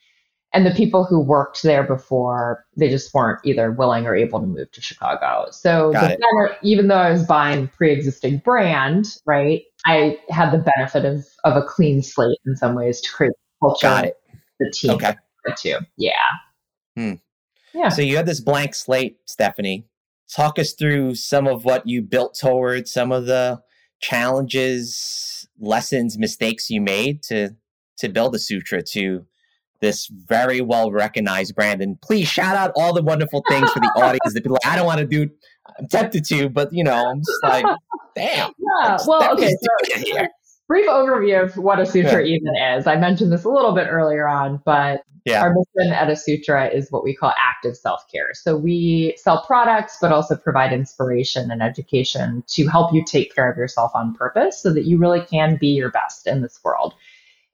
and 0.54 0.64
the 0.64 0.70
people 0.70 1.04
who 1.04 1.20
worked 1.20 1.62
there 1.62 1.82
before 1.82 2.64
they 2.76 2.88
just 2.88 3.12
weren't 3.12 3.38
either 3.44 3.70
willing 3.72 4.06
or 4.06 4.14
able 4.14 4.40
to 4.40 4.46
move 4.46 4.70
to 4.72 4.80
chicago 4.80 5.46
so 5.50 5.92
better, 5.92 6.56
even 6.62 6.88
though 6.88 6.96
i 6.96 7.10
was 7.10 7.24
buying 7.24 7.68
pre-existing 7.68 8.38
brand 8.38 9.16
right 9.26 9.62
i 9.86 10.18
had 10.30 10.50
the 10.50 10.64
benefit 10.76 11.04
of 11.04 11.26
of 11.44 11.56
a 11.56 11.62
clean 11.62 12.02
slate 12.02 12.38
in 12.46 12.56
some 12.56 12.74
ways 12.74 13.00
to 13.00 13.10
create 13.12 13.32
culture 13.60 13.86
Got 13.86 14.04
it. 14.06 14.16
the 14.58 14.70
team 14.70 14.90
okay. 14.92 15.14
too 15.56 15.78
yeah 15.96 16.12
hmm. 16.96 17.14
yeah 17.74 17.88
so 17.88 18.02
you 18.02 18.16
had 18.16 18.26
this 18.26 18.40
blank 18.40 18.74
slate 18.74 19.18
stephanie 19.26 19.86
talk 20.34 20.58
us 20.58 20.72
through 20.72 21.14
some 21.14 21.46
of 21.46 21.64
what 21.64 21.86
you 21.86 22.02
built 22.02 22.38
towards 22.38 22.92
some 22.92 23.12
of 23.12 23.26
the 23.26 23.60
challenges 24.00 25.48
lessons 25.58 26.18
mistakes 26.18 26.70
you 26.70 26.80
made 26.80 27.22
to 27.22 27.50
to 27.98 28.08
build 28.08 28.34
Asutra 28.34 28.88
to 28.92 29.26
this 29.80 30.06
very 30.08 30.60
well 30.60 30.90
recognized 30.90 31.54
brand. 31.54 31.82
And 31.82 32.00
please 32.00 32.28
shout 32.28 32.56
out 32.56 32.72
all 32.76 32.92
the 32.92 33.02
wonderful 33.02 33.42
things 33.48 33.70
for 33.70 33.80
the 33.80 33.86
audience 33.96 34.34
that 34.34 34.42
people 34.42 34.58
like, 34.62 34.72
I 34.72 34.76
don't 34.76 34.86
want 34.86 35.00
to 35.00 35.06
do, 35.06 35.30
I'm 35.78 35.88
tempted 35.88 36.24
to, 36.26 36.48
but 36.48 36.72
you 36.72 36.84
know, 36.84 37.10
I'm 37.10 37.20
just 37.20 37.42
like, 37.42 37.64
damn. 38.16 38.52
Yeah. 38.58 38.98
Well, 39.06 39.32
okay. 39.34 39.50
So, 39.50 40.26
brief 40.68 40.86
overview 40.86 41.42
of 41.42 41.56
what 41.56 41.78
Asutra 41.78 42.28
yeah. 42.28 42.36
even 42.36 42.78
is. 42.78 42.86
I 42.86 42.96
mentioned 42.96 43.32
this 43.32 43.44
a 43.44 43.48
little 43.48 43.72
bit 43.72 43.86
earlier 43.88 44.28
on, 44.28 44.60
but 44.64 45.02
yeah. 45.24 45.42
our 45.42 45.54
mission 45.54 45.92
at 45.92 46.08
Asutra 46.08 46.72
is 46.74 46.90
what 46.90 47.04
we 47.04 47.14
call 47.14 47.32
active 47.38 47.76
self 47.76 48.04
care. 48.10 48.34
So 48.34 48.56
we 48.56 49.14
sell 49.16 49.44
products, 49.46 49.98
but 50.00 50.12
also 50.12 50.36
provide 50.36 50.72
inspiration 50.72 51.50
and 51.50 51.62
education 51.62 52.44
to 52.48 52.66
help 52.66 52.92
you 52.92 53.04
take 53.04 53.34
care 53.34 53.50
of 53.50 53.56
yourself 53.56 53.92
on 53.94 54.14
purpose 54.14 54.60
so 54.62 54.72
that 54.72 54.84
you 54.84 54.98
really 54.98 55.20
can 55.20 55.56
be 55.56 55.68
your 55.68 55.90
best 55.90 56.26
in 56.26 56.42
this 56.42 56.60
world. 56.64 56.94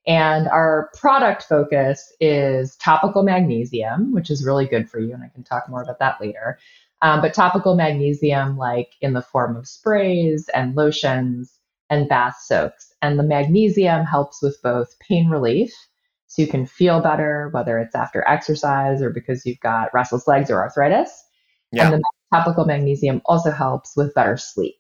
And 0.07 0.49
our 0.49 0.91
product 0.95 1.45
focus 1.45 2.13
is 2.21 2.77
topical 2.77 3.23
magnesium, 3.23 4.13
which 4.13 4.31
is 4.31 4.45
really 4.45 4.67
good 4.67 4.89
for 4.89 4.99
you. 4.99 5.15
And 5.15 5.23
I 5.23 5.29
can 5.29 5.45
talk 5.45 5.69
more 5.69 5.83
about 5.83 5.99
that 6.01 6.21
later. 6.21 6.59
Um, 7.03 7.21
but 7.21 7.35
topical 7.35 7.75
magnesium, 7.75 8.57
like 8.57 8.93
in 9.01 9.13
the 9.13 9.23
form 9.23 9.57
of 9.57 9.67
sprays 9.67 10.49
and 10.55 10.77
lotions 10.77 11.59
and 11.91 12.09
bath 12.09 12.37
soaks. 12.41 12.93
And 13.03 13.19
the 13.19 13.23
magnesium 13.23 14.05
helps 14.05 14.43
with 14.43 14.61
both 14.63 14.99
pain 15.01 15.29
relief, 15.29 15.73
so 16.27 16.43
you 16.43 16.49
can 16.49 16.67
feel 16.67 17.01
better, 17.01 17.49
whether 17.53 17.79
it's 17.79 17.95
after 17.95 18.27
exercise 18.27 19.01
or 19.01 19.11
because 19.11 19.47
you've 19.47 19.61
got 19.61 19.93
restless 19.95 20.27
legs 20.27 20.51
or 20.51 20.61
arthritis. 20.61 21.11
Yeah. 21.73 21.85
And 21.85 21.95
the 21.95 22.03
topical 22.33 22.65
magnesium 22.65 23.23
also 23.27 23.51
helps 23.51 23.97
with 23.97 24.15
better 24.15 24.37
sleep. 24.37 24.77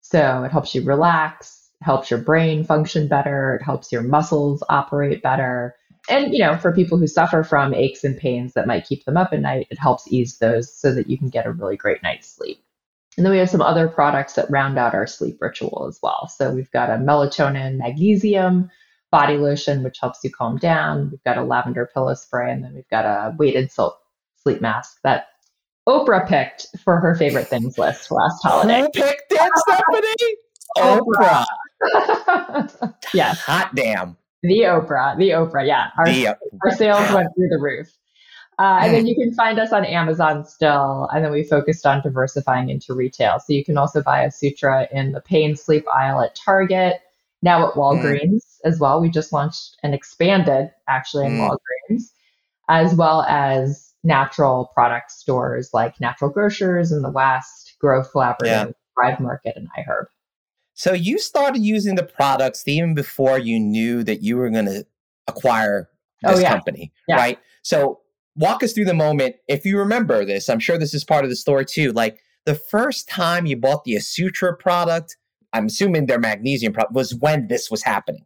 So 0.00 0.42
it 0.44 0.52
helps 0.52 0.74
you 0.74 0.84
relax, 0.84 1.57
helps 1.82 2.10
your 2.10 2.20
brain 2.20 2.64
function 2.64 3.08
better, 3.08 3.56
it 3.56 3.64
helps 3.64 3.92
your 3.92 4.02
muscles 4.02 4.62
operate 4.68 5.22
better. 5.22 5.76
And, 6.08 6.32
you 6.32 6.38
know, 6.38 6.56
for 6.56 6.72
people 6.72 6.98
who 6.98 7.06
suffer 7.06 7.42
from 7.44 7.74
aches 7.74 8.04
and 8.04 8.16
pains 8.16 8.54
that 8.54 8.66
might 8.66 8.86
keep 8.86 9.04
them 9.04 9.16
up 9.16 9.32
at 9.32 9.40
night, 9.40 9.66
it 9.70 9.78
helps 9.78 10.10
ease 10.10 10.38
those 10.38 10.74
so 10.74 10.94
that 10.94 11.08
you 11.08 11.18
can 11.18 11.28
get 11.28 11.46
a 11.46 11.52
really 11.52 11.76
great 11.76 12.02
night's 12.02 12.28
sleep. 12.28 12.62
And 13.16 13.26
then 13.26 13.32
we 13.32 13.38
have 13.38 13.50
some 13.50 13.60
other 13.60 13.88
products 13.88 14.34
that 14.34 14.50
round 14.50 14.78
out 14.78 14.94
our 14.94 15.06
sleep 15.06 15.38
ritual 15.40 15.86
as 15.88 15.98
well. 16.02 16.28
So 16.28 16.52
we've 16.52 16.70
got 16.70 16.88
a 16.88 16.94
melatonin 16.94 17.76
magnesium 17.76 18.70
body 19.10 19.36
lotion, 19.36 19.82
which 19.82 19.98
helps 20.00 20.20
you 20.22 20.30
calm 20.30 20.56
down. 20.56 21.10
We've 21.10 21.24
got 21.24 21.38
a 21.38 21.42
lavender 21.42 21.90
pillow 21.92 22.14
spray, 22.14 22.52
and 22.52 22.62
then 22.62 22.74
we've 22.74 22.88
got 22.90 23.04
a 23.04 23.34
weighted 23.36 23.72
silk 23.72 23.98
sleep 24.36 24.60
mask 24.60 24.98
that 25.02 25.26
Oprah 25.88 26.28
picked 26.28 26.66
for 26.84 27.00
her 27.00 27.14
favorite 27.14 27.48
things 27.48 27.78
list 27.78 28.10
last 28.10 28.40
holiday. 28.42 28.82
Who 28.82 28.88
picked 28.90 29.32
it, 29.32 29.50
Stephanie? 29.56 30.36
Oprah. 30.76 31.44
yes. 33.14 33.40
Hot 33.42 33.74
damn. 33.74 34.16
The 34.42 34.60
Oprah. 34.60 35.16
The 35.18 35.30
Oprah. 35.30 35.66
Yeah. 35.66 35.88
Our, 35.98 36.06
The- 36.06 36.28
our 36.64 36.70
sales 36.76 37.10
went 37.12 37.28
through 37.34 37.48
the 37.48 37.58
roof. 37.60 37.88
Uh, 38.60 38.80
and 38.82 38.92
then 38.92 39.06
you 39.06 39.14
can 39.14 39.32
find 39.34 39.60
us 39.60 39.72
on 39.72 39.84
Amazon 39.84 40.44
still. 40.44 41.08
And 41.12 41.24
then 41.24 41.30
we 41.30 41.44
focused 41.44 41.86
on 41.86 42.02
diversifying 42.02 42.70
into 42.70 42.92
retail. 42.92 43.38
So 43.38 43.52
you 43.52 43.64
can 43.64 43.78
also 43.78 44.02
buy 44.02 44.26
Asutra 44.26 44.90
in 44.90 45.12
the 45.12 45.20
pain 45.20 45.54
sleep 45.54 45.84
aisle 45.94 46.20
at 46.22 46.34
Target, 46.34 46.94
now 47.40 47.68
at 47.68 47.74
Walgreens 47.74 48.58
as 48.64 48.80
well. 48.80 49.00
We 49.00 49.10
just 49.10 49.32
launched 49.32 49.76
and 49.84 49.94
expanded 49.94 50.70
actually 50.88 51.26
in 51.26 51.32
Mm. 51.34 51.50
Walgreens, 51.50 52.10
as 52.68 52.96
well 52.96 53.22
as 53.28 53.92
natural 54.02 54.72
product 54.74 55.12
stores 55.12 55.70
like 55.72 56.00
Natural 56.00 56.30
Grocers 56.30 56.90
in 56.90 57.02
the 57.02 57.10
West, 57.10 57.76
Grove 57.80 58.06
Collaborative, 58.12 58.46
Yeah. 58.46 58.64
Thrive 58.94 59.20
Market, 59.20 59.54
and 59.56 59.68
iHerb. 59.78 60.06
So 60.78 60.92
you 60.92 61.18
started 61.18 61.60
using 61.60 61.96
the 61.96 62.04
products 62.04 62.62
even 62.68 62.94
before 62.94 63.36
you 63.36 63.58
knew 63.58 64.04
that 64.04 64.22
you 64.22 64.36
were 64.36 64.48
going 64.48 64.66
to 64.66 64.86
acquire 65.26 65.90
Oh, 66.24 66.32
this 66.32 66.42
yeah. 66.42 66.50
company, 66.50 66.92
Yeah. 67.08 67.16
right? 67.16 67.38
So 67.62 68.00
walk 68.36 68.62
us 68.62 68.72
through 68.72 68.84
the 68.84 68.94
moment. 68.94 69.34
If 69.48 69.64
you 69.64 69.76
remember 69.76 70.24
this, 70.24 70.48
I'm 70.48 70.60
sure 70.60 70.78
this 70.78 70.94
is 70.94 71.02
part 71.02 71.24
of 71.24 71.30
the 71.30 71.36
story 71.36 71.64
too. 71.64 71.90
Like 71.90 72.20
the 72.44 72.54
first 72.54 73.08
time 73.08 73.44
you 73.44 73.56
bought 73.56 73.82
the 73.82 73.94
Asutra 73.94 74.56
product, 74.56 75.16
I'm 75.52 75.66
assuming 75.66 76.06
their 76.06 76.20
magnesium 76.20 76.72
product 76.72 76.94
was 76.94 77.12
when 77.12 77.48
this 77.48 77.72
was 77.72 77.82
happening. 77.82 78.24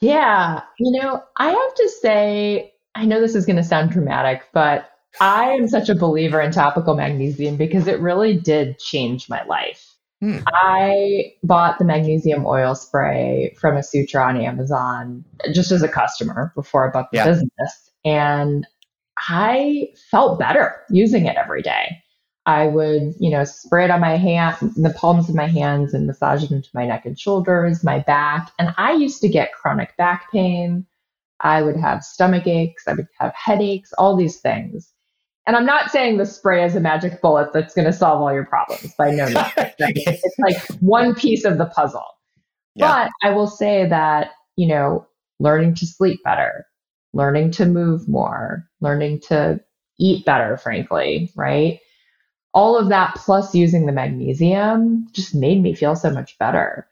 Yeah, 0.00 0.62
you 0.80 1.00
know, 1.00 1.22
I 1.36 1.50
have 1.50 1.74
to 1.74 1.88
say, 2.00 2.72
I 2.96 3.04
know 3.04 3.20
this 3.20 3.36
is 3.36 3.46
going 3.46 3.56
to 3.56 3.64
sound 3.64 3.90
dramatic, 3.90 4.42
but 4.52 4.90
I 5.20 5.50
am 5.50 5.68
such 5.68 5.88
a 5.88 5.94
believer 5.94 6.40
in 6.40 6.50
topical 6.50 6.96
magnesium 6.96 7.56
because 7.56 7.86
it 7.86 8.00
really 8.00 8.36
did 8.36 8.80
change 8.80 9.28
my 9.28 9.44
life. 9.44 9.87
Hmm. 10.20 10.38
I 10.48 11.32
bought 11.44 11.78
the 11.78 11.84
magnesium 11.84 12.44
oil 12.44 12.74
spray 12.74 13.54
from 13.60 13.76
Asutra 13.76 14.26
on 14.26 14.40
Amazon 14.40 15.24
just 15.52 15.70
as 15.70 15.82
a 15.82 15.88
customer 15.88 16.52
before 16.56 16.88
I 16.88 16.90
bought 16.90 17.10
the 17.12 17.18
Yeah. 17.18 17.24
business. 17.24 17.90
And 18.04 18.66
I 19.28 19.88
felt 20.10 20.38
better 20.38 20.76
using 20.90 21.26
it 21.26 21.36
every 21.36 21.62
day. 21.62 22.02
I 22.46 22.66
would, 22.66 23.14
you 23.20 23.30
know, 23.30 23.44
spray 23.44 23.84
it 23.84 23.90
on 23.90 24.00
my 24.00 24.16
hand, 24.16 24.56
the 24.74 24.94
palms 24.96 25.28
of 25.28 25.34
my 25.34 25.46
hands 25.46 25.92
and 25.92 26.06
massage 26.06 26.42
it 26.42 26.50
into 26.50 26.70
my 26.72 26.86
neck 26.86 27.04
and 27.04 27.18
shoulders, 27.18 27.84
my 27.84 27.98
back. 28.00 28.50
And 28.58 28.74
I 28.78 28.92
used 28.94 29.20
to 29.20 29.28
get 29.28 29.52
chronic 29.52 29.96
back 29.98 30.32
pain. 30.32 30.86
I 31.40 31.62
would 31.62 31.76
have 31.76 32.02
stomach 32.02 32.46
aches. 32.46 32.88
I 32.88 32.94
would 32.94 33.06
have 33.18 33.34
headaches, 33.34 33.92
all 33.98 34.16
these 34.16 34.40
things. 34.40 34.92
And 35.48 35.56
I'm 35.56 35.64
not 35.64 35.90
saying 35.90 36.18
the 36.18 36.26
spray 36.26 36.62
is 36.62 36.76
a 36.76 36.80
magic 36.80 37.22
bullet 37.22 37.54
that's 37.54 37.74
going 37.74 37.86
to 37.86 37.92
solve 37.92 38.20
all 38.20 38.30
your 38.30 38.44
problems 38.44 38.92
by 38.98 39.10
no 39.10 39.24
means. 39.24 39.38
it's 39.78 40.38
like 40.38 40.62
one 40.80 41.14
piece 41.14 41.46
of 41.46 41.56
the 41.56 41.64
puzzle. 41.64 42.04
Yeah. 42.74 43.08
But 43.22 43.26
I 43.26 43.32
will 43.32 43.46
say 43.46 43.88
that, 43.88 44.32
you 44.56 44.68
know, 44.68 45.06
learning 45.40 45.74
to 45.76 45.86
sleep 45.86 46.20
better, 46.22 46.66
learning 47.14 47.52
to 47.52 47.64
move 47.64 48.06
more, 48.06 48.68
learning 48.82 49.20
to 49.28 49.58
eat 49.98 50.26
better, 50.26 50.58
frankly, 50.58 51.32
right? 51.34 51.80
All 52.52 52.76
of 52.76 52.90
that 52.90 53.14
plus 53.14 53.54
using 53.54 53.86
the 53.86 53.92
magnesium 53.92 55.08
just 55.12 55.34
made 55.34 55.62
me 55.62 55.74
feel 55.74 55.96
so 55.96 56.10
much 56.10 56.38
better. 56.38 56.86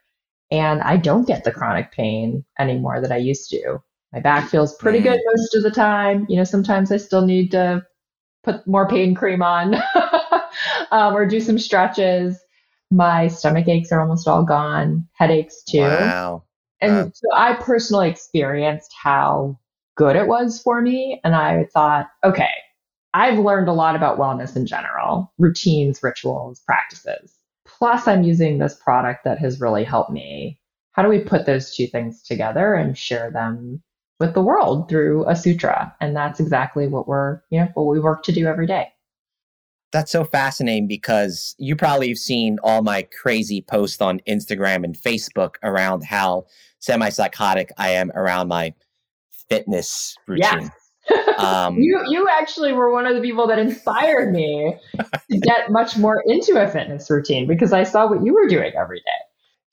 And 0.50 0.80
I 0.80 0.96
don't 0.96 1.28
get 1.28 1.44
the 1.44 1.52
chronic 1.52 1.92
pain 1.92 2.42
anymore 2.58 3.02
that 3.02 3.12
I 3.12 3.18
used 3.18 3.50
to. 3.50 3.82
My 4.14 4.20
back 4.20 4.48
feels 4.48 4.74
pretty 4.78 5.00
Mm. 5.00 5.04
good 5.04 5.20
most 5.26 5.54
of 5.56 5.62
the 5.62 5.70
time. 5.70 6.24
You 6.30 6.36
know, 6.36 6.44
sometimes 6.44 6.90
I 6.90 6.96
still 6.96 7.26
need 7.26 7.50
to 7.50 7.84
put 8.46 8.66
more 8.66 8.88
pain 8.88 9.14
cream 9.14 9.42
on 9.42 9.74
um, 10.90 11.14
or 11.14 11.26
do 11.26 11.40
some 11.40 11.58
stretches. 11.58 12.38
My 12.90 13.28
stomach 13.28 13.68
aches 13.68 13.90
are 13.92 14.00
almost 14.00 14.28
all 14.28 14.44
gone, 14.44 15.06
headaches 15.14 15.62
too. 15.64 15.80
Wow. 15.80 16.44
And 16.80 17.14
so 17.14 17.28
I 17.34 17.54
personally 17.54 18.08
experienced 18.08 18.94
how 19.02 19.58
good 19.96 20.14
it 20.14 20.28
was 20.28 20.62
for 20.62 20.80
me. 20.80 21.20
And 21.24 21.34
I 21.34 21.64
thought, 21.72 22.08
okay, 22.22 22.50
I've 23.12 23.38
learned 23.38 23.68
a 23.68 23.72
lot 23.72 23.96
about 23.96 24.18
wellness 24.18 24.56
in 24.56 24.66
general 24.66 25.32
routines, 25.38 26.02
rituals, 26.02 26.60
practices. 26.60 27.34
Plus, 27.66 28.06
I'm 28.06 28.22
using 28.22 28.58
this 28.58 28.74
product 28.76 29.24
that 29.24 29.38
has 29.38 29.60
really 29.60 29.84
helped 29.84 30.10
me. 30.10 30.60
How 30.92 31.02
do 31.02 31.08
we 31.08 31.18
put 31.18 31.46
those 31.46 31.74
two 31.74 31.86
things 31.86 32.22
together 32.22 32.74
and 32.74 32.96
share 32.96 33.30
them 33.30 33.82
with 34.20 34.34
the 34.34 34.42
world 34.42 34.88
through 34.88 35.24
Asutra? 35.24 35.92
And 36.00 36.16
that's 36.16 36.40
exactly 36.40 36.88
what 36.88 37.06
we're, 37.08 37.40
you 37.50 37.60
know, 37.60 37.68
what 37.74 37.86
we 37.86 38.00
work 38.00 38.22
to 38.24 38.32
do 38.32 38.46
every 38.46 38.66
day. 38.66 38.88
That's 39.92 40.10
so 40.10 40.24
fascinating 40.24 40.88
because 40.88 41.54
you 41.58 41.76
probably 41.76 42.08
have 42.08 42.18
seen 42.18 42.58
all 42.62 42.82
my 42.82 43.02
crazy 43.02 43.62
posts 43.62 44.00
on 44.00 44.20
Instagram 44.28 44.84
and 44.84 44.96
Facebook 44.96 45.54
around 45.62 46.04
how 46.04 46.46
semi 46.80 47.08
psychotic 47.08 47.70
I 47.78 47.90
am 47.90 48.10
around 48.14 48.48
my 48.48 48.74
fitness 49.48 50.16
routine. 50.26 50.70
Um, 51.38 51.76
You 51.78 52.02
you 52.08 52.28
actually 52.28 52.72
were 52.72 52.90
one 52.90 53.06
of 53.06 53.14
the 53.14 53.20
people 53.22 53.46
that 53.46 53.60
inspired 53.60 54.32
me 54.32 54.74
to 54.98 55.38
get 55.40 55.70
much 55.70 55.96
more 55.96 56.20
into 56.26 56.60
a 56.60 56.66
fitness 56.66 57.08
routine 57.08 57.46
because 57.46 57.72
I 57.72 57.84
saw 57.84 58.10
what 58.10 58.24
you 58.24 58.34
were 58.34 58.48
doing 58.48 58.72
every 58.76 58.98
day. 58.98 59.20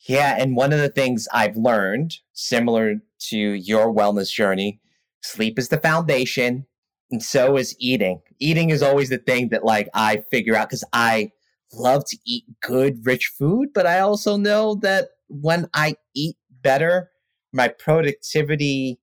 yeah. 0.02 0.36
And 0.38 0.56
one 0.56 0.72
of 0.72 0.80
the 0.80 0.90
things 0.90 1.28
I've 1.34 1.58
learned, 1.58 2.18
similar 2.34 2.98
to 3.30 3.38
your 3.38 3.94
wellness 3.94 4.32
journey, 4.32 4.80
sleep 5.22 5.58
is 5.60 5.70
the 5.70 5.78
foundation, 5.78 6.66
and 7.12 7.22
so 7.24 7.58
is 7.58 7.76
eating. 7.80 8.22
Eating 8.40 8.70
is 8.70 8.82
always 8.82 9.10
the 9.10 9.18
thing 9.18 9.50
that, 9.50 9.64
like, 9.64 9.90
I 9.94 10.24
figure 10.32 10.56
out 10.56 10.70
because 10.70 10.84
I 10.94 11.32
love 11.74 12.06
to 12.06 12.18
eat 12.26 12.46
good, 12.62 13.06
rich 13.06 13.28
food, 13.38 13.70
but 13.74 13.86
I 13.88 14.00
also 14.00 14.38
know 14.38 14.76
that 14.76 15.10
when 15.28 15.70
I 15.74 15.96
eat 16.16 16.38
better, 16.62 17.10
my 17.52 17.68
productivity 17.68 19.00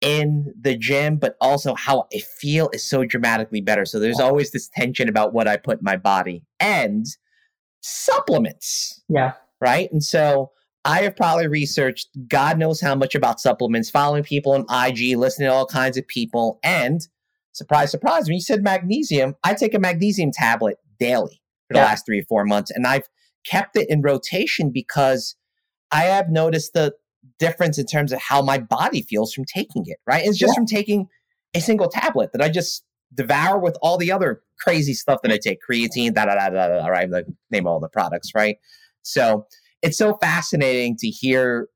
in 0.00 0.52
the 0.60 0.76
gym, 0.76 1.16
but 1.16 1.36
also 1.40 1.74
how 1.74 2.06
I 2.14 2.18
feel 2.18 2.68
is 2.72 2.84
so 2.84 3.04
dramatically 3.04 3.60
better. 3.60 3.84
So 3.84 3.98
there's 3.98 4.20
always 4.20 4.50
this 4.52 4.68
tension 4.68 5.08
about 5.08 5.32
what 5.32 5.48
I 5.48 5.56
put 5.56 5.78
in 5.78 5.84
my 5.84 5.96
body 5.96 6.44
and 6.60 7.06
supplements, 7.80 9.02
Yeah. 9.08 9.32
right? 9.60 9.90
And 9.90 10.02
so 10.02 10.50
I 10.86 11.02
have 11.02 11.16
probably 11.16 11.48
researched 11.48 12.08
God 12.28 12.58
knows 12.58 12.80
how 12.80 12.94
much 12.94 13.16
about 13.16 13.40
supplements, 13.40 13.90
following 13.90 14.22
people 14.22 14.52
on 14.52 14.64
IG, 14.88 15.16
listening 15.16 15.48
to 15.48 15.52
all 15.52 15.66
kinds 15.66 15.96
of 15.96 16.06
people. 16.06 16.60
And 16.62 17.00
surprise, 17.52 17.90
surprise, 17.90 18.26
when 18.26 18.34
you 18.34 18.40
said 18.40 18.62
magnesium, 18.62 19.34
I 19.42 19.54
take 19.54 19.74
a 19.74 19.80
magnesium 19.80 20.30
tablet 20.32 20.78
daily 21.00 21.42
for 21.66 21.74
the 21.74 21.80
Yeah. 21.80 21.86
last 21.86 22.06
three 22.06 22.20
or 22.20 22.24
four 22.28 22.44
months. 22.44 22.70
And 22.70 22.86
I've 22.86 23.08
kept 23.44 23.76
it 23.76 23.90
in 23.90 24.00
rotation 24.00 24.70
because 24.72 25.34
I 25.90 26.04
have 26.04 26.30
noticed 26.30 26.72
the 26.72 26.94
difference 27.40 27.78
in 27.78 27.86
terms 27.86 28.12
of 28.12 28.20
how 28.20 28.40
my 28.40 28.58
body 28.58 29.02
feels 29.02 29.32
from 29.34 29.44
taking 29.44 29.82
it, 29.86 29.98
right? 30.06 30.24
It's 30.24 30.38
just 30.38 30.52
Yeah. 30.52 30.54
from 30.54 30.66
taking 30.66 31.08
a 31.52 31.60
single 31.60 31.88
tablet 31.88 32.30
that 32.32 32.42
I 32.42 32.48
just 32.48 32.84
devour 33.12 33.58
with 33.58 33.76
all 33.82 33.98
the 33.98 34.12
other 34.12 34.42
crazy 34.60 34.94
stuff 34.94 35.20
that 35.22 35.32
I 35.32 35.38
take, 35.38 35.58
creatine, 35.68 36.14
da 36.14 36.26
da 36.26 36.36
da 36.36 36.48
da 36.50 36.68
da, 36.68 36.86
right? 36.86 37.10
Like 37.10 37.26
name 37.50 37.66
all 37.66 37.80
the 37.80 37.88
products, 37.88 38.32
right? 38.36 38.58
So 39.02 39.46
it's 39.86 39.98
so 39.98 40.18
fascinating 40.20 40.96
to 40.96 41.06
hear 41.06 41.68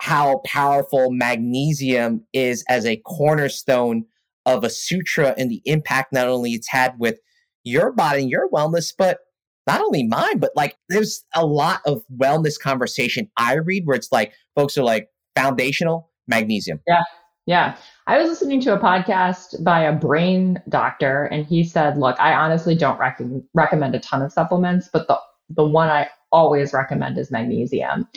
how 0.00 0.40
powerful 0.46 1.10
magnesium 1.10 2.24
is 2.32 2.64
as 2.68 2.86
a 2.86 2.98
cornerstone 2.98 4.04
of 4.46 4.62
Asutra 4.62 5.34
and 5.36 5.50
the 5.50 5.60
impact 5.64 6.12
not 6.12 6.28
only 6.28 6.52
it's 6.52 6.68
had 6.68 6.94
with 7.00 7.18
your 7.64 7.90
body 7.90 8.22
and 8.22 8.30
your 8.30 8.48
wellness, 8.50 8.94
but 8.96 9.18
not 9.66 9.80
only 9.80 10.04
mine, 10.04 10.38
but 10.38 10.52
like 10.54 10.76
there's 10.88 11.24
a 11.34 11.44
lot 11.44 11.80
of 11.84 12.04
wellness 12.16 12.58
conversation 12.58 13.28
I 13.36 13.54
read 13.54 13.86
where 13.86 13.96
it's 13.96 14.12
like 14.12 14.32
folks 14.54 14.78
are 14.78 14.84
like 14.84 15.08
foundational 15.34 16.12
magnesium. 16.28 16.80
Yeah. 16.86 17.02
Yeah. 17.46 17.76
I 18.06 18.18
was 18.18 18.28
listening 18.28 18.60
to 18.62 18.74
a 18.74 18.78
podcast 18.78 19.64
by 19.64 19.80
a 19.80 19.92
brain 19.92 20.62
doctor, 20.68 21.24
and 21.24 21.44
he 21.44 21.64
said, 21.64 21.98
Look, 21.98 22.18
I 22.20 22.34
honestly 22.34 22.74
don't 22.74 22.98
rec- 23.00 23.20
recommend 23.54 23.94
a 23.94 24.00
ton 24.00 24.22
of 24.22 24.32
supplements, 24.32 24.88
but 24.92 25.08
the, 25.08 25.18
the 25.50 25.64
one 25.64 25.88
I 25.88 26.08
always 26.32 26.72
recommend 26.72 27.18
is 27.18 27.30
magnesium. 27.30 28.08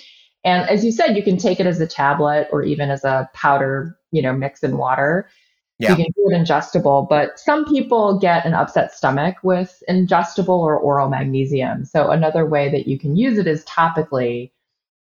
And 0.43 0.67
as 0.69 0.83
you 0.83 0.91
said, 0.91 1.15
you 1.15 1.23
can 1.23 1.37
take 1.37 1.59
it 1.59 1.67
as 1.67 1.79
a 1.79 1.87
tablet 1.87 2.47
or 2.51 2.63
even 2.63 2.89
as 2.89 3.03
a 3.03 3.29
powder, 3.33 3.97
you 4.11 4.21
know, 4.21 4.33
mix 4.33 4.63
in 4.63 4.77
water. 4.77 5.29
Yeah. 5.77 5.91
You 5.91 5.95
can 5.95 6.05
do 6.15 6.29
it 6.29 6.39
ingestible, 6.39 7.09
but 7.09 7.39
some 7.39 7.65
people 7.65 8.19
get 8.19 8.45
an 8.45 8.53
upset 8.53 8.93
stomach 8.93 9.37
with 9.41 9.81
ingestible 9.89 10.59
or 10.59 10.77
oral 10.77 11.09
magnesium. 11.09 11.85
So 11.85 12.11
another 12.11 12.45
way 12.45 12.69
that 12.69 12.87
you 12.87 12.99
can 12.99 13.15
use 13.15 13.39
it 13.39 13.47
is 13.47 13.65
topically. 13.65 14.51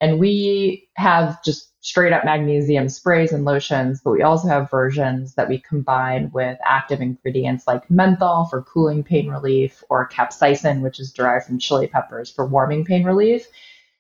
And 0.01 0.19
we 0.19 0.89
have 0.95 1.41
just 1.43 1.71
straight 1.85 2.11
up 2.11 2.25
magnesium 2.25 2.89
sprays 2.89 3.31
and 3.31 3.45
lotions, 3.45 4.01
but 4.03 4.09
we 4.09 4.23
also 4.23 4.47
have 4.47 4.71
versions 4.71 5.35
that 5.35 5.47
we 5.47 5.59
combine 5.59 6.31
with 6.33 6.57
active 6.65 6.99
ingredients 6.99 7.67
like 7.67 7.91
menthol 7.91 8.45
for 8.45 8.63
cooling 8.63 9.03
pain 9.03 9.29
relief 9.29 9.83
or 9.87 10.09
capsaicin, 10.09 10.81
which 10.81 10.99
is 10.99 11.13
derived 11.13 11.45
from 11.45 11.59
chili 11.59 11.85
peppers 11.85 12.31
for 12.31 12.43
warming 12.43 12.83
pain 12.83 13.03
relief. 13.03 13.45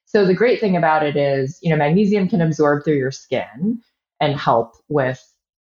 So 0.05 0.25
the 0.25 0.33
great 0.33 0.59
thing 0.59 0.75
about 0.75 1.05
it 1.05 1.15
is, 1.15 1.59
you 1.61 1.69
know, 1.69 1.75
magnesium 1.75 2.27
can 2.27 2.41
absorb 2.41 2.83
through 2.83 2.97
your 2.97 3.11
skin 3.11 3.83
and 4.19 4.35
help 4.35 4.77
with 4.89 5.23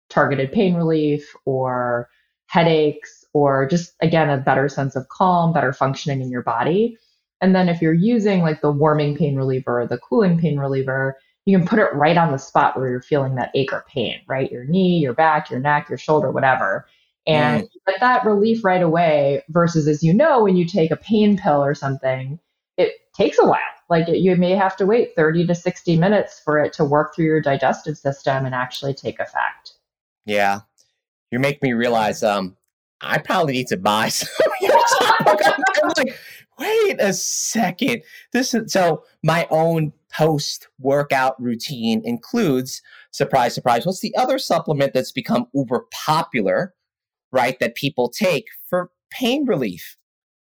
targeted 0.08 0.50
pain 0.50 0.74
relief 0.74 1.32
or 1.44 2.08
headaches 2.46 3.24
or 3.32 3.68
just 3.68 3.92
again 4.02 4.28
a 4.30 4.36
better 4.36 4.68
sense 4.68 4.96
of 4.96 5.08
calm, 5.10 5.52
better 5.52 5.72
functioning 5.72 6.22
in 6.22 6.28
your 6.28 6.42
body. 6.42 6.98
And 7.40 7.54
then 7.54 7.68
if 7.68 7.80
you're 7.80 7.92
using 7.92 8.40
like 8.40 8.62
the 8.62 8.72
warming 8.72 9.16
pain 9.16 9.36
reliever 9.36 9.82
or 9.82 9.86
the 9.86 9.98
cooling 9.98 10.40
pain 10.40 10.58
reliever, 10.58 11.16
you 11.46 11.56
can 11.56 11.66
put 11.66 11.78
it 11.78 11.92
right 11.94 12.16
on 12.16 12.32
the 12.32 12.38
spot 12.38 12.76
where 12.76 12.90
you're 12.90 13.02
feeling 13.02 13.34
that 13.36 13.50
ache 13.54 13.72
or 13.72 13.84
pain, 13.88 14.20
right? 14.28 14.50
Your 14.50 14.64
knee, 14.64 14.98
your 14.98 15.14
back, 15.14 15.50
your 15.50 15.60
neck, 15.60 15.88
your 15.88 15.98
shoulder, 15.98 16.30
whatever. 16.30 16.86
And 17.26 17.64
mm. 17.64 17.68
get 17.86 18.00
that 18.00 18.24
relief 18.24 18.64
right 18.64 18.82
away 18.82 19.42
versus 19.48 19.88
as 19.88 20.02
you 20.02 20.12
know, 20.12 20.42
when 20.42 20.56
you 20.56 20.66
take 20.66 20.90
a 20.90 20.96
pain 20.96 21.38
pill 21.38 21.62
or 21.62 21.74
something, 21.74 22.38
it 22.76 22.92
takes 23.14 23.38
a 23.38 23.46
while. 23.46 23.58
Like 23.88 24.08
it, 24.08 24.18
you 24.18 24.36
may 24.36 24.52
have 24.52 24.76
to 24.76 24.86
wait 24.86 25.14
30 25.16 25.46
to 25.48 25.54
60 25.54 25.96
minutes 25.96 26.40
for 26.44 26.58
it 26.58 26.72
to 26.74 26.84
work 26.84 27.14
through 27.14 27.26
your 27.26 27.40
digestive 27.40 27.98
system 27.98 28.46
and 28.46 28.54
actually 28.54 28.94
take 28.94 29.18
effect. 29.18 29.72
Yeah. 30.26 30.60
You 31.30 31.38
make 31.38 31.62
me 31.62 31.72
realize 31.72 32.22
um 32.22 32.56
I 33.00 33.18
probably 33.18 33.54
need 33.54 33.66
to 33.68 33.78
buy 33.78 34.08
some. 34.08 34.28
I'm 35.26 35.92
like, 35.96 36.18
wait 36.58 37.00
a 37.00 37.12
second. 37.12 38.02
This 38.32 38.52
is 38.54 38.72
so 38.72 39.04
my 39.22 39.46
own 39.50 39.92
post 40.12 40.68
workout 40.78 41.40
routine 41.40 42.02
includes 42.04 42.82
surprise, 43.10 43.54
surprise. 43.54 43.86
What's 43.86 44.00
the 44.00 44.14
other 44.16 44.38
supplement 44.38 44.92
that's 44.92 45.12
become 45.12 45.46
uber 45.54 45.86
popular, 45.92 46.74
right? 47.32 47.58
That 47.60 47.74
people 47.74 48.08
take 48.08 48.46
for 48.68 48.90
pain 49.10 49.46
relief? 49.46 49.96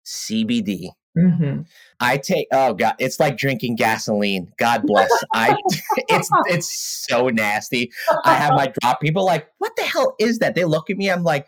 CBD. 0.05 0.91
Mm-hmm. 1.17 1.63
I 2.01 2.17
take 2.17 2.49
oh 2.53 2.75
god, 2.75 2.97
it's 2.99 3.21
like 3.21 3.37
drinking 3.37 3.77
gasoline. 3.77 4.53
God 4.59 4.83
bless. 4.85 5.11
I 5.33 5.57
it's 6.09 6.29
it's 6.47 7.07
so 7.07 7.29
nasty. 7.29 7.93
I 8.25 8.35
have 8.35 8.55
my 8.55 8.73
drop. 8.81 9.01
People 9.01 9.25
like, 9.25 9.47
what 9.59 9.77
the 9.77 9.83
hell 9.83 10.17
is 10.19 10.41
that? 10.41 10.57
They 10.57 10.65
look 10.65 10.91
at 10.91 10.97
me. 10.97 11.11
I'm 11.11 11.23
like, 11.23 11.47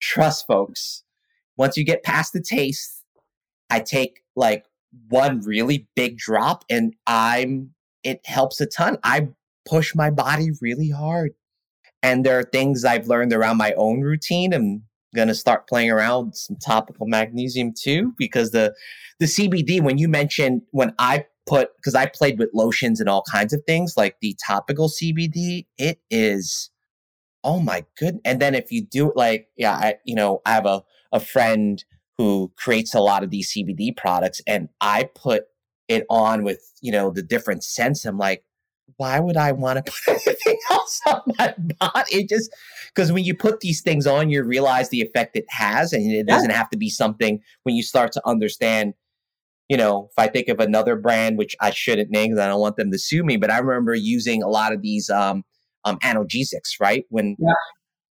trust 0.00 0.46
folks. 0.46 1.02
Once 1.56 1.76
you 1.76 1.84
get 1.84 2.04
past 2.04 2.32
the 2.32 2.40
taste, 2.40 3.04
I 3.68 3.80
take 3.80 4.22
like 4.36 4.64
one 5.08 5.40
really 5.40 5.88
big 5.96 6.18
drop, 6.18 6.64
and 6.70 6.94
I'm 7.06 7.70
it 8.02 8.20
helps 8.24 8.60
a 8.60 8.66
ton. 8.66 8.98
I 9.04 9.28
push 9.68 9.94
my 9.94 10.10
body 10.10 10.50
really 10.60 10.90
hard, 10.90 11.32
and 12.02 12.24
there 12.24 12.38
are 12.38 12.44
things 12.44 12.84
I've 12.84 13.08
learned 13.08 13.32
around 13.32 13.56
my 13.56 13.72
own 13.74 14.00
routine 14.00 14.52
I'm 14.52 14.84
going 15.14 15.28
to 15.28 15.34
start 15.34 15.68
playing 15.68 15.90
around 15.90 16.26
with 16.26 16.36
some 16.36 16.56
topical 16.56 17.06
magnesium 17.06 17.72
too 17.72 18.14
because 18.16 18.50
the 18.52 18.74
the 19.18 19.26
CBD 19.26 19.82
when 19.82 19.98
you 19.98 20.08
mentioned 20.08 20.62
when 20.70 20.94
I 20.98 21.26
put 21.46 21.76
because 21.76 21.94
I 21.94 22.06
played 22.06 22.38
with 22.38 22.50
lotions 22.54 23.00
and 23.00 23.08
all 23.08 23.24
kinds 23.30 23.52
of 23.52 23.62
things 23.66 23.94
like 23.96 24.16
the 24.20 24.36
topical 24.44 24.88
CBD 24.88 25.66
it 25.78 26.00
is 26.10 26.70
oh 27.42 27.60
my 27.60 27.84
goodness. 27.98 28.22
and 28.24 28.40
then 28.40 28.54
if 28.54 28.70
you 28.70 28.82
do 28.82 29.10
it 29.10 29.16
like 29.16 29.48
yeah 29.56 29.72
I 29.72 29.94
you 30.04 30.14
know 30.14 30.42
I 30.46 30.52
have 30.52 30.66
a 30.66 30.84
a 31.12 31.20
friend 31.20 31.84
who 32.20 32.52
creates 32.56 32.94
a 32.94 33.00
lot 33.00 33.24
of 33.24 33.30
these 33.30 33.50
CBD 33.50 33.96
products 33.96 34.42
and 34.46 34.68
I 34.82 35.08
put 35.14 35.44
it 35.88 36.04
on 36.10 36.44
with 36.44 36.62
you 36.82 36.92
know 36.92 37.10
the 37.10 37.22
different 37.22 37.64
scents 37.64 38.04
I'm 38.04 38.18
like 38.18 38.44
why 38.98 39.18
would 39.18 39.38
I 39.38 39.52
want 39.52 39.84
to 39.84 39.92
put 40.06 40.20
anything 40.26 40.58
else 40.70 41.00
on 41.06 41.22
my 41.38 41.54
body? 41.78 42.16
It 42.16 42.28
just 42.28 42.54
because 42.94 43.10
when 43.10 43.24
you 43.24 43.34
put 43.34 43.60
these 43.60 43.80
things 43.80 44.06
on, 44.06 44.28
you 44.28 44.42
realize 44.42 44.90
the 44.90 45.00
effect 45.00 45.36
it 45.36 45.46
has, 45.48 45.94
and 45.94 46.12
it 46.12 46.26
doesn't 46.26 46.50
have 46.50 46.68
to 46.70 46.76
be 46.76 46.90
something 46.90 47.40
when 47.62 47.74
you 47.74 47.82
start 47.82 48.12
to 48.12 48.22
understand. 48.26 48.92
You 49.70 49.76
know, 49.78 50.08
if 50.10 50.18
I 50.18 50.26
think 50.26 50.48
of 50.48 50.60
another 50.60 50.96
brand, 50.96 51.38
which 51.38 51.56
I 51.60 51.70
shouldn't 51.70 52.10
name 52.10 52.30
because 52.30 52.44
I 52.44 52.48
don't 52.48 52.60
want 52.60 52.76
them 52.76 52.90
to 52.90 52.98
sue 52.98 53.22
me, 53.22 53.36
but 53.38 53.50
I 53.50 53.58
remember 53.58 53.94
using 53.94 54.42
a 54.42 54.48
lot 54.48 54.72
of 54.72 54.82
these 54.82 55.08
um, 55.08 55.44
um, 55.84 55.96
analgesics, 56.00 56.80
right? 56.80 57.04
When 57.08 57.36
yeah. 57.38 57.52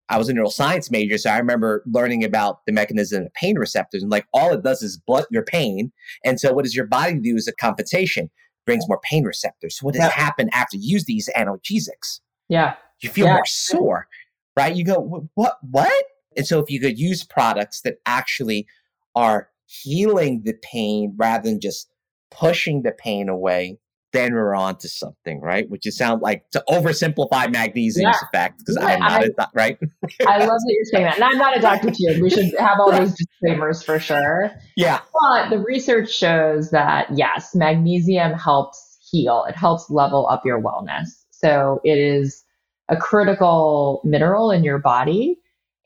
I 0.10 0.18
was 0.18 0.30
a 0.30 0.34
neuroscience 0.34 0.92
major, 0.92 1.18
so 1.18 1.30
I 1.30 1.38
remember 1.38 1.84
learning 1.86 2.24
about 2.24 2.66
the 2.66 2.72
mechanism 2.72 3.24
of 3.24 3.34
pain 3.34 3.58
receptors, 3.58 4.02
and 4.02 4.12
like 4.12 4.26
all 4.34 4.52
it 4.54 4.64
does 4.64 4.82
is 4.82 4.98
blunt 4.98 5.28
your 5.30 5.44
pain. 5.44 5.92
And 6.26 6.40
so, 6.40 6.54
what 6.54 6.66
does 6.66 6.76
your 6.76 6.88
body 6.88 7.16
do 7.20 7.36
as 7.36 7.48
a 7.48 7.54
compensation? 7.54 8.30
brings 8.70 8.88
more 8.88 9.00
pain 9.02 9.24
receptors. 9.24 9.80
So 9.80 9.86
what 9.86 9.96
does 9.96 10.04
yeah. 10.04 10.12
happen 10.12 10.48
after 10.54 10.78
you 10.78 10.94
use 10.94 11.06
these 11.06 11.28
analgesics? 11.36 12.20
Yeah. 12.50 12.76
You 13.02 13.10
feel 13.10 13.26
yeah. 13.26 13.34
more 13.34 13.46
sore, 13.48 14.08
right? 14.56 14.76
You 14.76 14.86
go, 14.86 15.30
what, 15.34 15.58
what? 15.62 16.06
And 16.38 16.46
so 16.46 16.60
if 16.60 16.70
you 16.70 16.80
could 16.80 17.00
use 17.00 17.24
products 17.24 17.82
that 17.82 17.96
actually 18.06 18.68
are 19.16 19.50
healing 19.66 20.44
the 20.46 20.54
pain 20.62 21.16
rather 21.18 21.50
than 21.50 21.60
just 21.60 21.90
pushing 22.30 22.84
the 22.84 22.92
pain 22.92 23.28
away, 23.28 23.80
then 24.12 24.34
we're 24.34 24.56
on 24.56 24.78
to 24.78 24.90
something, 24.90 25.40
right? 25.42 25.70
Which 25.70 25.86
is 25.86 25.98
sound 25.98 26.22
like 26.22 26.50
to 26.52 26.64
oversimplify 26.68 27.52
magnesium's 27.52 28.16
yeah. 28.22 28.28
effect 28.28 28.60
because 28.60 28.78
I'm 28.78 29.00
not 29.00 29.12
I, 29.12 29.24
a 29.26 29.30
doc, 29.30 29.52
right? 29.54 29.78
I 30.28 30.38
love 30.40 30.48
that 30.48 30.76
you're 30.76 30.86
saying 30.86 31.06
that. 31.06 31.16
And 31.16 31.24
I'm 31.24 31.38
not 31.38 31.58
a 31.58 31.62
doctor 31.62 31.92
too. 31.92 32.22
We 32.22 32.30
should 32.30 32.52
have 32.58 32.80
all 32.80 32.92
those 32.92 33.14
disclaimers 33.14 33.84
for 33.84 34.00
sure. 34.00 34.52
Yeah. 34.76 35.02
But 35.14 35.50
the 35.50 35.60
research 35.60 36.12
shows 36.12 36.72
that 36.72 37.08
yes, 37.16 37.54
magnesium 37.54 38.34
helps 38.34 38.98
heal. 39.12 39.46
It 39.48 39.56
helps 39.56 39.90
level 39.90 40.28
up 40.28 40.46
your 40.46 40.62
wellness. 40.62 41.10
So 41.32 41.80
it 41.84 41.98
is 41.98 42.44
a 42.90 42.98
critical 42.98 44.02
mineral 44.04 44.52
in 44.52 44.64
your 44.64 44.80
body 44.80 45.38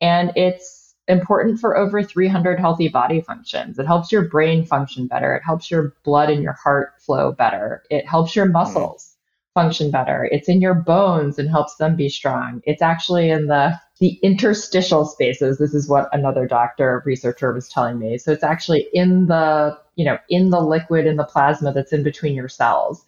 and 0.02 0.32
it's 0.36 0.83
important 1.08 1.60
for 1.60 1.78
over 1.78 2.02
300 2.02 2.60
healthy 2.60 2.88
body 2.88 3.22
functions. 3.22 3.78
It 3.78 3.86
helps 3.86 4.12
your 4.12 4.28
brain 4.28 4.66
function 4.66 5.08
better. 5.08 5.36
It 5.36 5.44
helps 5.46 5.70
your 5.70 5.94
blood 6.04 6.30
and 6.30 6.42
your 6.42 6.54
heart 6.54 6.94
flow 7.00 7.32
better. 7.32 7.84
It 7.90 8.08
helps 8.08 8.36
your 8.36 8.46
muscles 8.46 9.16
mm. 9.16 9.62
function 9.62 9.92
better. 9.92 10.30
It's 10.32 10.48
in 10.48 10.62
your 10.62 10.74
bones 10.74 11.38
and 11.38 11.50
helps 11.50 11.76
them 11.76 11.96
be 11.96 12.10
strong. 12.10 12.62
It's 12.66 12.82
actually 12.82 13.30
in 13.30 13.48
the 13.48 13.80
the 14.00 14.20
interstitial 14.24 15.06
spaces. 15.06 15.58
This 15.60 15.74
is 15.74 15.88
what 15.88 16.10
another 16.14 16.48
doctor 16.48 17.04
researcher 17.06 17.54
was 17.54 17.70
telling 17.70 18.00
me. 18.00 18.18
So 18.18 18.32
it's 18.32 18.44
actually 18.44 18.88
in 18.94 19.28
the, 19.28 19.78
you 19.96 20.04
know, 20.04 20.18
in 20.30 20.50
the 20.50 20.60
liquid 20.60 21.06
in 21.06 21.16
the 21.16 21.24
plasma 21.24 21.72
that's 21.72 21.94
in 21.94 22.04
between 22.04 22.34
your 22.34 22.50
cells. 22.50 23.06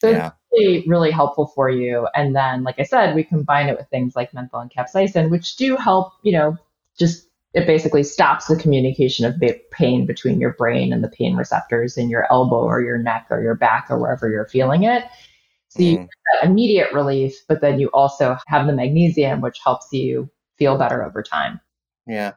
So 0.00 0.10
yeah. 0.10 0.26
it's 0.26 0.36
really, 0.52 0.84
really 0.86 1.10
helpful 1.10 1.46
for 1.48 1.70
you. 1.70 2.06
And 2.14 2.36
then, 2.36 2.64
like 2.64 2.78
I 2.78 2.84
said, 2.84 3.14
we 3.14 3.24
combine 3.24 3.68
it 3.68 3.78
with 3.78 3.88
things 3.88 4.14
like 4.14 4.34
menthol 4.34 4.60
and 4.60 4.70
capsaicin, 4.70 5.30
which 5.30 5.56
do 5.56 5.76
help, 5.76 6.12
you 6.22 6.32
know, 6.32 6.56
just 6.98 7.25
it 7.56 7.66
basically 7.66 8.02
stops 8.02 8.46
the 8.46 8.56
communication 8.56 9.24
of 9.24 9.42
pain 9.70 10.04
between 10.04 10.38
your 10.38 10.52
brain 10.52 10.92
and 10.92 11.02
the 11.02 11.08
pain 11.08 11.36
receptors 11.36 11.96
in 11.96 12.10
your 12.10 12.30
elbow 12.30 12.60
or 12.60 12.82
your 12.82 12.98
neck 12.98 13.26
or 13.30 13.42
your 13.42 13.54
back 13.54 13.86
or 13.88 13.98
wherever 13.98 14.30
you're 14.30 14.46
feeling 14.46 14.82
it. 14.82 15.04
So 15.68 15.82
you 15.82 15.96
mm. 15.96 16.00
get 16.02 16.10
that 16.42 16.50
immediate 16.50 16.92
relief, 16.92 17.34
but 17.48 17.62
then 17.62 17.80
you 17.80 17.88
also 17.94 18.36
have 18.48 18.66
the 18.66 18.74
magnesium, 18.74 19.40
which 19.40 19.58
helps 19.64 19.90
you 19.90 20.28
feel 20.58 20.76
better 20.76 21.02
over 21.02 21.22
time. 21.22 21.58
Yeah. 22.06 22.32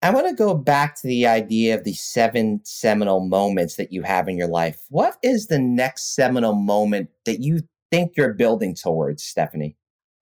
I 0.00 0.10
want 0.10 0.28
to 0.28 0.34
go 0.34 0.54
back 0.54 0.94
to 1.00 1.08
the 1.08 1.26
idea 1.26 1.74
of 1.74 1.82
the 1.82 1.94
seven 1.94 2.60
seminal 2.62 3.26
moments 3.26 3.74
that 3.74 3.92
you 3.92 4.02
have 4.02 4.28
in 4.28 4.36
your 4.36 4.46
life. 4.46 4.78
What 4.90 5.16
is 5.24 5.48
the 5.48 5.58
next 5.58 6.14
seminal 6.14 6.54
moment 6.54 7.08
that 7.24 7.40
you 7.40 7.62
think 7.90 8.12
you're 8.16 8.34
building 8.34 8.76
towards, 8.76 9.24
Stephanie? 9.24 9.76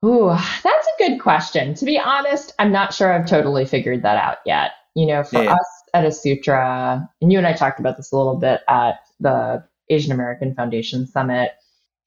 Ooh, 0.04 0.28
that's 0.62 0.86
a 0.86 1.08
good 1.08 1.18
question. 1.20 1.74
To 1.74 1.84
be 1.84 1.98
honest, 1.98 2.52
I'm 2.58 2.72
not 2.72 2.92
sure 2.92 3.12
I've 3.12 3.26
totally 3.26 3.64
figured 3.64 4.02
that 4.02 4.16
out 4.16 4.38
yet. 4.44 4.72
You 4.94 5.06
know, 5.06 5.24
for 5.24 5.42
yeah. 5.42 5.54
us 5.54 5.82
at 5.94 6.04
Asutra, 6.04 7.08
and 7.20 7.32
you 7.32 7.38
and 7.38 7.46
I 7.46 7.52
talked 7.52 7.80
about 7.80 7.96
this 7.96 8.12
a 8.12 8.16
little 8.16 8.36
bit 8.36 8.60
at 8.68 9.00
the 9.18 9.64
Asian 9.88 10.12
American 10.12 10.54
Foundation 10.54 11.06
Summit. 11.06 11.52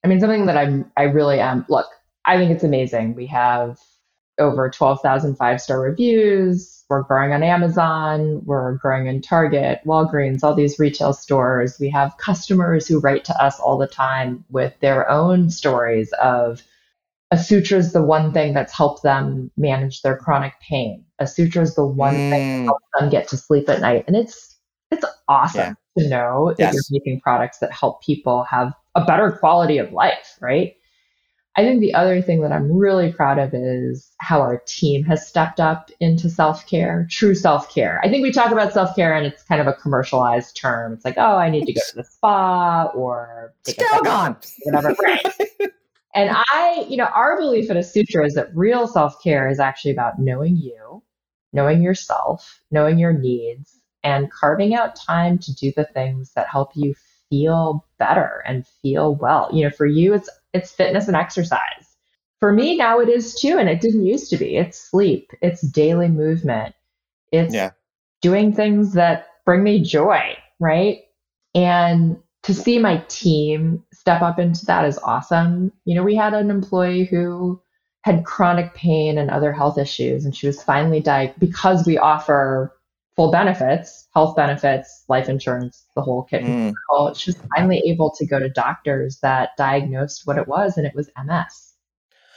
I 0.03 0.07
mean, 0.07 0.19
something 0.19 0.45
that 0.45 0.57
I'm, 0.57 0.89
I 0.95 1.03
really 1.03 1.39
am. 1.39 1.65
Look, 1.69 1.87
I 2.25 2.37
think 2.37 2.51
it's 2.51 2.63
amazing. 2.63 3.15
We 3.15 3.25
have 3.27 3.79
over 4.39 4.69
12,000 4.69 5.35
five 5.35 5.59
star 5.59 5.81
reviews. 5.81 6.85
We're 6.89 7.01
growing 7.01 7.33
on 7.33 7.43
Amazon. 7.43 8.41
We're 8.45 8.75
growing 8.75 9.07
in 9.07 9.21
Target, 9.21 9.81
Walgreens, 9.85 10.43
all 10.43 10.53
these 10.53 10.79
retail 10.79 11.13
stores. 11.13 11.77
We 11.79 11.89
have 11.89 12.17
customers 12.17 12.87
who 12.87 12.99
write 12.99 13.25
to 13.25 13.43
us 13.43 13.59
all 13.59 13.77
the 13.77 13.87
time 13.87 14.45
with 14.49 14.79
their 14.79 15.09
own 15.09 15.49
stories 15.49 16.13
of 16.21 16.63
Asutra 17.33 17.77
is 17.77 17.93
the 17.93 18.01
one 18.01 18.31
thing 18.31 18.53
that's 18.53 18.73
helped 18.73 19.03
them 19.03 19.51
manage 19.57 20.01
their 20.01 20.15
chronic 20.17 20.53
pain. 20.61 21.03
Asutra 21.21 21.61
is 21.61 21.75
the 21.75 21.85
one 21.85 22.15
mm. 22.15 22.29
thing 22.29 22.59
that 22.59 22.65
helps 22.65 22.85
them 22.99 23.09
get 23.09 23.27
to 23.29 23.37
sleep 23.37 23.67
at 23.69 23.81
night. 23.81 24.05
And 24.07 24.15
it's 24.15 24.55
it's 24.91 25.05
awesome. 25.27 25.75
Yeah. 25.97 26.03
to 26.03 26.09
know 26.09 26.53
that 26.57 26.73
Yes. 26.73 26.89
you're 26.89 27.01
making 27.01 27.19
products 27.21 27.57
that 27.57 27.71
help 27.71 28.01
people 28.01 28.43
have 28.43 28.71
a 28.95 29.03
better 29.03 29.31
quality 29.31 29.77
of 29.77 29.91
life, 29.91 30.37
right? 30.39 30.75
I 31.57 31.63
think 31.63 31.81
the 31.81 31.95
other 31.95 32.21
thing 32.21 32.41
that 32.41 32.51
I'm 32.51 32.71
really 32.71 33.11
proud 33.11 33.39
of 33.39 33.49
is 33.53 34.11
how 34.19 34.41
our 34.41 34.61
team 34.67 35.03
has 35.05 35.27
stepped 35.27 35.59
up 35.59 35.89
into 35.99 36.29
self 36.29 36.67
care, 36.67 37.07
true 37.09 37.33
self 37.33 37.73
care. 37.73 37.99
I 38.03 38.09
think 38.09 38.21
we 38.21 38.31
talk 38.31 38.51
about 38.51 38.73
self 38.73 38.95
care 38.95 39.15
and 39.15 39.25
it's 39.25 39.41
kind 39.41 39.59
of 39.59 39.65
a 39.65 39.73
commercialized 39.73 40.55
term. 40.55 40.93
It's 40.93 41.03
like, 41.03 41.17
oh, 41.17 41.35
I 41.35 41.49
need 41.49 41.65
to 41.65 41.73
go 41.73 41.81
to 41.89 41.95
the 41.95 42.03
spa 42.03 42.91
or 42.93 43.53
take 43.63 43.81
a 43.81 44.03
gone. 44.03 44.37
whatever. 44.63 44.95
Right. 45.03 45.25
and 46.17 46.35
I, 46.49 46.87
you 46.89 46.97
know, 46.97 47.05
our 47.05 47.37
belief 47.37 47.69
at 47.69 47.85
sutra 47.85 48.25
is 48.25 48.33
that 48.33 48.49
real 48.55 48.87
self 48.87 49.21
care 49.21 49.47
is 49.47 49.59
actually 49.59 49.91
about 49.91 50.19
knowing 50.19 50.57
you, 50.57 51.03
knowing 51.53 51.83
yourself, 51.83 52.59
knowing 52.71 52.97
your 52.97 53.13
needs, 53.13 53.79
and 54.03 54.31
carving 54.31 54.73
out 54.73 54.95
time 54.95 55.37
to 55.37 55.53
do 55.53 55.71
the 55.75 55.85
things 55.85 56.31
that 56.35 56.47
help 56.49 56.71
you 56.75 56.95
feel 57.29 57.85
better 57.99 58.41
and 58.47 58.65
feel 58.81 59.13
well. 59.13 59.49
You 59.53 59.65
know, 59.65 59.69
for 59.69 59.85
you, 59.85 60.15
it's 60.15 60.29
it's 60.53 60.71
fitness 60.71 61.07
and 61.07 61.15
exercise. 61.15 61.95
For 62.39 62.51
me 62.51 62.77
now 62.77 62.99
it 62.99 63.09
is 63.09 63.35
too, 63.35 63.57
and 63.59 63.69
it 63.69 63.79
didn't 63.79 64.05
used 64.07 64.31
to 64.31 64.37
be. 64.37 64.57
It's 64.57 64.79
sleep, 64.79 65.31
it's 65.43 65.61
daily 65.61 66.07
movement, 66.09 66.73
it's 67.31 67.53
Yeah. 67.53 67.71
doing 68.21 68.53
things 68.53 68.93
that 68.93 69.27
bring 69.45 69.63
me 69.63 69.81
joy, 69.81 70.35
right? 70.59 71.01
And 71.53 72.17
to 72.43 72.55
see 72.55 72.79
my 72.79 73.03
team 73.07 73.83
step 74.07 74.21
up 74.21 74.39
into 74.39 74.65
that 74.65 74.85
is 74.85 74.97
awesome. 74.99 75.69
You 75.83 75.95
know, 75.95 76.03
we 76.03 76.15
had 76.15 76.33
an 76.33 76.49
employee 76.49 77.03
who 77.03 77.61
had 78.03 78.23
chronic 78.23 78.73
pain 78.73 79.17
and 79.17 79.29
other 79.29 79.51
health 79.51 79.77
issues, 79.77 80.23
and 80.23 80.33
she 80.33 80.47
was 80.47 80.63
finally 80.63 81.01
diagnosed 81.01 81.39
because 81.41 81.85
we 81.85 81.97
offer 81.97 82.73
full 83.17 83.31
benefits, 83.31 84.07
health 84.13 84.33
benefits, 84.37 85.03
life 85.09 85.27
insurance, 85.27 85.83
the 85.93 86.01
whole 86.01 86.23
kit. 86.23 86.41
and 86.41 86.53
Mm. 86.53 87.17
She 87.17 87.31
was 87.31 87.37
finally 87.53 87.81
able 87.85 88.11
to 88.11 88.25
go 88.25 88.39
to 88.39 88.47
doctors 88.47 89.19
that 89.23 89.49
diagnosed 89.57 90.21
what 90.25 90.37
it 90.37 90.47
was, 90.47 90.77
and 90.77 90.87
it 90.87 90.95
was 90.95 91.09
MS. 91.21 91.73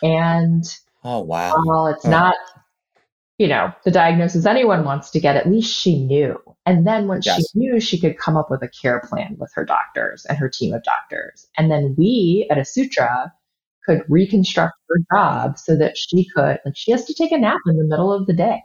And 0.02 0.64
Oh 1.04 1.20
wow. 1.20 1.52
well, 1.66 1.86
it's 1.86 2.04
Huh. 2.04 2.10
not, 2.10 2.34
you 3.40 3.48
know, 3.48 3.72
the 3.86 3.90
diagnosis 3.90 4.44
anyone 4.44 4.84
wants 4.84 5.08
to 5.08 5.18
get. 5.18 5.34
At 5.34 5.48
least 5.48 5.74
she 5.74 6.04
knew. 6.04 6.38
And 6.66 6.86
then 6.86 7.08
when 7.08 7.22
Yes. 7.24 7.36
she 7.38 7.58
knew, 7.58 7.80
she 7.80 7.98
could 7.98 8.18
come 8.18 8.36
up 8.36 8.50
with 8.50 8.62
a 8.62 8.68
care 8.68 9.00
plan 9.08 9.34
with 9.38 9.50
her 9.54 9.64
doctors 9.64 10.26
and 10.26 10.36
her 10.36 10.50
team 10.50 10.74
of 10.74 10.82
doctors. 10.82 11.48
And 11.56 11.70
then 11.70 11.94
we 11.96 12.46
at 12.50 12.58
Asutra 12.58 13.32
could 13.86 14.02
reconstruct 14.10 14.74
her 14.90 14.98
job 15.10 15.58
so 15.58 15.74
that 15.74 15.96
she 15.96 16.28
could, 16.36 16.58
like, 16.66 16.76
she 16.76 16.90
has 16.90 17.06
to 17.06 17.14
take 17.14 17.32
a 17.32 17.38
nap 17.38 17.56
in 17.66 17.78
the 17.78 17.84
middle 17.84 18.12
of 18.12 18.26
the 18.26 18.34
day. 18.34 18.60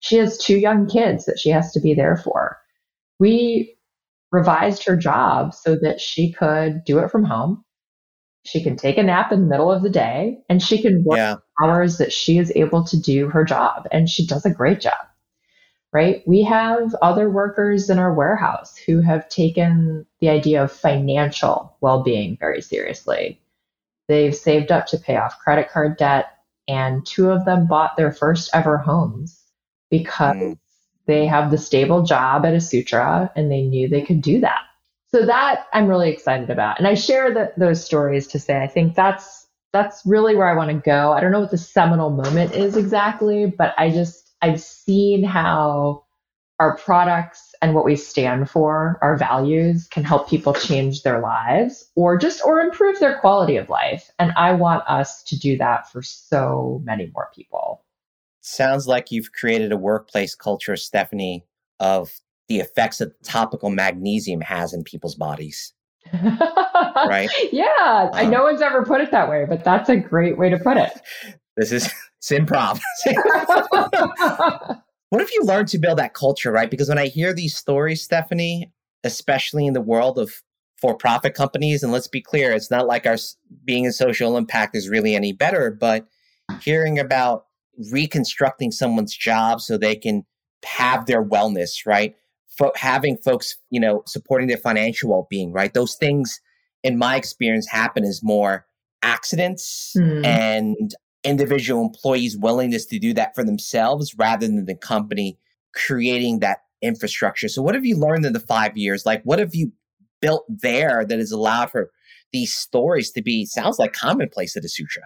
She 0.00 0.16
has 0.16 0.36
two 0.36 0.58
young 0.58 0.88
kids 0.88 1.24
that 1.26 1.38
she 1.38 1.50
has 1.50 1.70
to 1.70 1.78
be 1.80 1.94
there 1.94 2.16
for. 2.16 2.58
We 3.20 3.76
revised 4.32 4.84
her 4.84 4.96
job 4.96 5.54
so 5.54 5.76
that 5.80 6.00
she 6.00 6.32
could 6.32 6.82
do 6.84 6.98
it 6.98 7.12
from 7.12 7.22
home. 7.22 7.62
She 8.44 8.62
can 8.62 8.76
take 8.76 8.98
a 8.98 9.02
nap 9.02 9.32
in 9.32 9.40
the 9.40 9.46
middle 9.46 9.70
of 9.70 9.82
the 9.82 9.90
day 9.90 10.38
and 10.48 10.62
she 10.62 10.82
can 10.82 11.04
work 11.04 11.18
Yeah. 11.18 11.36
hours 11.62 11.98
that 11.98 12.12
she 12.12 12.38
is 12.38 12.52
able 12.56 12.84
to 12.84 13.00
do 13.00 13.28
her 13.28 13.44
job 13.44 13.86
and 13.92 14.08
she 14.08 14.26
does 14.26 14.44
a 14.44 14.50
great 14.50 14.80
job 14.80 14.96
right 15.92 16.22
we 16.26 16.42
have 16.42 16.94
other 17.02 17.28
workers 17.30 17.90
in 17.90 17.98
our 17.98 18.12
warehouse 18.14 18.76
who 18.76 19.00
have 19.00 19.28
taken 19.28 20.06
the 20.20 20.30
idea 20.30 20.62
of 20.62 20.72
financial 20.72 21.76
well-being 21.80 22.36
very 22.40 22.62
seriously 22.62 23.38
they've 24.08 24.34
saved 24.34 24.72
up 24.72 24.86
to 24.86 24.98
pay 24.98 25.16
off 25.16 25.38
credit 25.38 25.70
card 25.70 25.96
debt 25.98 26.30
and 26.66 27.04
two 27.06 27.30
of 27.30 27.44
them 27.44 27.66
bought 27.66 27.96
their 27.96 28.12
first 28.12 28.50
ever 28.54 28.78
homes 28.78 29.40
because 29.90 30.36
Mm. 30.36 30.58
they 31.06 31.26
have 31.26 31.50
the 31.50 31.58
stable 31.58 32.02
job 32.02 32.46
at 32.46 32.54
Asutra 32.54 33.30
and 33.36 33.50
they 33.52 33.62
knew 33.62 33.88
they 33.88 34.02
could 34.02 34.22
do 34.22 34.40
that 34.40 34.62
so 35.14 35.26
that 35.26 35.66
i'm 35.72 35.86
really 35.86 36.10
excited 36.10 36.50
about 36.50 36.78
and 36.78 36.86
i 36.86 36.94
share 36.94 37.32
that 37.32 37.58
those 37.58 37.84
stories 37.84 38.26
to 38.26 38.38
say 38.38 38.62
i 38.62 38.66
think 38.66 38.94
that's 38.94 39.42
that's 39.72 40.04
really 40.04 40.36
where 40.36 40.48
I 40.48 40.54
want 40.54 40.70
to 40.70 40.76
go. 40.76 41.12
I 41.12 41.20
don't 41.20 41.32
know 41.32 41.40
what 41.40 41.50
the 41.50 41.58
seminal 41.58 42.10
moment 42.10 42.54
is 42.54 42.76
exactly, 42.76 43.46
but 43.46 43.74
I 43.78 43.90
just, 43.90 44.34
I've 44.42 44.60
seen 44.60 45.24
how 45.24 46.04
our 46.60 46.76
products 46.76 47.54
and 47.62 47.74
what 47.74 47.84
we 47.84 47.96
stand 47.96 48.50
for, 48.50 48.98
our 49.02 49.16
values 49.16 49.88
can 49.90 50.04
help 50.04 50.28
people 50.28 50.52
change 50.52 51.02
their 51.02 51.20
lives 51.20 51.90
or 51.96 52.18
just, 52.18 52.44
or 52.44 52.60
improve 52.60 53.00
their 53.00 53.18
quality 53.18 53.56
of 53.56 53.68
life. 53.68 54.10
And 54.18 54.32
I 54.36 54.52
want 54.52 54.84
us 54.86 55.22
to 55.24 55.38
do 55.38 55.56
that 55.58 55.90
for 55.90 56.02
so 56.02 56.80
many 56.84 57.10
more 57.14 57.30
people. 57.34 57.82
Sounds 58.42 58.86
like 58.86 59.10
you've 59.10 59.32
created 59.32 59.72
a 59.72 59.76
workplace 59.76 60.34
culture, 60.34 60.76
Stephanie, 60.76 61.46
of 61.80 62.12
the 62.48 62.58
effects 62.58 62.98
that 62.98 63.22
topical 63.22 63.70
magnesium 63.70 64.40
has 64.40 64.72
in 64.72 64.84
people's 64.84 65.14
bodies. 65.14 65.72
right. 66.12 67.30
Yeah. 67.52 68.10
I 68.12 68.24
Um, 68.24 68.30
no 68.30 68.42
one's 68.42 68.60
ever 68.60 68.84
put 68.84 69.00
it 69.00 69.10
that 69.10 69.28
way, 69.28 69.46
but 69.48 69.64
that's 69.64 69.88
a 69.88 69.96
great 69.96 70.38
way 70.38 70.50
to 70.50 70.58
put 70.58 70.76
it. 70.76 70.92
This 71.54 71.70
is 71.70 71.84
it's 72.18 72.30
improv. 72.30 72.80
what 75.10 75.20
have 75.20 75.30
you 75.34 75.42
learned 75.44 75.68
to 75.68 75.78
build 75.78 75.98
that 75.98 76.14
culture, 76.14 76.50
right? 76.50 76.70
Because 76.70 76.88
when 76.88 76.96
I 76.96 77.08
hear 77.08 77.34
these 77.34 77.54
stories, 77.54 78.00
Stephanie, 78.00 78.72
especially 79.04 79.66
in 79.66 79.74
the 79.74 79.82
world 79.82 80.18
of 80.18 80.32
for-profit 80.80 81.34
companies, 81.34 81.82
and 81.82 81.92
let's 81.92 82.08
be 82.08 82.22
clear, 82.22 82.52
it's 82.52 82.70
not 82.70 82.86
like 82.86 83.06
our 83.06 83.16
being 83.66 83.84
in 83.84 83.92
social 83.92 84.38
impact 84.38 84.74
is 84.74 84.88
really 84.88 85.14
any 85.14 85.34
better, 85.34 85.70
but 85.70 86.06
hearing 86.62 86.98
about 86.98 87.44
reconstructing 87.90 88.70
someone's 88.70 89.14
job 89.14 89.60
so 89.60 89.76
they 89.76 89.94
can 89.94 90.24
have 90.64 91.04
their 91.04 91.22
wellness, 91.22 91.84
right? 91.84 92.16
Fo- 92.58 92.72
having 92.76 93.16
folks, 93.16 93.56
you 93.70 93.80
know, 93.80 94.02
supporting 94.06 94.48
their 94.48 94.58
financial 94.58 95.10
well-being, 95.10 95.52
right? 95.52 95.72
Those 95.72 95.94
things, 95.94 96.40
in 96.82 96.98
my 96.98 97.16
experience, 97.16 97.66
happen 97.68 98.04
as 98.04 98.22
more 98.22 98.66
accidents 99.02 99.92
Hmm. 99.96 100.24
and 100.24 100.94
individual 101.24 101.82
employees' 101.82 102.36
willingness 102.36 102.84
to 102.86 102.98
do 102.98 103.14
that 103.14 103.34
for 103.34 103.44
themselves 103.44 104.14
rather 104.18 104.46
than 104.46 104.64
the 104.66 104.74
company 104.74 105.38
creating 105.74 106.40
that 106.40 106.58
infrastructure. 106.82 107.48
So, 107.48 107.62
what 107.62 107.74
have 107.74 107.86
you 107.86 107.96
learned 107.96 108.26
in 108.26 108.32
the 108.32 108.40
five 108.40 108.76
years? 108.76 109.06
Like, 109.06 109.22
what 109.24 109.38
have 109.38 109.54
you 109.54 109.72
built 110.20 110.44
there 110.48 111.04
that 111.04 111.18
has 111.18 111.32
allowed 111.32 111.70
for 111.70 111.90
these 112.32 112.54
stories 112.54 113.10
to 113.12 113.22
be, 113.22 113.44
sounds 113.46 113.78
like 113.78 113.92
commonplace 113.92 114.56
at 114.56 114.62
Asutra? 114.64 115.04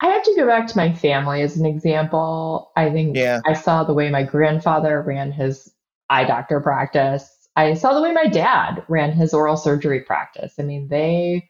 I 0.00 0.06
have 0.06 0.22
to 0.24 0.34
go 0.36 0.46
back 0.46 0.66
to 0.66 0.76
my 0.76 0.92
family 0.92 1.42
as 1.42 1.56
an 1.56 1.64
example. 1.64 2.72
I 2.76 2.90
think 2.90 3.16
Yeah. 3.16 3.40
I 3.46 3.52
saw 3.52 3.84
the 3.84 3.94
way 3.94 4.10
my 4.10 4.24
grandfather 4.24 5.00
ran 5.00 5.30
his 5.32 5.71
eye 6.12 6.24
doctor 6.24 6.60
practice. 6.60 7.28
I 7.56 7.74
saw 7.74 7.94
the 7.94 8.02
way 8.02 8.12
my 8.12 8.26
dad 8.26 8.84
ran 8.88 9.12
his 9.12 9.34
oral 9.34 9.56
surgery 9.56 10.00
practice. 10.00 10.54
I 10.58 10.62
mean, 10.62 10.88
they 10.88 11.48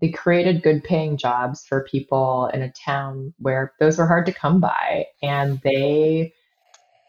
they 0.00 0.10
created 0.10 0.62
good 0.62 0.82
paying 0.84 1.16
jobs 1.16 1.64
for 1.66 1.86
people 1.90 2.50
in 2.52 2.62
a 2.62 2.72
town 2.72 3.32
where 3.38 3.72
those 3.80 3.98
were 3.98 4.06
hard 4.06 4.26
to 4.26 4.32
come 4.32 4.60
by 4.60 5.06
and 5.22 5.60
they 5.62 6.32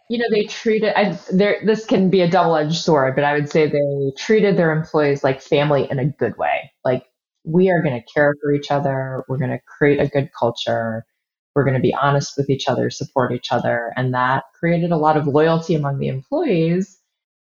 you 0.10 0.18
know 0.20 0.28
they 0.30 0.46
treated 0.46 0.94
I, 0.98 1.18
there 1.34 1.62
this 1.66 1.86
can 1.86 2.10
be 2.10 2.22
a 2.22 2.30
double-edged 2.30 2.76
sword 2.76 3.16
but 3.16 3.24
i 3.24 3.34
would 3.34 3.50
say 3.50 3.68
they 3.68 4.12
treated 4.18 4.56
their 4.56 4.72
employees 4.72 5.24
like 5.24 5.42
family 5.42 5.90
in 5.90 5.98
a 5.98 6.06
good 6.06 6.38
way 6.38 6.72
like 6.86 7.06
we 7.44 7.70
are 7.70 7.82
going 7.82 8.00
to 8.00 8.14
care 8.14 8.36
for 8.42 8.54
each 8.54 8.72
other 8.72 9.24
we're 9.28 9.40
going 9.40 9.50
to 9.50 9.60
create 9.66 10.00
a 10.00 10.08
good 10.08 10.30
culture 10.38 11.06
we're 11.56 11.64
going 11.64 11.76
to 11.76 11.80
be 11.80 11.96
honest 11.96 12.34
with 12.38 12.50
each 12.50 12.68
other 12.68 12.90
support 12.90 13.32
each 13.32 13.52
other 13.52 13.94
and 13.96 14.14
that 14.14 14.44
created 14.60 14.92
a 14.92 14.98
lot 14.98 15.18
of 15.18 15.28
loyalty 15.28 15.74
among 15.76 15.98
the 16.00 16.08
employees 16.08 17.00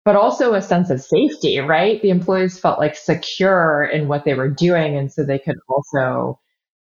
but 0.05 0.15
also 0.15 0.53
a 0.53 0.61
sense 0.61 0.89
of 0.89 1.01
safety 1.01 1.59
right 1.59 2.01
the 2.01 2.09
employees 2.09 2.57
felt 2.59 2.79
like 2.79 2.95
secure 2.95 3.83
in 3.91 4.07
what 4.07 4.23
they 4.25 4.33
were 4.33 4.49
doing 4.49 4.95
and 4.97 5.11
so 5.11 5.23
they 5.23 5.39
could 5.39 5.57
also 5.69 6.39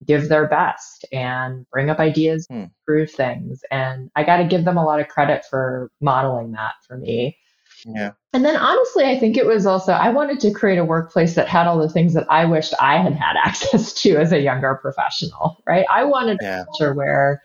give 0.06 0.28
their 0.28 0.48
best 0.48 1.06
and 1.14 1.66
bring 1.72 1.90
up 1.90 2.00
ideas 2.00 2.46
Hmm. 2.50 2.66
improve 2.88 3.12
things 3.12 3.62
and 3.72 4.10
i 4.16 4.24
got 4.24 4.38
to 4.38 4.46
give 4.46 4.66
them 4.66 4.78
a 4.78 4.86
lot 4.86 5.00
of 5.00 5.08
credit 5.08 5.46
for 5.50 5.90
modeling 6.02 6.52
that 6.52 6.74
for 6.88 6.98
me 6.98 7.38
Yeah. 7.86 8.14
and 8.34 8.44
then 8.44 8.56
honestly, 8.56 9.06
I 9.06 9.20
think 9.20 9.38
it 9.38 9.46
was 9.46 9.66
also, 9.66 9.94
I 9.94 10.10
wanted 10.10 10.40
to 10.42 10.52
create 10.52 10.78
a 10.80 10.86
workplace 10.86 11.36
that 11.36 11.48
had 11.48 11.68
all 11.68 11.78
the 11.78 11.90
things 11.90 12.14
that 12.14 12.26
I 12.32 12.46
wished 12.46 12.74
I 12.80 12.98
had 12.98 13.14
had 13.14 13.36
access 13.44 13.94
to 14.02 14.18
as 14.18 14.32
a 14.32 14.40
younger 14.40 14.76
professional, 14.76 15.62
right? 15.68 15.86
I 15.90 16.04
wanted 16.06 16.40
Yeah. 16.42 16.62
a 16.62 16.66
culture 16.66 16.94
where 16.94 17.42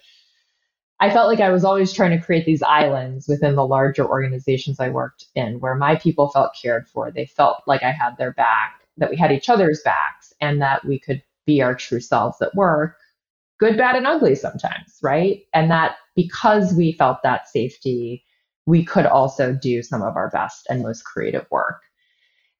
I 0.98 1.10
felt 1.10 1.28
like 1.28 1.40
I 1.40 1.50
was 1.50 1.64
always 1.64 1.92
trying 1.92 2.18
to 2.18 2.24
create 2.24 2.44
these 2.44 2.62
islands 2.62 3.26
within 3.26 3.54
the 3.54 3.66
larger 3.66 4.06
organizations 4.06 4.80
I 4.80 4.90
worked 4.90 5.24
in 5.34 5.58
where 5.60 5.74
my 5.74 5.96
people 5.96 6.28
felt 6.30 6.52
cared 6.60 6.88
for. 6.88 7.10
They 7.10 7.26
felt 7.26 7.62
like 7.66 7.82
I 7.82 7.90
had 7.90 8.16
their 8.18 8.32
back, 8.32 8.80
that 8.98 9.10
we 9.10 9.16
had 9.16 9.32
each 9.32 9.48
other's 9.48 9.80
backs, 9.82 10.32
and 10.40 10.60
that 10.60 10.84
we 10.84 10.98
could 10.98 11.22
be 11.46 11.62
our 11.62 11.74
true 11.74 12.00
selves 12.00 12.40
at 12.42 12.54
work, 12.54 12.96
good, 13.58 13.78
bad, 13.78 13.96
and 13.96 14.06
ugly 14.06 14.34
sometimes, 14.34 14.98
right? 15.02 15.42
And 15.54 15.70
that 15.70 15.96
because 16.14 16.74
we 16.74 16.92
felt 16.92 17.22
that 17.22 17.48
safety, 17.48 18.24
we 18.66 18.84
could 18.84 19.06
also 19.06 19.52
do 19.52 19.82
some 19.82 20.02
of 20.02 20.16
our 20.16 20.30
best 20.30 20.66
and 20.68 20.82
most 20.82 21.04
creative 21.04 21.46
work. 21.50 21.82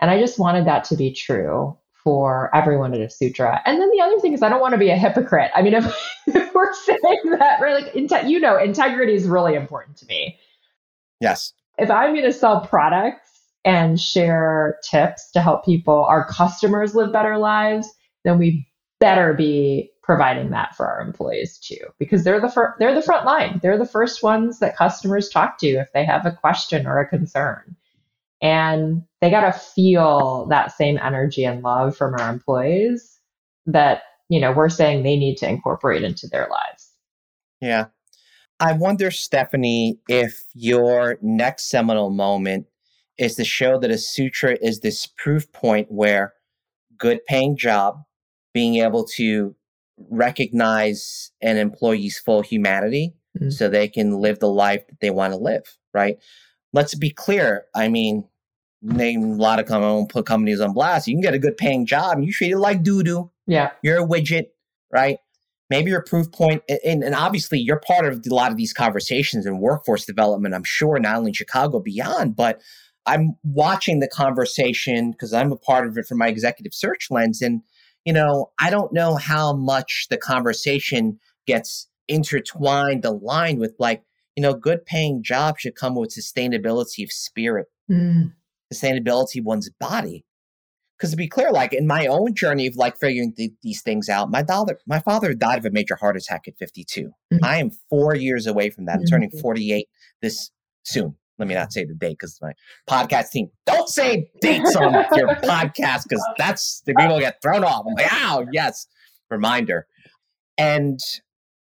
And 0.00 0.10
I 0.10 0.18
just 0.18 0.38
wanted 0.38 0.66
that 0.66 0.84
to 0.84 0.96
be 0.96 1.12
true 1.12 1.76
for 2.02 2.54
everyone 2.54 2.94
at 2.94 3.00
Asutra. 3.00 3.60
And 3.66 3.80
then 3.80 3.90
the 3.90 4.00
other 4.00 4.18
thing 4.20 4.32
is, 4.32 4.42
I 4.42 4.48
don't 4.48 4.60
want 4.60 4.72
to 4.72 4.78
be 4.78 4.90
a 4.90 4.96
hypocrite. 4.96 5.50
I 5.54 5.62
mean, 5.62 5.74
if, 5.74 5.84
if 6.26 6.54
we're 6.54 6.72
saying 6.74 7.38
that, 7.38 7.60
right, 7.60 7.84
like, 7.84 7.92
inte- 7.92 8.28
you 8.28 8.40
know, 8.40 8.56
integrity 8.56 9.14
is 9.14 9.26
really 9.26 9.54
important 9.54 9.96
to 9.98 10.06
me. 10.06 10.38
Yes. 11.20 11.52
If 11.78 11.90
I'm 11.90 12.14
going 12.14 12.24
to 12.24 12.32
sell 12.32 12.66
products 12.66 13.40
and 13.64 14.00
share 14.00 14.78
tips 14.82 15.30
to 15.32 15.42
help 15.42 15.64
people, 15.64 16.04
our 16.04 16.26
customers 16.26 16.94
live 16.94 17.12
better 17.12 17.36
lives, 17.36 17.88
then 18.24 18.38
we 18.38 18.66
better 19.00 19.34
be 19.34 19.89
providing 20.02 20.50
that 20.50 20.74
for 20.74 20.86
our 20.86 21.00
employees 21.00 21.58
too, 21.58 21.84
because 21.98 22.24
they're 22.24 22.40
the 22.40 22.48
fir- 22.48 22.74
they're 22.78 22.94
the 22.94 23.02
front 23.02 23.26
line. 23.26 23.60
They're 23.62 23.78
the 23.78 23.86
first 23.86 24.22
ones 24.22 24.58
that 24.58 24.76
customers 24.76 25.28
talk 25.28 25.58
to 25.58 25.68
if 25.68 25.92
they 25.92 26.04
have 26.04 26.26
a 26.26 26.32
question 26.32 26.86
or 26.86 26.98
a 26.98 27.08
concern, 27.08 27.76
and 28.42 29.02
they 29.20 29.30
got 29.30 29.50
to 29.50 29.58
feel 29.58 30.46
that 30.46 30.72
same 30.72 30.98
energy 30.98 31.44
and 31.44 31.62
love 31.62 31.96
from 31.96 32.14
our 32.14 32.30
employees 32.30 33.20
that 33.66 34.02
you 34.28 34.40
know 34.40 34.52
we're 34.52 34.68
saying 34.68 35.02
they 35.02 35.16
need 35.16 35.36
to 35.36 35.48
incorporate 35.48 36.02
into 36.02 36.26
their 36.26 36.48
lives. 36.50 36.92
Yeah, 37.60 37.86
I 38.58 38.72
wonder, 38.72 39.10
Stephanie, 39.10 40.00
if 40.08 40.44
your 40.54 41.18
next 41.22 41.70
seminal 41.70 42.10
moment 42.10 42.66
is 43.16 43.34
to 43.36 43.44
show 43.44 43.78
that 43.78 43.90
Asutra 43.90 44.56
is 44.60 44.80
this 44.80 45.06
proof 45.06 45.50
point 45.52 45.88
where 45.90 46.34
good 46.96 47.24
paying 47.26 47.56
job, 47.56 48.02
being 48.52 48.76
able 48.76 49.04
to 49.04 49.54
recognize 50.08 51.30
an 51.42 51.56
employee's 51.56 52.18
full 52.18 52.42
humanity 52.42 53.14
mm-hmm. 53.38 53.50
so 53.50 53.68
they 53.68 53.88
can 53.88 54.18
live 54.18 54.38
the 54.38 54.48
life 54.48 54.86
that 54.88 55.00
they 55.00 55.10
want 55.10 55.32
to 55.32 55.38
live, 55.38 55.76
right? 55.92 56.16
Let's 56.72 56.94
be 56.94 57.10
clear. 57.10 57.66
I 57.74 57.88
mean, 57.88 58.28
name 58.82 59.22
a 59.22 59.34
lot 59.34 59.60
of 59.60 59.66
com- 59.66 60.06
put 60.06 60.26
companies 60.26 60.60
on 60.60 60.72
blast. 60.72 61.06
You 61.06 61.14
can 61.14 61.20
get 61.20 61.34
a 61.34 61.38
good 61.38 61.56
paying 61.56 61.86
job 61.86 62.16
and 62.16 62.24
you 62.24 62.32
treat 62.32 62.52
it 62.52 62.58
like 62.58 62.82
doo 62.82 63.02
doo. 63.02 63.30
Yeah. 63.46 63.70
You're 63.82 64.02
a 64.02 64.06
widget, 64.06 64.46
right? 64.92 65.18
Maybe 65.68 65.90
your 65.90 66.02
proof 66.02 66.32
point, 66.32 66.62
and, 66.84 67.04
and 67.04 67.14
obviously 67.14 67.58
you're 67.58 67.80
part 67.80 68.04
of 68.04 68.24
a 68.26 68.34
lot 68.34 68.50
of 68.50 68.56
these 68.56 68.72
conversations 68.72 69.46
in 69.46 69.58
workforce 69.58 70.04
development, 70.04 70.54
I'm 70.54 70.64
sure, 70.64 70.98
not 70.98 71.16
only 71.16 71.30
in 71.30 71.34
Chicago, 71.34 71.78
beyond, 71.78 72.34
but 72.34 72.60
I'm 73.06 73.36
watching 73.44 74.00
the 74.00 74.08
conversation 74.08 75.12
because 75.12 75.32
I'm 75.32 75.52
a 75.52 75.56
part 75.56 75.86
of 75.86 75.96
it 75.96 76.06
from 76.06 76.18
my 76.18 76.28
executive 76.28 76.74
search 76.74 77.08
lens. 77.10 77.40
And, 77.40 77.62
you 78.04 78.12
know, 78.12 78.50
I 78.58 78.70
don't 78.70 78.92
know 78.92 79.16
how 79.16 79.54
much 79.54 80.06
the 80.10 80.16
conversation 80.16 81.18
gets 81.46 81.88
intertwined, 82.08 83.04
aligned 83.04 83.60
with 83.60 83.74
like, 83.78 84.02
you 84.36 84.42
know, 84.42 84.54
good 84.54 84.84
paying 84.86 85.22
jobs 85.22 85.60
should 85.60 85.74
come 85.74 85.94
with 85.94 86.14
sustainability 86.14 87.04
of 87.04 87.12
spirit, 87.12 87.66
mm. 87.90 88.32
sustainability 88.72 89.40
of 89.40 89.44
one's 89.44 89.70
body. 89.78 90.24
Because 90.96 91.12
to 91.12 91.16
be 91.16 91.28
clear, 91.28 91.50
like 91.50 91.72
in 91.72 91.86
my 91.86 92.06
own 92.06 92.34
journey 92.34 92.66
of 92.66 92.76
like 92.76 92.98
figuring 92.98 93.32
th- 93.34 93.52
these 93.62 93.80
things 93.80 94.10
out, 94.10 94.30
my 94.30 94.44
father, 94.44 94.78
my 94.86 95.00
father 95.00 95.32
died 95.32 95.58
of 95.58 95.64
a 95.64 95.70
major 95.70 95.96
heart 95.96 96.16
attack 96.16 96.46
at 96.46 96.58
52. 96.58 97.04
Mm-hmm. 97.32 97.44
I 97.44 97.56
am 97.56 97.70
four 97.88 98.14
years 98.14 98.46
away 98.46 98.68
from 98.68 98.84
that. 98.84 98.98
I'm 98.98 99.06
turning 99.06 99.30
mm-hmm. 99.30 99.40
48 99.40 99.88
this 100.20 100.50
soon 100.82 101.16
let 101.40 101.48
me 101.48 101.54
not 101.54 101.72
say 101.72 101.84
the 101.84 101.94
date 101.94 102.18
because 102.20 102.38
my 102.42 102.52
podcast 102.88 103.30
team 103.30 103.50
don't 103.64 103.88
say 103.88 104.30
dates 104.42 104.76
on 104.76 104.92
your 105.16 105.28
podcast 105.36 106.02
because 106.08 106.24
that's 106.36 106.82
the 106.86 106.94
people 106.94 107.18
get 107.18 107.40
thrown 107.42 107.64
off. 107.64 107.86
I'm 107.88 107.94
like, 107.94 108.12
oh 108.12 108.46
yes, 108.52 108.86
reminder. 109.30 109.86
And 110.58 111.00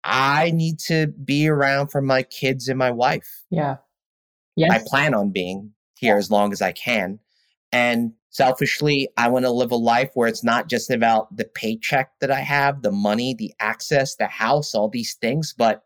I 0.04 0.52
need 0.52 0.80
to 0.88 1.08
be 1.08 1.48
around 1.48 1.90
for 1.90 2.02
my 2.02 2.24
kids 2.24 2.68
and 2.68 2.80
my 2.80 2.90
wife. 2.90 3.44
Yeah. 3.52 3.78
Yes. 4.56 4.72
I 4.72 4.84
plan 4.88 5.14
on 5.14 5.30
being 5.30 5.74
here 6.00 6.16
yeah. 6.16 6.20
as 6.20 6.32
long 6.32 6.52
as 6.52 6.62
I 6.62 6.72
can. 6.72 7.20
And 7.72 8.14
selfishly, 8.32 9.10
I 9.18 9.28
want 9.28 9.46
to 9.46 9.52
live 9.52 9.72
a 9.72 9.76
life 9.76 10.10
where 10.16 10.28
it's 10.28 10.44
not 10.44 10.70
just 10.70 10.90
about 10.90 11.36
the 11.36 11.46
paycheck 11.46 12.12
that 12.22 12.32
I 12.32 12.40
have, 12.40 12.82
the 12.82 12.92
money, 12.92 13.36
the 13.36 13.54
access, 13.60 14.16
the 14.16 14.28
house, 14.28 14.74
all 14.74 14.90
these 14.90 15.14
things, 15.16 15.54
but 15.56 15.84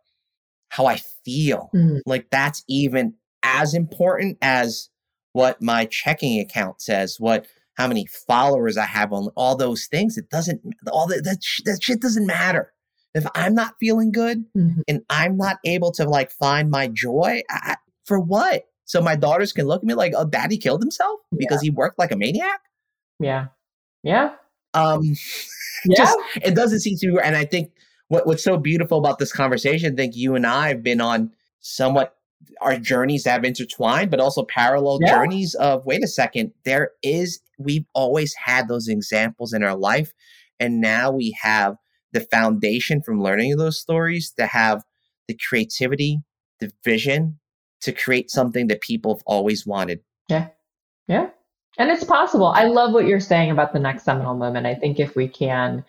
how 0.69 0.85
I 0.85 1.01
feel. 1.25 1.69
Mm-hmm. 1.75 1.97
Like 2.05 2.29
that's 2.31 2.63
even 2.69 3.15
as 3.43 3.73
important 3.73 4.37
as 4.41 4.89
what 5.33 5.61
my 5.61 5.85
checking 5.85 6.39
account 6.39 6.81
says, 6.81 7.17
what 7.19 7.45
how 7.77 7.87
many 7.87 8.05
followers 8.27 8.77
I 8.77 8.85
have 8.85 9.11
on 9.13 9.29
all 9.35 9.55
those 9.55 9.87
things. 9.87 10.17
It 10.17 10.29
doesn't 10.29 10.61
all 10.91 11.07
that 11.07 11.23
that, 11.23 11.39
that 11.65 11.79
shit 11.81 12.01
doesn't 12.01 12.25
matter. 12.25 12.73
If 13.13 13.25
I'm 13.35 13.55
not 13.55 13.73
feeling 13.79 14.11
good 14.11 14.45
mm-hmm. 14.55 14.81
and 14.87 15.01
I'm 15.09 15.35
not 15.35 15.57
able 15.65 15.91
to 15.93 16.05
like 16.05 16.31
find 16.31 16.69
my 16.69 16.87
joy, 16.87 17.41
I, 17.49 17.75
for 18.05 18.19
what? 18.19 18.65
So 18.85 19.01
my 19.01 19.15
daughters 19.15 19.51
can 19.51 19.67
look 19.67 19.81
at 19.81 19.87
me 19.87 19.93
like, 19.93 20.13
"Oh, 20.15 20.25
daddy 20.25 20.57
killed 20.57 20.81
himself 20.81 21.19
because 21.37 21.61
yeah. 21.63 21.67
he 21.67 21.69
worked 21.71 21.99
like 21.99 22.11
a 22.11 22.15
maniac." 22.15 22.61
Yeah, 23.19 23.47
yeah. 24.03 24.35
Um, 24.73 25.01
yeah. 25.85 25.97
just 25.97 26.19
it 26.41 26.55
doesn't 26.55 26.81
seem 26.81 26.97
to 26.97 27.13
be. 27.13 27.19
And 27.21 27.35
I 27.35 27.45
think 27.45 27.71
what 28.07 28.27
what's 28.27 28.43
so 28.43 28.57
beautiful 28.57 28.97
about 28.97 29.19
this 29.19 29.33
conversation, 29.33 29.93
I 29.93 29.95
think 29.95 30.15
you 30.15 30.35
and 30.35 30.45
I 30.45 30.69
have 30.69 30.83
been 30.83 31.01
on 31.01 31.31
somewhat 31.59 32.15
our 32.61 32.77
journeys 32.77 33.25
have 33.25 33.43
intertwined, 33.43 34.11
but 34.11 34.19
also 34.19 34.43
parallel 34.43 34.99
yeah. 35.01 35.13
journeys 35.13 35.55
of 35.55 35.85
wait 35.85 36.03
a 36.03 36.07
second, 36.07 36.51
there 36.65 36.91
is 37.03 37.39
we've 37.57 37.85
always 37.93 38.33
had 38.33 38.67
those 38.67 38.87
examples 38.87 39.53
in 39.53 39.63
our 39.63 39.75
life. 39.75 40.11
And 40.59 40.81
now 40.81 41.11
we 41.11 41.35
have 41.41 41.75
the 42.13 42.21
foundation 42.21 43.01
from 43.01 43.21
learning 43.21 43.57
those 43.57 43.79
stories 43.79 44.31
to 44.37 44.45
have 44.45 44.83
the 45.27 45.37
creativity, 45.49 46.19
the 46.59 46.71
vision 46.83 47.39
to 47.81 47.91
create 47.91 48.29
something 48.29 48.67
that 48.67 48.81
people 48.81 49.15
have 49.15 49.23
always 49.25 49.65
wanted. 49.65 50.01
Yeah. 50.27 50.49
Yeah. 51.07 51.29
And 51.77 51.89
it's 51.89 52.03
possible. 52.03 52.47
I 52.47 52.65
love 52.65 52.93
what 52.93 53.07
you're 53.07 53.19
saying 53.19 53.49
about 53.49 53.73
the 53.73 53.79
next 53.79 54.03
seminal 54.03 54.35
moment. 54.35 54.67
I 54.67 54.75
think 54.75 54.99
if 54.99 55.15
we 55.15 55.27
can 55.27 55.83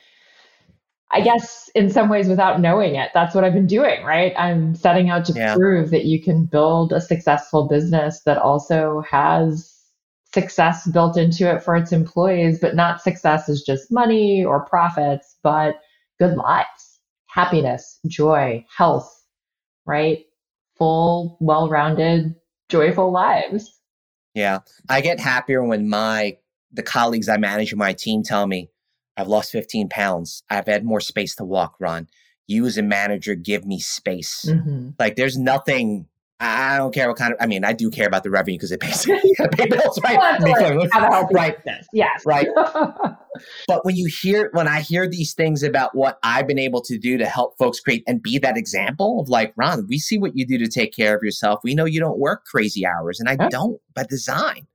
I 1.13 1.21
guess 1.21 1.69
in 1.75 1.91
some 1.91 2.09
ways 2.09 2.27
without 2.27 2.61
knowing 2.61 2.95
it, 2.95 3.11
that's 3.13 3.35
what 3.35 3.45
I've 3.45 3.53
been 3.53 3.67
doing, 3.67 4.03
right? 4.03 4.33
I'm 4.39 4.75
setting 4.75 5.11
out 5.11 5.27
to 5.27 5.35
yeah. 5.35 5.55
prove 5.55 5.91
that 5.91 6.07
you 6.07 6.23
can 6.23 6.47
build 6.47 6.93
a 6.93 7.01
successful 7.01 7.69
business 7.69 8.23
that 8.23 8.39
also 8.39 9.03
has 9.09 9.73
success 10.33 10.87
built 10.87 11.19
into 11.19 11.55
it 11.55 11.63
for 11.63 11.77
its 11.77 11.93
employees, 11.93 12.59
but 12.61 12.75
not 12.75 13.03
success 13.03 13.49
is 13.49 13.63
just 13.63 13.93
money 13.93 14.43
or 14.43 14.65
profits, 14.65 15.37
but 15.43 15.77
good 16.19 16.37
lives, 16.37 17.01
happiness, 17.27 17.99
joy, 18.07 18.65
health, 18.75 19.13
right? 19.85 20.25
Full, 20.79 21.37
well 21.41 21.69
rounded, 21.69 22.35
joyful 22.71 23.13
lives. 23.13 23.79
Yeah. 24.35 24.61
I 24.89 25.03
get 25.03 25.21
happier 25.21 25.63
when 25.63 25.91
my 25.91 26.39
the 26.73 26.83
colleagues 26.83 27.29
I 27.29 27.37
manage 27.37 27.73
in 27.73 27.79
my 27.79 27.93
team 27.93 28.23
tell 28.23 28.47
me, 28.47 28.71
I've 29.17 29.29
lost 29.29 29.53
15 29.53 29.89
pounds. 29.89 30.43
I've 30.51 30.67
had 30.67 30.85
more 30.85 31.01
space 31.01 31.35
to 31.37 31.45
walk, 31.45 31.77
Ron. 31.81 32.09
You 32.47 32.67
as 32.67 32.79
a 32.79 32.83
manager 32.83 33.35
give 33.35 33.65
me 33.65 33.79
space. 33.79 34.47
Mm-hmm. 34.49 34.91
Like 34.99 35.17
there's 35.17 35.39
nothing. 35.39 36.07
I 36.41 36.77
don't 36.77 36.93
care 36.93 37.07
what 37.07 37.19
kind 37.19 37.33
of. 37.33 37.39
I 37.41 37.47
mean, 37.47 37.65
I 37.65 37.73
do 37.73 37.89
care 37.89 38.09
about 38.09 38.25
the 38.25 38.31
revenue 38.31 38.57
because 38.57 38.73
it 38.73 38.81
pays 38.81 39.05
pay 39.53 39.67
bills, 39.67 40.01
right? 40.03 40.41
Well, 40.41 41.29
right. 41.33 41.57
Yes. 41.93 42.23
Right. 42.27 42.49
but 43.69 43.85
when 43.85 43.95
you 43.95 44.09
hear, 44.23 44.51
when 44.53 44.67
I 44.67 44.81
hear 44.81 45.09
these 45.09 45.35
things 45.35 45.63
about 45.63 45.95
what 45.95 46.19
I've 46.25 46.49
been 46.49 46.59
able 46.59 46.81
to 46.83 46.99
do 46.99 47.17
to 47.17 47.27
help 47.27 47.57
folks 47.59 47.79
create 47.79 48.03
and 48.09 48.21
be 48.21 48.39
that 48.39 48.57
example 48.57 49.21
of 49.21 49.29
like, 49.29 49.53
Ron, 49.57 49.87
we 49.89 49.99
see 49.99 50.19
what 50.19 50.37
you 50.37 50.45
do 50.45 50.59
to 50.59 50.69
take 50.69 50.93
care 50.93 51.17
of 51.17 51.23
yourself. 51.23 51.61
We 51.63 51.77
know 51.77 51.85
you 51.85 52.01
don't 52.01 52.19
work 52.19 52.45
crazy 52.45 52.85
hours, 52.85 53.21
and 53.21 53.29
I 53.29 53.37
yeah. 53.39 53.49
don't 53.49 53.81
by 53.95 54.03
design. 54.03 54.67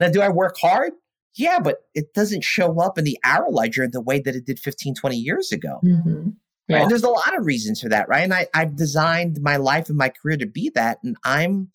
Now, 0.00 0.08
do 0.08 0.20
I 0.20 0.30
work 0.30 0.56
hard? 0.60 0.92
Yeah, 1.36 1.58
but 1.58 1.78
it 1.94 2.14
doesn't 2.14 2.44
show 2.44 2.80
up 2.80 2.96
in 2.96 3.04
the 3.04 3.18
hour 3.24 3.48
ledger 3.50 3.84
in 3.84 3.90
the 3.90 4.00
way 4.00 4.20
that 4.20 4.36
it 4.36 4.46
did 4.46 4.58
15, 4.58 4.94
20 4.94 5.16
years 5.16 5.50
ago. 5.52 5.80
Mm-hmm. 5.84 6.30
Yeah. 6.68 6.82
And 6.82 6.90
there's 6.90 7.02
a 7.02 7.10
lot 7.10 7.36
of 7.36 7.44
reasons 7.44 7.80
for 7.80 7.88
that, 7.88 8.08
right? 8.08 8.22
And 8.22 8.32
I, 8.32 8.46
I've 8.54 8.76
designed 8.76 9.40
my 9.42 9.56
life 9.56 9.88
and 9.88 9.98
my 9.98 10.08
career 10.08 10.36
to 10.38 10.46
be 10.46 10.70
that. 10.74 10.98
And 11.02 11.16
I'm, 11.24 11.68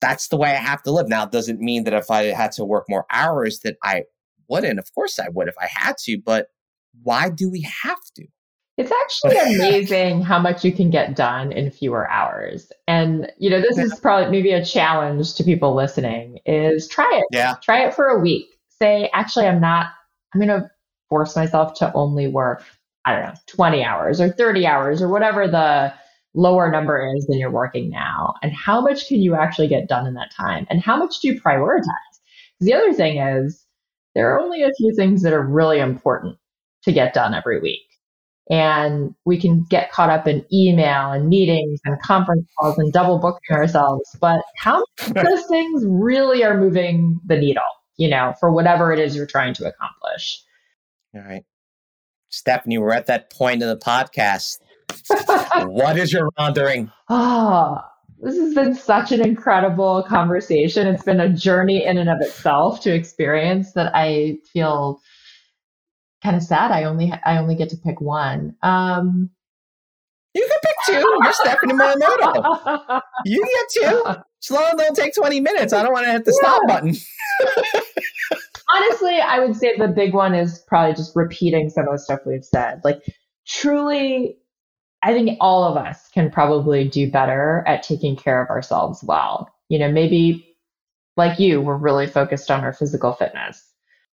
that's 0.00 0.28
the 0.28 0.36
way 0.36 0.50
I 0.50 0.56
have 0.56 0.82
to 0.84 0.90
live. 0.90 1.08
Now, 1.08 1.24
it 1.24 1.32
doesn't 1.32 1.60
mean 1.60 1.84
that 1.84 1.94
if 1.94 2.10
I 2.10 2.24
had 2.24 2.52
to 2.52 2.64
work 2.64 2.86
more 2.88 3.06
hours 3.10 3.60
that 3.60 3.76
I 3.82 4.04
wouldn't. 4.48 4.78
Of 4.78 4.92
course 4.94 5.18
I 5.18 5.28
would 5.28 5.48
if 5.48 5.54
I 5.60 5.68
had 5.70 5.96
to, 6.04 6.18
but 6.24 6.48
why 7.02 7.30
do 7.30 7.50
we 7.50 7.60
have 7.82 8.00
to? 8.16 8.26
It's 8.76 8.90
actually 8.90 9.36
amazing 9.54 10.22
how 10.22 10.40
much 10.40 10.64
you 10.64 10.72
can 10.72 10.90
get 10.90 11.14
done 11.14 11.52
in 11.52 11.70
fewer 11.70 12.10
hours. 12.10 12.72
And, 12.88 13.30
you 13.38 13.50
know, 13.50 13.60
this 13.60 13.78
is 13.78 14.00
probably 14.00 14.30
maybe 14.30 14.50
a 14.50 14.64
challenge 14.64 15.34
to 15.34 15.44
people 15.44 15.76
listening 15.76 16.40
is 16.44 16.88
try 16.88 17.08
it. 17.14 17.24
Yeah. 17.30 17.54
Try 17.62 17.86
it 17.86 17.94
for 17.94 18.06
a 18.06 18.18
week 18.18 18.53
say, 18.80 19.10
actually, 19.12 19.46
I'm 19.46 19.60
not, 19.60 19.86
I'm 20.32 20.40
going 20.40 20.60
to 20.60 20.70
force 21.08 21.36
myself 21.36 21.74
to 21.74 21.92
only 21.94 22.26
work, 22.26 22.64
I 23.04 23.12
don't 23.12 23.22
know, 23.22 23.34
20 23.46 23.84
hours 23.84 24.20
or 24.20 24.30
30 24.30 24.66
hours 24.66 25.02
or 25.02 25.08
whatever 25.08 25.46
the 25.48 25.92
lower 26.34 26.70
number 26.70 27.12
is 27.16 27.26
than 27.26 27.38
you're 27.38 27.50
working 27.50 27.90
now. 27.90 28.34
And 28.42 28.52
how 28.52 28.80
much 28.80 29.06
can 29.08 29.20
you 29.20 29.34
actually 29.34 29.68
get 29.68 29.88
done 29.88 30.06
in 30.06 30.14
that 30.14 30.32
time? 30.34 30.66
And 30.68 30.80
how 30.80 30.96
much 30.96 31.20
do 31.20 31.28
you 31.28 31.40
prioritize? 31.40 31.84
The 32.60 32.74
other 32.74 32.92
thing 32.92 33.18
is, 33.18 33.64
there 34.14 34.32
are 34.32 34.40
only 34.40 34.62
a 34.62 34.72
few 34.76 34.94
things 34.94 35.22
that 35.22 35.32
are 35.32 35.42
really 35.42 35.78
important 35.78 36.36
to 36.84 36.92
get 36.92 37.14
done 37.14 37.34
every 37.34 37.60
week. 37.60 37.80
And 38.50 39.14
we 39.24 39.40
can 39.40 39.64
get 39.70 39.90
caught 39.90 40.10
up 40.10 40.28
in 40.28 40.44
email 40.52 41.12
and 41.12 41.28
meetings 41.28 41.80
and 41.84 42.00
conference 42.02 42.46
calls 42.58 42.78
and 42.78 42.92
double 42.92 43.18
booking 43.18 43.56
ourselves. 43.56 44.16
But 44.20 44.40
how 44.58 44.84
many 45.14 45.20
of 45.20 45.26
those 45.26 45.46
things 45.48 45.84
really 45.86 46.44
are 46.44 46.58
moving 46.58 47.20
the 47.24 47.36
needle? 47.36 47.62
You 47.96 48.08
know, 48.08 48.34
for 48.40 48.52
whatever 48.52 48.92
it 48.92 48.98
is 48.98 49.14
you're 49.16 49.26
trying 49.26 49.54
to 49.54 49.66
accomplish. 49.66 50.42
All 51.14 51.22
right. 51.22 51.44
Stephanie, 52.28 52.78
we're 52.78 52.92
at 52.92 53.06
that 53.06 53.30
point 53.30 53.62
in 53.62 53.68
the 53.68 53.76
podcast. 53.76 54.58
what 55.68 55.96
is 55.96 56.12
your 56.12 56.28
wandering? 56.36 56.90
Ah, 57.08 57.84
oh, 57.84 58.26
This 58.26 58.36
has 58.38 58.54
been 58.54 58.74
such 58.74 59.12
an 59.12 59.20
incredible 59.20 60.02
conversation. 60.02 60.86
It's 60.88 61.04
been 61.04 61.20
a 61.20 61.32
journey 61.32 61.84
in 61.84 61.96
and 61.96 62.10
of 62.10 62.20
itself 62.20 62.80
to 62.82 62.94
experience 62.94 63.72
that 63.74 63.92
I 63.94 64.38
feel 64.52 65.00
kind 66.22 66.34
of 66.36 66.42
sad. 66.42 66.72
I 66.72 66.84
only 66.84 67.12
I 67.24 67.38
only 67.38 67.54
get 67.54 67.68
to 67.70 67.76
pick 67.76 68.00
one. 68.00 68.56
Um, 68.62 69.30
you 70.34 70.48
can 70.48 70.58
pick 70.62 70.76
two. 70.86 71.18
You're 71.22 71.32
Stephanie 71.32 71.74
Morimoto. 71.74 73.00
You 73.24 73.42
get 73.42 73.82
two. 73.82 74.22
Slow 74.40 74.70
don't 74.76 74.94
take 74.94 75.14
20 75.14 75.40
minutes. 75.40 75.72
I 75.72 75.82
don't 75.82 75.92
want 75.92 76.04
to 76.04 76.12
hit 76.12 76.24
the 76.24 76.38
yeah. 76.42 76.48
stop 76.48 76.62
button. 76.68 76.94
Honestly, 78.74 79.20
I 79.20 79.38
would 79.38 79.56
say 79.56 79.76
the 79.78 79.88
big 79.88 80.12
one 80.12 80.34
is 80.34 80.62
probably 80.66 80.94
just 80.94 81.12
repeating 81.14 81.70
some 81.70 81.86
of 81.86 81.92
the 81.92 81.98
stuff 81.98 82.20
we've 82.26 82.44
said. 82.44 82.80
Like, 82.84 83.02
truly, 83.46 84.36
I 85.02 85.12
think 85.12 85.38
all 85.40 85.64
of 85.64 85.76
us 85.76 86.08
can 86.12 86.30
probably 86.30 86.88
do 86.88 87.10
better 87.10 87.64
at 87.66 87.82
taking 87.82 88.16
care 88.16 88.42
of 88.42 88.50
ourselves 88.50 89.02
well. 89.02 89.48
You 89.68 89.78
know, 89.78 89.90
maybe 89.90 90.56
like 91.16 91.38
you, 91.38 91.60
we're 91.60 91.76
really 91.76 92.06
focused 92.06 92.50
on 92.50 92.64
our 92.64 92.72
physical 92.72 93.12
fitness. 93.12 93.62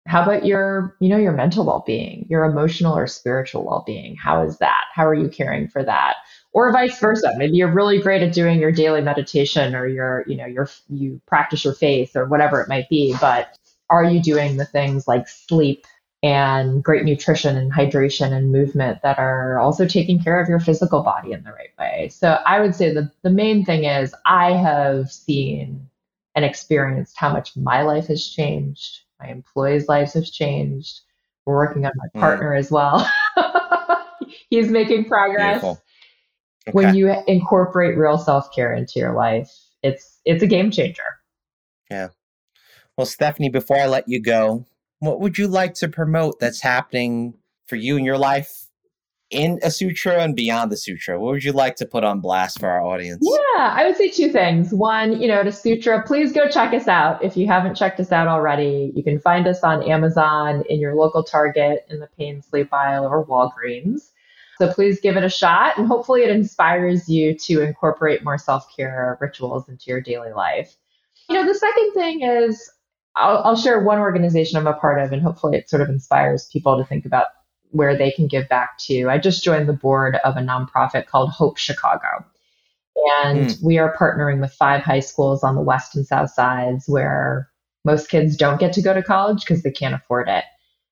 How 0.08 0.24
about 0.24 0.46
your, 0.46 0.96
you 1.00 1.10
know, 1.10 1.18
your 1.18 1.32
mental 1.32 1.66
well-being, 1.66 2.26
your 2.30 2.44
emotional 2.44 2.98
or 2.98 3.06
spiritual 3.08 3.64
well-being? 3.64 4.16
How 4.16 4.44
is 4.44 4.58
that? 4.58 4.86
How 4.94 5.06
are 5.06 5.14
you 5.14 5.30
caring 5.30 5.68
for 5.68 5.84
that? 5.84 6.16
Or 6.54 6.72
vice 6.72 7.00
versa. 7.00 7.34
Maybe 7.38 7.58
you're 7.58 7.72
really 7.72 8.02
great 8.02 8.24
at 8.24 8.34
doing 8.34 8.60
your 8.60 8.72
daily 8.72 9.02
meditation 9.02 9.76
or 9.76 9.88
your, 9.88 10.26
you 10.28 10.36
know, 10.36 10.46
your 10.46 10.70
you 10.90 11.22
practice 11.28 11.64
your 11.64 11.76
faith 11.76 12.16
or 12.16 12.26
whatever 12.26 12.60
it 12.62 12.68
might 12.68 12.90
be, 12.90 13.16
but 13.22 13.58
are 13.90 14.04
you 14.04 14.22
doing 14.22 14.58
the 14.58 14.66
things 14.66 15.08
like 15.08 15.28
sleep 15.28 15.86
and 16.24 16.84
great 16.84 17.04
nutrition 17.04 17.58
and 17.58 17.72
hydration 17.72 18.32
and 18.32 18.52
movement 18.52 19.02
that 19.04 19.20
are 19.20 19.60
also 19.60 19.88
taking 19.88 20.22
care 20.22 20.42
of 20.42 20.50
your 20.50 20.60
physical 20.60 21.04
body 21.04 21.32
in 21.32 21.44
the 21.44 21.52
right 21.52 21.72
way? 21.80 22.10
So 22.10 22.40
I 22.46 22.60
would 22.60 22.74
say 22.74 22.94
the, 22.94 23.12
the 23.22 23.30
main 23.30 23.64
thing 23.64 23.86
is 23.86 24.16
I 24.26 24.54
have 24.54 25.12
seen 25.12 25.88
and 26.36 26.46
experienced 26.46 27.18
how 27.18 27.32
much 27.32 27.56
my 27.56 27.82
life 27.82 28.08
has 28.08 28.28
changed 28.28 29.02
my 29.22 29.30
employees' 29.30 29.88
lives 29.88 30.14
have 30.14 30.26
changed. 30.26 31.02
We're 31.46 31.56
working 31.56 31.86
on 31.86 31.92
my 31.96 32.08
mm. 32.16 32.20
partner 32.20 32.52
mm. 32.52 32.60
as 32.60 32.72
well. 32.72 33.10
He's 34.50 34.70
making 34.70 35.06
progress. 35.06 35.64
Okay. 35.64 35.80
When 36.72 36.94
you 36.94 37.12
incorporate 37.28 37.98
real 37.98 38.18
self 38.18 38.54
care 38.54 38.74
into 38.74 39.00
your 39.00 39.14
life, 39.14 39.52
it's 39.82 40.20
it's 40.26 40.44
a 40.44 40.48
game 40.48 40.70
changer. 40.70 41.04
Yeah. 41.90 42.10
Well, 42.98 43.06
Stephanie, 43.06 43.50
before 43.50 43.78
I 43.78 43.88
let 43.88 44.08
you 44.08 44.22
go, 44.22 44.66
what 45.00 45.20
would 45.20 45.38
you 45.38 45.48
like 45.48 45.74
to 45.76 45.88
promote 45.88 46.40
that's 46.40 46.62
happening 46.62 47.34
for 47.68 47.78
you 47.78 47.98
in 47.98 48.06
your 48.06 48.18
life 48.18 48.61
in 49.32 49.60
Asutra 49.60 50.20
and 50.20 50.36
beyond 50.36 50.72
the 50.72 50.78
sutra? 50.78 51.20
What 51.20 51.32
would 51.32 51.44
you 51.44 51.54
like 51.54 51.76
to 51.78 51.86
put 51.86 52.04
on 52.04 52.20
blast 52.20 52.60
for 52.60 52.70
our 52.70 52.82
audience? 52.82 53.20
Yeah, 53.22 53.74
I 53.74 53.86
would 53.86 53.96
say 53.96 54.10
two 54.10 54.30
things. 54.30 54.74
One, 54.74 55.22
you 55.22 55.28
know, 55.28 55.44
Asutra, 55.44 56.06
please 56.06 56.32
go 56.32 56.48
check 56.48 56.74
us 56.74 56.88
out. 56.88 57.24
If 57.24 57.36
you 57.36 57.48
haven't 57.48 57.76
checked 57.76 58.00
us 58.00 58.12
out 58.12 58.28
already, 58.28 58.92
you 58.96 59.04
can 59.04 59.20
find 59.20 59.48
us 59.48 59.64
on 59.64 59.84
Amazon, 59.84 60.64
in 60.70 60.80
your 60.80 60.96
local 60.96 61.24
Target, 61.24 61.86
in 61.90 62.00
the 62.00 62.10
pain 62.18 62.42
sleep 62.42 62.74
aisle, 62.74 63.06
or 63.06 63.26
Walgreens. 63.26 64.12
So 64.58 64.72
please 64.72 65.00
give 65.00 65.18
it 65.18 65.24
a 65.24 65.30
shot, 65.30 65.78
and 65.78 65.88
hopefully 65.88 66.22
it 66.22 66.30
inspires 66.30 67.10
you 67.10 67.36
to 67.40 67.62
incorporate 67.62 68.24
more 68.24 68.38
self 68.38 68.68
care 68.76 69.18
rituals 69.20 69.68
into 69.68 69.86
your 69.88 70.02
daily 70.02 70.34
life. 70.34 70.76
You 71.30 71.36
know, 71.36 71.46
the 71.46 71.58
second 71.58 71.94
thing 71.94 72.22
is 72.22 72.72
I'll, 73.16 73.38
I'll 73.40 73.56
share 73.56 73.82
one 73.82 74.00
organization 74.00 74.58
I'm 74.58 74.68
a 74.68 74.74
part 74.74 75.02
of, 75.02 75.12
and 75.12 75.22
hopefully 75.22 75.58
it 75.58 75.70
sort 75.70 75.82
of 75.82 75.90
inspires 75.90 76.48
people 76.52 76.78
to 76.78 76.86
think 76.86 77.06
about 77.06 77.28
where 77.72 77.98
they 77.98 78.12
can 78.12 78.28
give 78.28 78.48
back 78.50 78.78
to. 78.80 79.10
I 79.10 79.18
just 79.18 79.44
joined 79.44 79.68
the 79.68 79.74
board 79.74 80.18
of 80.24 80.38
a 80.38 80.42
nonprofit 80.42 81.08
called 81.08 81.32
Hope 81.32 81.58
Chicago. 81.58 82.26
And 82.96 83.48
mm. 83.48 83.64
we 83.64 83.78
are 83.78 83.96
partnering 83.96 84.42
with 84.42 84.54
five 84.54 84.84
high 84.84 85.00
schools 85.00 85.44
on 85.44 85.56
the 85.56 85.62
west 85.62 85.96
and 85.96 86.06
south 86.06 86.32
sides 86.32 86.86
where 86.88 87.50
most 87.86 88.10
kids 88.10 88.36
don't 88.36 88.60
get 88.60 88.74
to 88.74 88.82
go 88.82 88.94
to 88.94 89.02
college 89.02 89.42
because 89.42 89.64
they 89.64 89.72
can't 89.72 89.96
afford 89.96 90.28
it. 90.28 90.44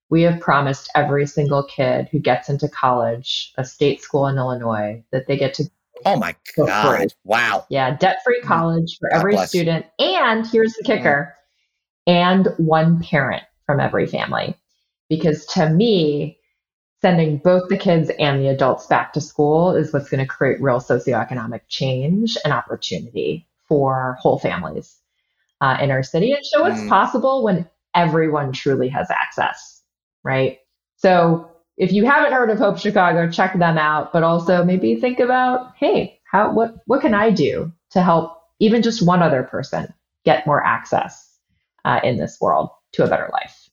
We 0.09 0.23
have 0.23 0.39
promised 0.39 0.89
every 0.95 1.27
single 1.27 1.63
kid 1.63 2.09
who 2.11 2.19
gets 2.19 2.49
into 2.49 2.67
college, 2.67 3.53
a 3.57 3.65
state 3.65 4.01
school 4.01 4.25
in 4.27 4.37
Illinois, 4.37 5.03
that 5.11 5.27
they 5.27 5.37
get 5.37 5.53
to. 5.55 5.65
Oh 6.05 6.17
my 6.17 6.35
God. 6.57 7.13
Wow. 7.25 7.65
Yeah, 7.69 7.95
debt 7.95 8.17
free 8.23 8.39
hmm. 8.41 8.47
college 8.47 8.97
for 8.99 9.09
God 9.09 9.19
every 9.19 9.33
bless. 9.33 9.49
student. 9.49 9.85
And 9.99 10.47
here's 10.47 10.73
the 10.73 10.83
kicker 10.83 11.35
mm. 12.07 12.13
and 12.13 12.47
one 12.57 13.01
parent 13.01 13.43
from 13.65 13.79
every 13.79 14.07
family. 14.07 14.55
Because 15.09 15.45
to 15.47 15.69
me, 15.69 16.38
sending 17.01 17.37
both 17.37 17.69
the 17.69 17.77
kids 17.77 18.11
and 18.19 18.41
the 18.41 18.49
adults 18.49 18.87
back 18.87 19.13
to 19.13 19.21
school 19.21 19.71
is 19.75 19.93
what's 19.93 20.09
going 20.09 20.19
to 20.19 20.27
create 20.27 20.61
real 20.61 20.79
socioeconomic 20.79 21.61
change 21.69 22.37
and 22.43 22.53
opportunity 22.53 23.47
for 23.67 24.17
whole 24.19 24.39
families 24.39 24.97
uh, 25.61 25.77
in 25.81 25.91
our 25.91 26.03
city 26.03 26.31
and 26.31 26.45
show 26.45 26.61
what's 26.61 26.81
mm. 26.81 26.89
possible 26.89 27.43
when 27.43 27.67
everyone 27.95 28.51
truly 28.51 28.89
has 28.89 29.09
access, 29.09 29.81
right? 30.23 30.59
So 30.97 31.49
if 31.77 31.93
you 31.93 32.05
haven't 32.05 32.33
heard 32.33 32.49
of 32.49 32.57
Hope 32.57 32.77
Chicago, 32.77 33.29
check 33.29 33.57
them 33.57 33.77
out, 33.77 34.11
but 34.11 34.23
also 34.23 34.63
maybe 34.63 34.95
think 34.95 35.19
about, 35.19 35.73
hey, 35.77 36.19
how 36.29 36.51
what 36.51 36.75
what 36.85 37.01
can 37.01 37.13
I 37.13 37.31
do 37.31 37.71
to 37.91 38.01
help 38.01 38.37
even 38.59 38.81
just 38.81 39.05
one 39.05 39.21
other 39.21 39.43
person 39.43 39.93
get 40.25 40.45
more 40.45 40.63
access 40.63 41.37
uh, 41.85 42.01
in 42.03 42.17
this 42.17 42.37
world 42.41 42.69
to 42.93 43.03
a 43.05 43.07
better 43.07 43.29
life? 43.31 43.68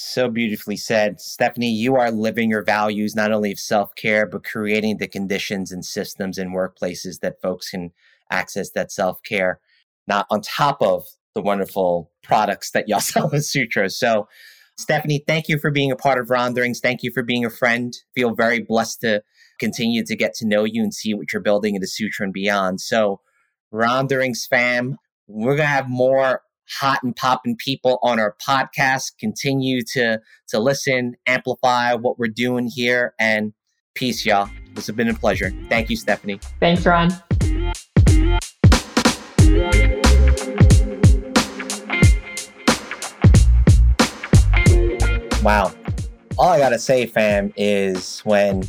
So 0.00 0.30
beautifully 0.30 0.76
said. 0.76 1.20
Stephanie, 1.20 1.72
you 1.72 1.96
are 1.96 2.12
living 2.12 2.50
your 2.50 2.62
values 2.62 3.16
not 3.16 3.32
only 3.32 3.50
of 3.50 3.58
self 3.58 3.96
care, 3.96 4.26
but 4.26 4.44
creating 4.44 4.98
the 4.98 5.08
conditions 5.08 5.72
and 5.72 5.84
systems 5.84 6.38
and 6.38 6.54
workplaces 6.54 7.18
that 7.18 7.42
folks 7.42 7.70
can 7.70 7.90
access 8.30 8.70
that 8.70 8.92
self 8.92 9.20
care, 9.24 9.58
not 10.06 10.28
on 10.30 10.40
top 10.40 10.80
of 10.80 11.04
the 11.34 11.42
wonderful 11.42 12.12
products 12.22 12.70
that 12.70 12.88
y'all 12.88 13.00
sell 13.12 13.28
with 13.28 13.44
Sutra. 13.44 13.90
So, 13.90 14.28
Stephanie, 14.76 15.24
thank 15.26 15.48
you 15.48 15.58
for 15.58 15.72
being 15.72 15.90
a 15.90 15.96
part 15.96 16.20
of 16.20 16.30
Ronderings. 16.30 16.78
Thank 16.78 17.02
you 17.02 17.10
for 17.10 17.24
being 17.24 17.44
a 17.44 17.50
friend. 17.50 17.92
Feel 18.14 18.36
very 18.36 18.60
blessed 18.60 19.00
to 19.00 19.24
continue 19.58 20.04
to 20.04 20.14
get 20.14 20.32
to 20.34 20.46
know 20.46 20.62
you 20.62 20.80
and 20.80 20.94
see 20.94 21.12
what 21.12 21.32
you're 21.32 21.42
building 21.42 21.74
into 21.74 21.88
Sutra 21.88 22.22
and 22.22 22.32
beyond. 22.32 22.80
So, 22.80 23.20
Ronderings 23.72 24.46
fam, 24.48 24.96
we're 25.26 25.56
going 25.56 25.66
to 25.66 25.66
have 25.66 25.88
more 25.88 26.42
hot 26.78 27.02
and 27.02 27.14
popping 27.14 27.56
people 27.56 27.98
on 28.02 28.18
our 28.18 28.36
podcast. 28.46 29.18
Continue 29.18 29.82
to 29.92 30.20
to 30.48 30.58
listen, 30.58 31.16
amplify 31.26 31.94
what 31.94 32.18
we're 32.18 32.28
doing 32.28 32.68
here, 32.68 33.14
and 33.18 33.52
peace, 33.94 34.24
y'all. 34.24 34.48
This 34.74 34.86
has 34.86 34.96
been 34.96 35.08
a 35.08 35.14
pleasure. 35.14 35.52
Thank 35.68 35.90
you, 35.90 35.96
Stephanie. 35.96 36.40
Thanks, 36.60 36.86
Ron. 36.86 37.10
Wow. 45.42 45.72
All 46.36 46.50
I 46.50 46.58
gotta 46.58 46.78
say, 46.78 47.06
fam, 47.06 47.52
is 47.56 48.20
when 48.20 48.62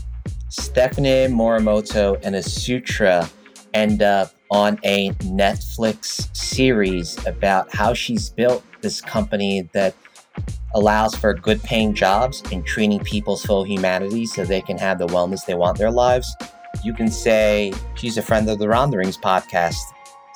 Stephanie 0.49 1.27
Morimoto 1.27 2.19
and 2.23 2.35
Asutra 2.35 3.29
end 3.73 4.01
up 4.01 4.33
on 4.51 4.79
a 4.83 5.11
Netflix 5.19 6.35
series 6.35 7.23
about 7.25 7.73
how 7.73 7.93
she's 7.93 8.29
built 8.29 8.63
this 8.81 9.01
company 9.01 9.69
that 9.73 9.95
allows 10.73 11.15
for 11.15 11.33
good 11.33 11.61
paying 11.63 11.93
jobs 11.93 12.43
and 12.51 12.65
treating 12.65 12.99
people's 12.99 13.43
full 13.43 13.63
humanity 13.63 14.25
so 14.25 14.45
they 14.45 14.61
can 14.61 14.77
have 14.77 14.99
the 14.99 15.07
wellness 15.07 15.45
they 15.45 15.55
want 15.55 15.77
in 15.77 15.81
their 15.81 15.91
lives. 15.91 16.35
You 16.83 16.93
can 16.93 17.09
say 17.09 17.73
she's 17.95 18.17
a 18.17 18.21
friend 18.21 18.49
of 18.49 18.59
the 18.59 18.67
Ronderings 18.67 19.17
podcast. 19.17 19.77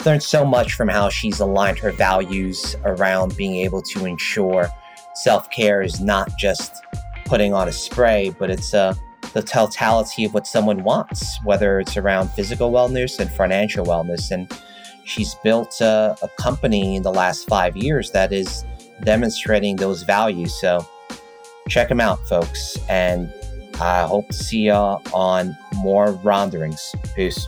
Learned 0.05 0.24
so 0.24 0.43
much 0.43 0.74
from 0.74 0.89
how 0.89 1.09
she's 1.09 1.39
aligned 1.39 1.80
her 1.80 1.91
values 1.91 2.76
around 2.84 3.38
being 3.38 3.55
able 3.57 3.82
to 3.82 4.05
ensure 4.05 4.70
self 5.16 5.49
care 5.49 5.82
is 5.82 6.01
not 6.01 6.30
just 6.38 6.84
putting 7.26 7.53
on 7.53 7.68
a 7.68 7.72
spray, 7.72 8.36
but 8.38 8.49
it's 8.49 8.74
a 8.74 8.97
the 9.34 9.41
totality 9.41 10.25
of 10.25 10.34
what 10.34 10.47
someone 10.47 10.84
wants, 10.84 11.38
whether 11.43 11.79
it's 11.79 11.97
around 11.97 12.29
physical 12.29 12.71
wellness 12.71 13.19
and 13.19 13.29
financial 13.31 13.86
wellness. 13.86 14.31
And 14.31 14.51
she's 15.05 15.36
built 15.43 15.81
a, 15.81 16.15
a 16.21 16.29
company 16.39 16.95
in 16.95 17.03
the 17.03 17.11
last 17.11 17.47
five 17.47 17.75
years 17.75 18.11
that 18.11 18.31
is 18.31 18.63
demonstrating 19.03 19.75
those 19.75 20.03
values. 20.03 20.53
So 20.59 20.86
check 21.67 21.89
them 21.89 21.99
out, 21.99 22.19
folks. 22.27 22.77
And 22.89 23.34
I 23.81 24.03
hope 24.03 24.27
to 24.27 24.34
see 24.34 24.67
y'all 24.67 25.01
on 25.13 25.57
more 25.75 26.11
Ronderings. 26.23 26.95
Peace. 27.15 27.47